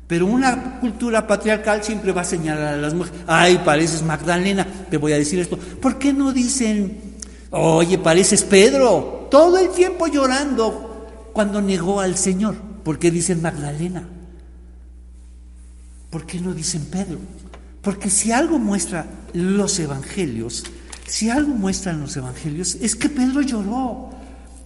Pero 0.08 0.26
una 0.26 0.80
cultura 0.80 1.28
patriarcal 1.28 1.84
siempre 1.84 2.14
va 2.14 2.22
a 2.22 2.26
señalar 2.26 2.74
a 2.76 2.78
las 2.78 2.94
mujeres, 2.94 3.20
ay, 3.28 3.62
pareces 3.64 4.02
Magdalena, 4.02 4.66
te 4.90 4.98
voy 4.98 5.12
a 5.12 5.18
decir 5.18 5.38
esto. 5.38 5.58
¿Por 5.58 6.00
qué 6.00 6.14
no 6.14 6.32
dicen, 6.32 6.98
oye, 7.52 7.98
pareces 8.00 8.42
Pedro? 8.44 9.28
Todo 9.30 9.58
el 9.60 9.70
tiempo 9.70 10.08
llorando 10.08 10.89
cuando 11.34 11.62
negó 11.62 12.00
al 12.00 12.18
Señor. 12.18 12.56
¿Por 12.84 13.00
qué 13.00 13.12
dicen 13.12 13.42
Magdalena? 13.42 14.08
¿Por 16.10 16.26
qué 16.26 16.40
no 16.40 16.54
dicen 16.54 16.86
Pedro? 16.86 17.20
Porque 17.82 18.10
si 18.10 18.32
algo 18.32 18.60
muestra 18.60 19.06
los 19.34 19.80
evangelios, 19.80 20.64
si 21.06 21.30
algo 21.30 21.54
muestran 21.54 22.02
los 22.02 22.16
evangelios, 22.18 22.76
es 22.76 22.96
que 22.96 23.10
Pedro 23.10 23.42
lloró. 23.42 24.10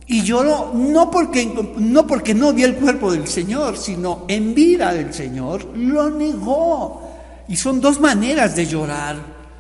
Y 0.06 0.22
lloró 0.22 0.74
no 0.74 1.10
porque, 1.10 1.74
no 1.78 2.06
porque 2.06 2.34
vio 2.34 2.66
el 2.66 2.76
cuerpo 2.76 3.12
del 3.12 3.28
Señor, 3.28 3.78
sino 3.78 4.26
en 4.28 4.54
vida 4.54 4.94
del 4.94 5.14
Señor, 5.14 5.66
lo 5.78 6.10
negó. 6.10 7.10
Y 7.48 7.56
son 7.56 7.80
dos 7.80 8.00
maneras 8.00 8.56
de 8.56 8.66
llorar. 8.66 9.16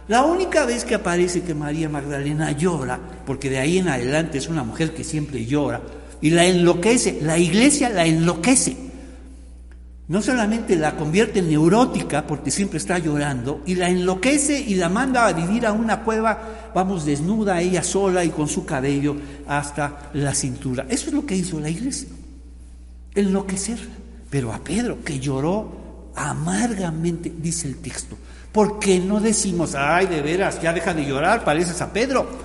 La 0.07 0.23
única 0.23 0.65
vez 0.65 0.83
que 0.83 0.95
aparece 0.95 1.43
que 1.43 1.53
María 1.53 1.87
Magdalena 1.87 2.51
llora, 2.51 2.99
porque 3.25 3.49
de 3.49 3.59
ahí 3.59 3.77
en 3.77 3.87
adelante 3.87 4.37
es 4.37 4.49
una 4.49 4.63
mujer 4.63 4.93
que 4.93 5.05
siempre 5.05 5.45
llora, 5.45 5.81
y 6.23 6.31
la 6.31 6.45
enloquece, 6.45 7.19
la 7.21 7.37
iglesia 7.37 7.89
la 7.89 8.03
enloquece 8.07 8.83
no 10.07 10.21
solamente 10.21 10.75
la 10.75 10.95
convierte 10.95 11.39
en 11.39 11.49
neurótica 11.49 12.27
porque 12.27 12.51
siempre 12.51 12.77
está 12.77 12.97
llorando 12.97 13.61
y 13.65 13.75
la 13.75 13.89
enloquece 13.89 14.59
y 14.59 14.75
la 14.75 14.89
manda 14.89 15.25
a 15.25 15.33
vivir 15.33 15.65
a 15.65 15.71
una 15.71 16.01
cueva, 16.01 16.71
vamos, 16.75 17.05
desnuda 17.05 17.61
ella 17.61 17.83
sola 17.83 18.23
y 18.25 18.29
con 18.29 18.47
su 18.47 18.65
cabello 18.65 19.15
hasta 19.47 20.11
la 20.13 20.35
cintura. 20.35 20.85
Eso 20.89 21.07
es 21.07 21.13
lo 21.13 21.25
que 21.25 21.35
hizo 21.35 21.59
la 21.59 21.69
iglesia, 21.69 22.09
enloquecer. 23.15 23.79
Pero 24.29 24.51
a 24.51 24.59
Pedro, 24.59 25.03
que 25.03 25.19
lloró 25.19 26.11
amargamente, 26.15 27.31
dice 27.35 27.67
el 27.67 27.77
texto, 27.77 28.17
¿por 28.51 28.79
qué 28.79 28.99
no 28.99 29.19
decimos, 29.19 29.73
ay, 29.73 30.07
de 30.07 30.21
veras, 30.21 30.61
ya 30.61 30.73
deja 30.73 30.93
de 30.93 31.05
llorar, 31.05 31.45
pareces 31.45 31.81
a 31.81 31.93
Pedro, 31.93 32.42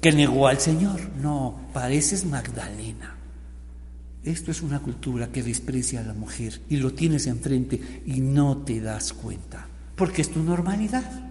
que 0.00 0.12
negó 0.12 0.46
al 0.46 0.58
Señor? 0.58 1.00
No, 1.20 1.60
pareces 1.72 2.24
Magdalena. 2.24 3.16
Esto 4.22 4.50
es 4.50 4.60
una 4.62 4.80
cultura 4.80 5.28
que 5.28 5.42
desprecia 5.42 6.00
a 6.00 6.04
la 6.04 6.14
mujer 6.14 6.60
y 6.68 6.76
lo 6.76 6.92
tienes 6.92 7.26
enfrente 7.26 8.02
y 8.06 8.20
no 8.20 8.58
te 8.58 8.80
das 8.80 9.12
cuenta, 9.12 9.66
porque 9.96 10.22
es 10.22 10.30
tu 10.30 10.42
normalidad. 10.42 11.30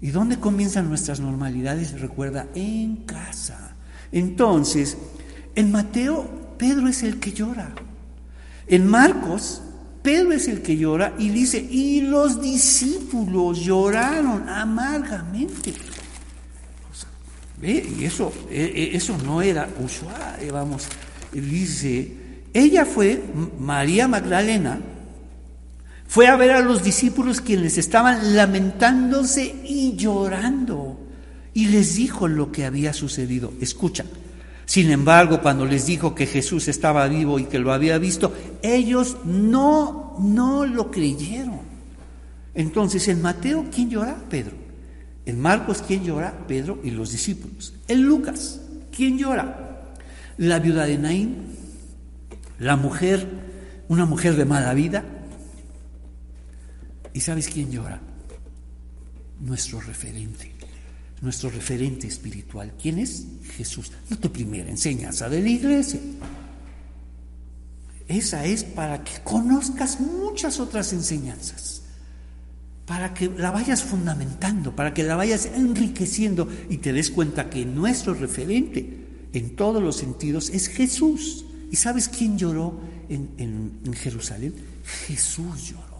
¿Y 0.00 0.10
dónde 0.10 0.38
comienzan 0.38 0.88
nuestras 0.88 1.20
normalidades? 1.20 2.00
Recuerda, 2.00 2.48
en 2.54 2.96
casa. 2.96 3.74
Entonces, 4.12 4.96
en 5.54 5.70
Mateo, 5.72 6.54
Pedro 6.58 6.88
es 6.88 7.02
el 7.02 7.18
que 7.18 7.32
llora. 7.32 7.72
En 8.66 8.86
Marcos, 8.86 9.62
Pedro 10.02 10.32
es 10.32 10.48
el 10.48 10.62
que 10.62 10.76
llora 10.76 11.14
y 11.18 11.30
dice, 11.30 11.58
y 11.58 12.02
los 12.02 12.40
discípulos 12.40 13.60
lloraron 13.60 14.48
amargamente. 14.48 15.72
Y 17.62 18.04
eso, 18.04 18.32
e, 18.50 18.90
e, 18.92 18.96
eso 18.96 19.16
no 19.24 19.40
era 19.40 19.68
usual, 19.80 20.38
vamos 20.52 20.88
dice, 21.40 22.12
ella 22.52 22.84
fue, 22.84 23.22
María 23.58 24.08
Magdalena, 24.08 24.80
fue 26.08 26.28
a 26.28 26.36
ver 26.36 26.52
a 26.52 26.60
los 26.60 26.82
discípulos 26.82 27.40
quienes 27.40 27.78
estaban 27.78 28.36
lamentándose 28.36 29.54
y 29.64 29.96
llorando. 29.96 31.00
y 31.52 31.68
les 31.68 31.96
dijo 31.96 32.28
lo 32.28 32.52
que 32.52 32.66
había 32.66 32.92
sucedido. 32.92 33.50
Escucha. 33.62 34.04
Sin 34.66 34.90
embargo, 34.90 35.40
cuando 35.40 35.64
les 35.64 35.86
dijo 35.86 36.14
que 36.14 36.26
Jesús 36.26 36.68
estaba 36.68 37.08
vivo 37.08 37.38
y 37.38 37.46
que 37.46 37.58
lo 37.58 37.72
había 37.72 37.96
visto, 37.96 38.34
ellos 38.60 39.16
no, 39.24 40.16
no 40.18 40.66
lo 40.66 40.90
creyeron. 40.90 41.60
Entonces, 42.54 43.08
en 43.08 43.22
Mateo, 43.22 43.64
¿quién 43.74 43.88
llora? 43.88 44.18
Pedro. 44.28 44.65
En 45.26 45.40
Marcos, 45.40 45.82
¿quién 45.86 46.04
llora? 46.04 46.46
Pedro 46.46 46.80
y 46.82 46.90
los 46.90 47.12
discípulos. 47.12 47.74
En 47.88 48.02
Lucas, 48.02 48.60
¿quién 48.90 49.18
llora? 49.18 49.94
La 50.38 50.58
viuda 50.58 50.86
de 50.86 50.96
Naín, 50.98 51.46
la 52.58 52.76
mujer, 52.76 53.28
una 53.88 54.06
mujer 54.06 54.36
de 54.36 54.44
mala 54.44 54.72
vida. 54.72 55.04
¿Y 57.12 57.20
sabes 57.20 57.48
quién 57.48 57.70
llora? 57.70 58.00
Nuestro 59.40 59.80
referente 59.80 60.56
nuestro 61.20 61.50
referente 61.50 62.06
espiritual. 62.06 62.74
¿Quién 62.80 62.98
es? 62.98 63.26
Jesús. 63.56 63.90
No 64.10 64.18
tu 64.18 64.30
primera 64.30 64.70
enseñanza 64.70 65.28
de 65.28 65.40
la 65.40 65.48
iglesia. 65.48 66.00
Esa 68.06 68.44
es 68.44 68.62
para 68.62 69.02
que 69.02 69.20
conozcas 69.24 69.98
muchas 70.00 70.60
otras 70.60 70.92
enseñanzas, 70.92 71.82
para 72.86 73.12
que 73.12 73.28
la 73.36 73.50
vayas 73.50 73.82
fundamentando, 73.82 74.74
para 74.74 74.94
que 74.94 75.02
la 75.02 75.16
vayas 75.16 75.46
enriqueciendo 75.46 76.48
y 76.70 76.78
te 76.78 76.92
des 76.92 77.10
cuenta 77.10 77.50
que 77.50 77.64
nuestro 77.64 78.14
referente 78.14 79.28
en 79.32 79.56
todos 79.56 79.82
los 79.82 79.96
sentidos 79.96 80.50
es 80.50 80.68
Jesús. 80.68 81.44
¿Y 81.70 81.76
sabes 81.76 82.08
quién 82.08 82.38
lloró 82.38 82.80
en, 83.08 83.30
en 83.84 83.92
Jerusalén? 83.94 84.54
Jesús 85.06 85.70
lloró. 85.70 85.96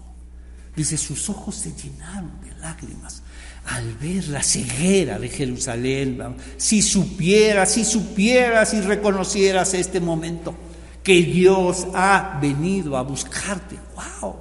Dice, 0.77 0.97
sus 0.97 1.29
ojos 1.31 1.57
se 1.57 1.73
llenaron 1.73 2.33
de 2.43 2.55
lágrimas 2.61 3.23
al 3.67 3.95
ver 3.95 4.29
la 4.29 4.43
ceguera 4.43 5.19
de 5.19 5.29
Jerusalén, 5.29 6.19
si 6.57 6.83
supieras, 6.83 7.73
si 7.73 7.85
supieras 7.85 8.75
y 8.75 8.81
reconocieras 8.81 9.75
este 9.75 10.01
momento 10.01 10.55
que 11.03 11.23
Dios 11.23 11.89
ha 11.95 12.39
venido 12.41 12.97
a 12.97 13.03
buscarte. 13.03 13.77
¡Wow! 14.23 14.37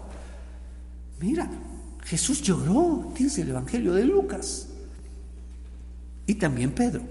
Mira, 1.22 1.50
Jesús 2.06 2.42
lloró, 2.42 3.12
dice 3.18 3.42
el 3.42 3.50
Evangelio 3.50 3.94
de 3.94 4.06
Lucas. 4.06 4.68
Y 6.28 6.36
también 6.36 6.72
Pedro. 6.72 7.02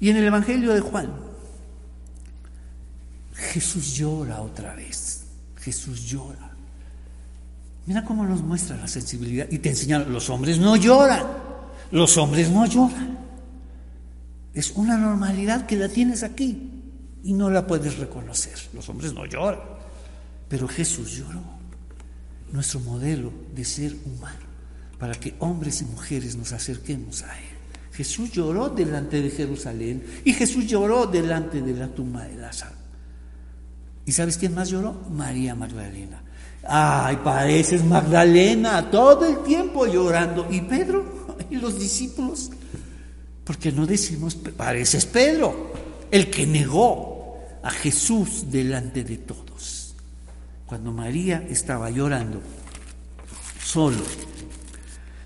Y 0.00 0.10
en 0.10 0.16
el 0.16 0.24
Evangelio 0.24 0.72
de 0.72 0.80
Juan, 0.80 1.12
Jesús 3.34 3.94
llora 3.94 4.40
otra 4.40 4.74
vez. 4.74 5.24
Jesús 5.56 6.04
llora. 6.04 6.50
Mira 7.86 8.04
cómo 8.04 8.24
nos 8.24 8.42
muestra 8.42 8.76
la 8.76 8.88
sensibilidad 8.88 9.46
y 9.50 9.58
te 9.58 9.70
enseña, 9.70 10.00
los 10.00 10.28
hombres 10.28 10.58
no 10.58 10.76
lloran, 10.76 11.26
los 11.90 12.16
hombres 12.18 12.50
no 12.50 12.66
lloran. 12.66 13.18
Es 14.52 14.72
una 14.72 14.96
normalidad 14.96 15.66
que 15.66 15.76
la 15.76 15.88
tienes 15.88 16.22
aquí 16.22 16.82
y 17.22 17.32
no 17.32 17.50
la 17.50 17.66
puedes 17.66 17.98
reconocer. 17.98 18.58
Los 18.74 18.88
hombres 18.88 19.12
no 19.14 19.24
lloran, 19.24 19.60
pero 20.48 20.68
Jesús 20.68 21.12
lloró, 21.12 21.42
nuestro 22.52 22.80
modelo 22.80 23.32
de 23.54 23.64
ser 23.64 23.94
humano, 24.04 24.46
para 24.98 25.14
que 25.14 25.34
hombres 25.38 25.82
y 25.82 25.84
mujeres 25.84 26.36
nos 26.36 26.52
acerquemos 26.52 27.22
a 27.22 27.38
Él. 27.38 27.58
Jesús 27.92 28.30
lloró 28.30 28.68
delante 28.68 29.20
de 29.20 29.30
Jerusalén 29.30 30.04
y 30.24 30.32
Jesús 30.32 30.66
lloró 30.66 31.06
delante 31.06 31.60
de 31.60 31.74
la 31.74 31.88
tumba 31.88 32.24
de 32.24 32.36
Lázaro. 32.36 32.76
¿Y 34.06 34.12
sabes 34.12 34.38
quién 34.38 34.54
más 34.54 34.70
lloró? 34.70 34.94
María 35.10 35.54
Magdalena. 35.54 36.22
Ay, 36.62 37.16
pareces 37.24 37.84
Magdalena, 37.84 38.90
todo 38.90 39.24
el 39.24 39.42
tiempo 39.42 39.86
llorando. 39.86 40.46
¿Y 40.50 40.60
Pedro? 40.60 41.36
¿Y 41.50 41.56
los 41.56 41.78
discípulos? 41.78 42.50
Porque 43.44 43.72
no 43.72 43.86
decimos, 43.86 44.34
pareces 44.34 45.04
Pedro, 45.06 45.72
el 46.10 46.30
que 46.30 46.46
negó 46.46 47.36
a 47.62 47.70
Jesús 47.70 48.50
delante 48.50 49.04
de 49.04 49.18
todos. 49.18 49.47
Cuando 50.68 50.92
María 50.92 51.44
estaba 51.50 51.90
llorando, 51.90 52.40
solo. 53.60 54.04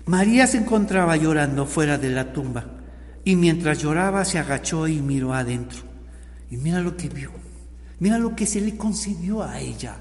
María 0.07 0.47
se 0.47 0.57
encontraba 0.57 1.15
llorando 1.17 1.67
fuera 1.67 1.99
de 1.99 2.09
la 2.09 2.33
tumba 2.33 2.65
y 3.23 3.35
mientras 3.35 3.77
lloraba 3.77 4.25
se 4.25 4.39
agachó 4.39 4.87
y 4.87 5.01
miró 5.01 5.35
adentro. 5.35 5.81
Y 6.49 6.57
mira 6.57 6.79
lo 6.79 6.97
que 6.97 7.09
vio, 7.09 7.29
mira 7.99 8.17
lo 8.17 8.35
que 8.35 8.47
se 8.47 8.61
le 8.61 8.75
concedió 8.75 9.43
a 9.43 9.59
ella 9.59 9.97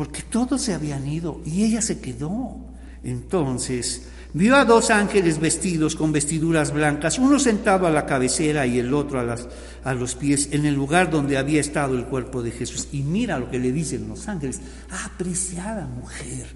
porque 0.00 0.22
todos 0.22 0.62
se 0.62 0.72
habían 0.72 1.06
ido 1.06 1.42
y 1.44 1.62
ella 1.62 1.82
se 1.82 2.00
quedó. 2.00 2.56
Entonces 3.02 4.08
vio 4.32 4.56
a 4.56 4.64
dos 4.64 4.90
ángeles 4.90 5.40
vestidos 5.40 5.96
con 5.96 6.12
vestiduras 6.12 6.72
blancas, 6.72 7.18
uno 7.18 7.38
sentado 7.38 7.86
a 7.86 7.90
la 7.90 8.06
cabecera 8.06 8.66
y 8.66 8.78
el 8.78 8.94
otro 8.94 9.20
a, 9.20 9.36
a 9.84 9.94
los 9.94 10.14
pies, 10.14 10.50
en 10.52 10.66
el 10.66 10.74
lugar 10.74 11.10
donde 11.10 11.38
había 11.38 11.60
estado 11.60 11.94
el 11.94 12.06
cuerpo 12.06 12.42
de 12.42 12.50
Jesús. 12.50 12.88
Y 12.92 13.02
mira 13.02 13.38
lo 13.38 13.50
que 13.50 13.58
le 13.58 13.72
dicen 13.72 14.08
los 14.08 14.28
ángeles, 14.28 14.60
apreciada 15.04 15.86
mujer. 15.86 16.46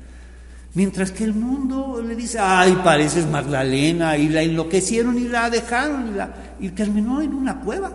Mientras 0.74 1.12
que 1.12 1.22
el 1.22 1.34
mundo 1.34 2.02
le 2.04 2.16
dice, 2.16 2.38
ay, 2.40 2.80
pareces 2.82 3.26
Magdalena, 3.26 4.16
y 4.18 4.28
la 4.28 4.42
enloquecieron 4.42 5.16
y 5.16 5.28
la 5.28 5.48
dejaron 5.48 6.08
y, 6.08 6.16
la, 6.16 6.56
y 6.58 6.70
terminó 6.70 7.22
en 7.22 7.32
una 7.32 7.60
cueva 7.60 7.92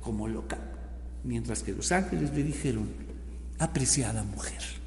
como 0.00 0.26
loca. 0.26 0.58
Mientras 1.22 1.62
que 1.62 1.72
los 1.72 1.92
ángeles 1.92 2.32
le 2.34 2.42
dijeron, 2.42 2.88
apreciada 3.58 4.24
mujer. 4.24 4.77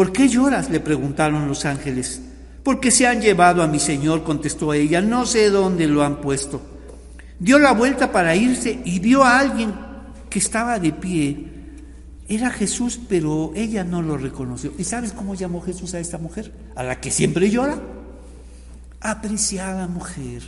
¿Por 0.00 0.12
qué 0.12 0.30
lloras? 0.30 0.70
le 0.70 0.80
preguntaron 0.80 1.46
los 1.46 1.66
ángeles. 1.66 2.22
Porque 2.62 2.90
se 2.90 3.06
han 3.06 3.20
llevado 3.20 3.62
a 3.62 3.66
mi 3.66 3.78
Señor, 3.78 4.24
contestó 4.24 4.72
ella, 4.72 5.02
no 5.02 5.26
sé 5.26 5.50
dónde 5.50 5.86
lo 5.86 6.02
han 6.02 6.22
puesto. 6.22 6.62
Dio 7.38 7.58
la 7.58 7.72
vuelta 7.72 8.10
para 8.10 8.34
irse 8.34 8.80
y 8.82 8.98
vio 8.98 9.22
a 9.22 9.38
alguien 9.38 9.74
que 10.30 10.38
estaba 10.38 10.78
de 10.78 10.92
pie. 10.94 11.44
Era 12.30 12.48
Jesús, 12.48 12.98
pero 13.10 13.52
ella 13.54 13.84
no 13.84 14.00
lo 14.00 14.16
reconoció. 14.16 14.72
¿Y 14.78 14.84
sabes 14.84 15.12
cómo 15.12 15.34
llamó 15.34 15.60
Jesús 15.60 15.92
a 15.92 16.00
esta 16.00 16.16
mujer? 16.16 16.50
A 16.76 16.82
la 16.82 16.98
que 16.98 17.10
siempre 17.10 17.50
llora. 17.50 17.78
Apreciada 19.02 19.86
mujer, 19.86 20.40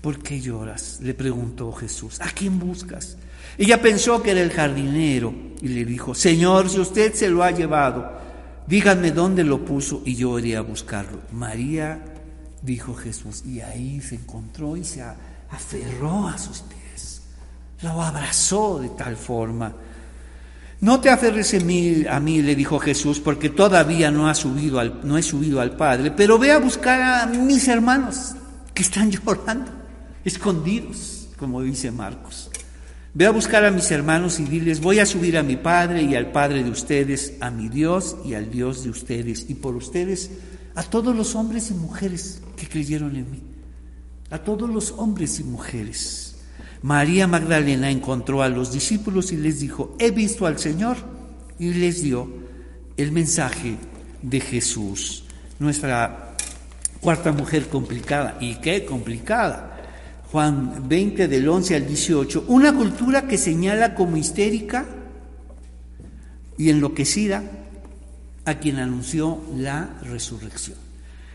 ¿por 0.00 0.22
qué 0.22 0.40
lloras? 0.40 1.00
le 1.02 1.12
preguntó 1.12 1.70
Jesús. 1.72 2.18
¿A 2.22 2.30
quién 2.30 2.58
buscas? 2.58 3.18
Ella 3.58 3.82
pensó 3.82 4.22
que 4.22 4.30
era 4.30 4.40
el 4.40 4.50
jardinero 4.52 5.34
y 5.60 5.68
le 5.68 5.84
dijo, 5.84 6.14
Señor, 6.14 6.70
si 6.70 6.80
usted 6.80 7.12
se 7.12 7.28
lo 7.28 7.42
ha 7.42 7.50
llevado, 7.50 8.19
díganme 8.66 9.10
dónde 9.10 9.44
lo 9.44 9.64
puso 9.64 10.02
y 10.04 10.14
yo 10.14 10.38
iré 10.38 10.56
a 10.56 10.62
buscarlo. 10.62 11.20
María, 11.32 12.02
dijo 12.62 12.94
Jesús, 12.94 13.44
y 13.44 13.60
ahí 13.60 14.00
se 14.00 14.16
encontró 14.16 14.76
y 14.76 14.84
se 14.84 15.02
aferró 15.02 16.28
a 16.28 16.38
sus 16.38 16.60
pies, 16.60 17.22
lo 17.82 18.02
abrazó 18.02 18.78
de 18.78 18.90
tal 18.90 19.16
forma. 19.16 19.72
No 20.80 20.98
te 21.00 21.10
aferres 21.10 21.52
a 21.54 21.58
mí, 21.60 22.04
a 22.08 22.20
mí, 22.20 22.40
le 22.40 22.54
dijo 22.54 22.78
Jesús, 22.78 23.20
porque 23.20 23.50
todavía 23.50 24.10
no, 24.10 24.28
ha 24.28 24.34
subido 24.34 24.80
al, 24.80 25.00
no 25.02 25.18
he 25.18 25.22
subido 25.22 25.60
al 25.60 25.76
Padre, 25.76 26.10
pero 26.10 26.38
ve 26.38 26.52
a 26.52 26.58
buscar 26.58 27.02
a 27.02 27.26
mis 27.26 27.68
hermanos 27.68 28.34
que 28.72 28.82
están 28.82 29.10
llorando, 29.26 29.70
escondidos, 30.24 31.28
como 31.38 31.60
dice 31.62 31.90
Marcos. 31.90 32.49
Ve 33.12 33.26
a 33.26 33.32
buscar 33.32 33.64
a 33.64 33.72
mis 33.72 33.90
hermanos 33.90 34.38
y 34.38 34.44
diles, 34.44 34.80
voy 34.80 35.00
a 35.00 35.06
subir 35.06 35.36
a 35.36 35.42
mi 35.42 35.56
Padre 35.56 36.02
y 36.02 36.14
al 36.14 36.30
Padre 36.30 36.62
de 36.62 36.70
ustedes, 36.70 37.34
a 37.40 37.50
mi 37.50 37.68
Dios 37.68 38.16
y 38.24 38.34
al 38.34 38.52
Dios 38.52 38.84
de 38.84 38.90
ustedes, 38.90 39.50
y 39.50 39.54
por 39.54 39.74
ustedes 39.74 40.30
a 40.76 40.84
todos 40.84 41.16
los 41.16 41.34
hombres 41.34 41.72
y 41.72 41.74
mujeres 41.74 42.40
que 42.56 42.68
creyeron 42.68 43.16
en 43.16 43.28
mí, 43.28 43.42
a 44.30 44.38
todos 44.38 44.70
los 44.70 44.92
hombres 44.92 45.40
y 45.40 45.44
mujeres. 45.44 46.36
María 46.82 47.26
Magdalena 47.26 47.90
encontró 47.90 48.42
a 48.42 48.48
los 48.48 48.72
discípulos 48.72 49.32
y 49.32 49.36
les 49.36 49.58
dijo, 49.58 49.96
he 49.98 50.12
visto 50.12 50.46
al 50.46 50.58
Señor, 50.60 50.96
y 51.58 51.74
les 51.74 52.02
dio 52.02 52.30
el 52.96 53.10
mensaje 53.10 53.76
de 54.22 54.40
Jesús. 54.40 55.24
Nuestra 55.58 56.36
cuarta 57.00 57.32
mujer 57.32 57.68
complicada, 57.68 58.38
y 58.40 58.54
qué 58.60 58.84
complicada 58.84 59.69
Juan 60.30 60.88
20 60.88 61.26
del 61.26 61.48
11 61.48 61.74
al 61.74 61.86
18, 61.86 62.44
una 62.48 62.74
cultura 62.74 63.26
que 63.26 63.36
señala 63.36 63.94
como 63.96 64.16
histérica 64.16 64.86
y 66.56 66.70
enloquecida 66.70 67.42
a 68.44 68.54
quien 68.58 68.76
anunció 68.76 69.40
la 69.56 69.98
resurrección. 70.02 70.78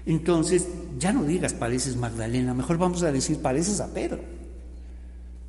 Entonces, 0.05 0.67
ya 0.97 1.11
no 1.11 1.23
digas 1.25 1.53
pareces 1.53 1.97
Magdalena, 1.97 2.53
mejor 2.53 2.77
vamos 2.77 3.03
a 3.03 3.11
decir 3.11 3.39
pareces 3.39 3.81
a 3.81 3.93
Pedro. 3.93 4.19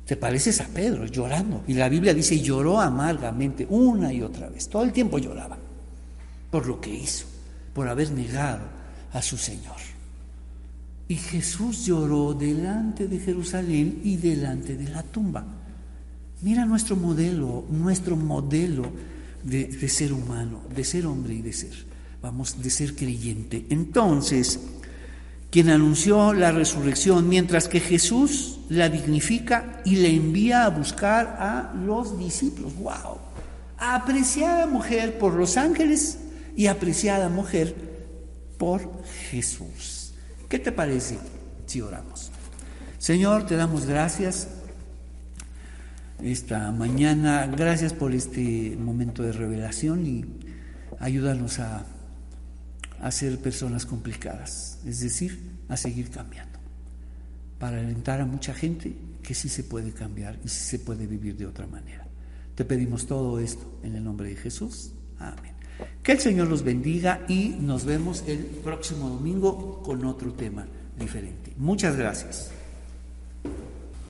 Te 0.05 0.17
pareces 0.17 0.59
a 0.61 0.67
Pedro 0.67 1.05
llorando. 1.05 1.63
Y 1.67 1.73
la 1.73 1.89
Biblia 1.89 2.13
dice 2.13 2.39
lloró 2.39 2.79
amargamente 2.79 3.65
una 3.69 4.11
y 4.11 4.21
otra 4.21 4.49
vez. 4.49 4.67
Todo 4.67 4.83
el 4.83 4.91
tiempo 4.91 5.19
lloraba 5.19 5.57
por 6.49 6.65
lo 6.65 6.81
que 6.81 6.93
hizo, 6.93 7.25
por 7.73 7.87
haber 7.87 8.11
negado 8.11 8.63
a 9.13 9.21
su 9.21 9.37
Señor. 9.37 9.86
Y 11.07 11.15
Jesús 11.15 11.85
lloró 11.85 12.33
delante 12.33 13.07
de 13.07 13.19
Jerusalén 13.19 14.01
y 14.03 14.17
delante 14.17 14.75
de 14.75 14.89
la 14.89 15.03
tumba. 15.03 15.45
Mira 16.41 16.65
nuestro 16.65 16.95
modelo, 16.95 17.65
nuestro 17.69 18.15
modelo 18.15 18.91
de, 19.43 19.89
ser 19.89 20.13
humano, 20.13 20.61
de 20.73 20.83
ser 20.83 21.05
hombre 21.05 21.35
y 21.35 21.41
de 21.41 21.53
ser, 21.53 21.73
vamos, 22.21 22.61
de 22.61 22.69
ser 22.69 22.95
creyente. 22.95 23.65
Entonces, 23.69 24.59
quien 25.49 25.69
anunció 25.69 26.33
la 26.33 26.51
resurrección, 26.51 27.29
mientras 27.29 27.67
que 27.67 27.79
Jesús 27.79 28.59
la 28.69 28.89
dignifica 28.89 29.81
y 29.85 29.95
le 29.95 30.13
envía 30.13 30.65
a 30.65 30.69
buscar 30.69 31.37
a 31.39 31.73
los 31.73 32.19
discípulos. 32.19 32.75
¡Wow! 32.75 33.17
Apreciada 33.77 34.67
mujer 34.67 35.17
por 35.17 35.33
los 35.33 35.55
ángeles 35.55 36.19
y 36.55 36.67
apreciada 36.67 37.29
mujer 37.29 37.73
por 38.57 39.03
Jesús. 39.29 39.96
¿Qué 40.49 40.59
te 40.59 40.71
parece 40.71 41.17
si 41.65 41.81
oramos? 41.81 42.31
Señor, 42.97 43.45
te 43.45 43.55
damos 43.55 43.85
gracias 43.85 44.47
esta 46.23 46.71
mañana, 46.71 47.45
gracias 47.47 47.93
por 47.93 48.13
este 48.13 48.75
momento 48.79 49.23
de 49.23 49.33
revelación 49.33 50.05
y 50.07 50.25
ayúdanos 50.99 51.59
a, 51.59 51.85
a 53.01 53.11
ser 53.11 53.39
personas 53.39 53.85
complicadas, 53.85 54.79
es 54.85 55.01
decir, 55.01 55.57
a 55.67 55.77
seguir 55.77 56.09
cambiando, 56.09 56.59
para 57.59 57.79
alentar 57.79 58.21
a 58.21 58.25
mucha 58.25 58.53
gente 58.53 58.95
que 59.21 59.35
sí 59.35 59.49
se 59.49 59.63
puede 59.63 59.91
cambiar 59.91 60.39
y 60.43 60.47
sí 60.47 60.63
se 60.63 60.79
puede 60.79 61.05
vivir 61.05 61.35
de 61.35 61.45
otra 61.45 61.67
manera. 61.67 62.07
Te 62.55 62.65
pedimos 62.65 63.05
todo 63.05 63.39
esto 63.39 63.79
en 63.83 63.95
el 63.95 64.03
nombre 64.03 64.29
de 64.29 64.35
Jesús. 64.37 64.93
Amén. 65.19 65.56
Que 66.03 66.13
el 66.13 66.19
Señor 66.19 66.47
los 66.47 66.63
bendiga 66.63 67.25
y 67.27 67.49
nos 67.59 67.85
vemos 67.85 68.23
el 68.27 68.39
próximo 68.39 69.09
domingo 69.09 69.81
con 69.83 70.05
otro 70.05 70.31
tema 70.33 70.65
diferente. 70.97 71.53
Muchas 71.57 71.95
gracias. 71.95 72.51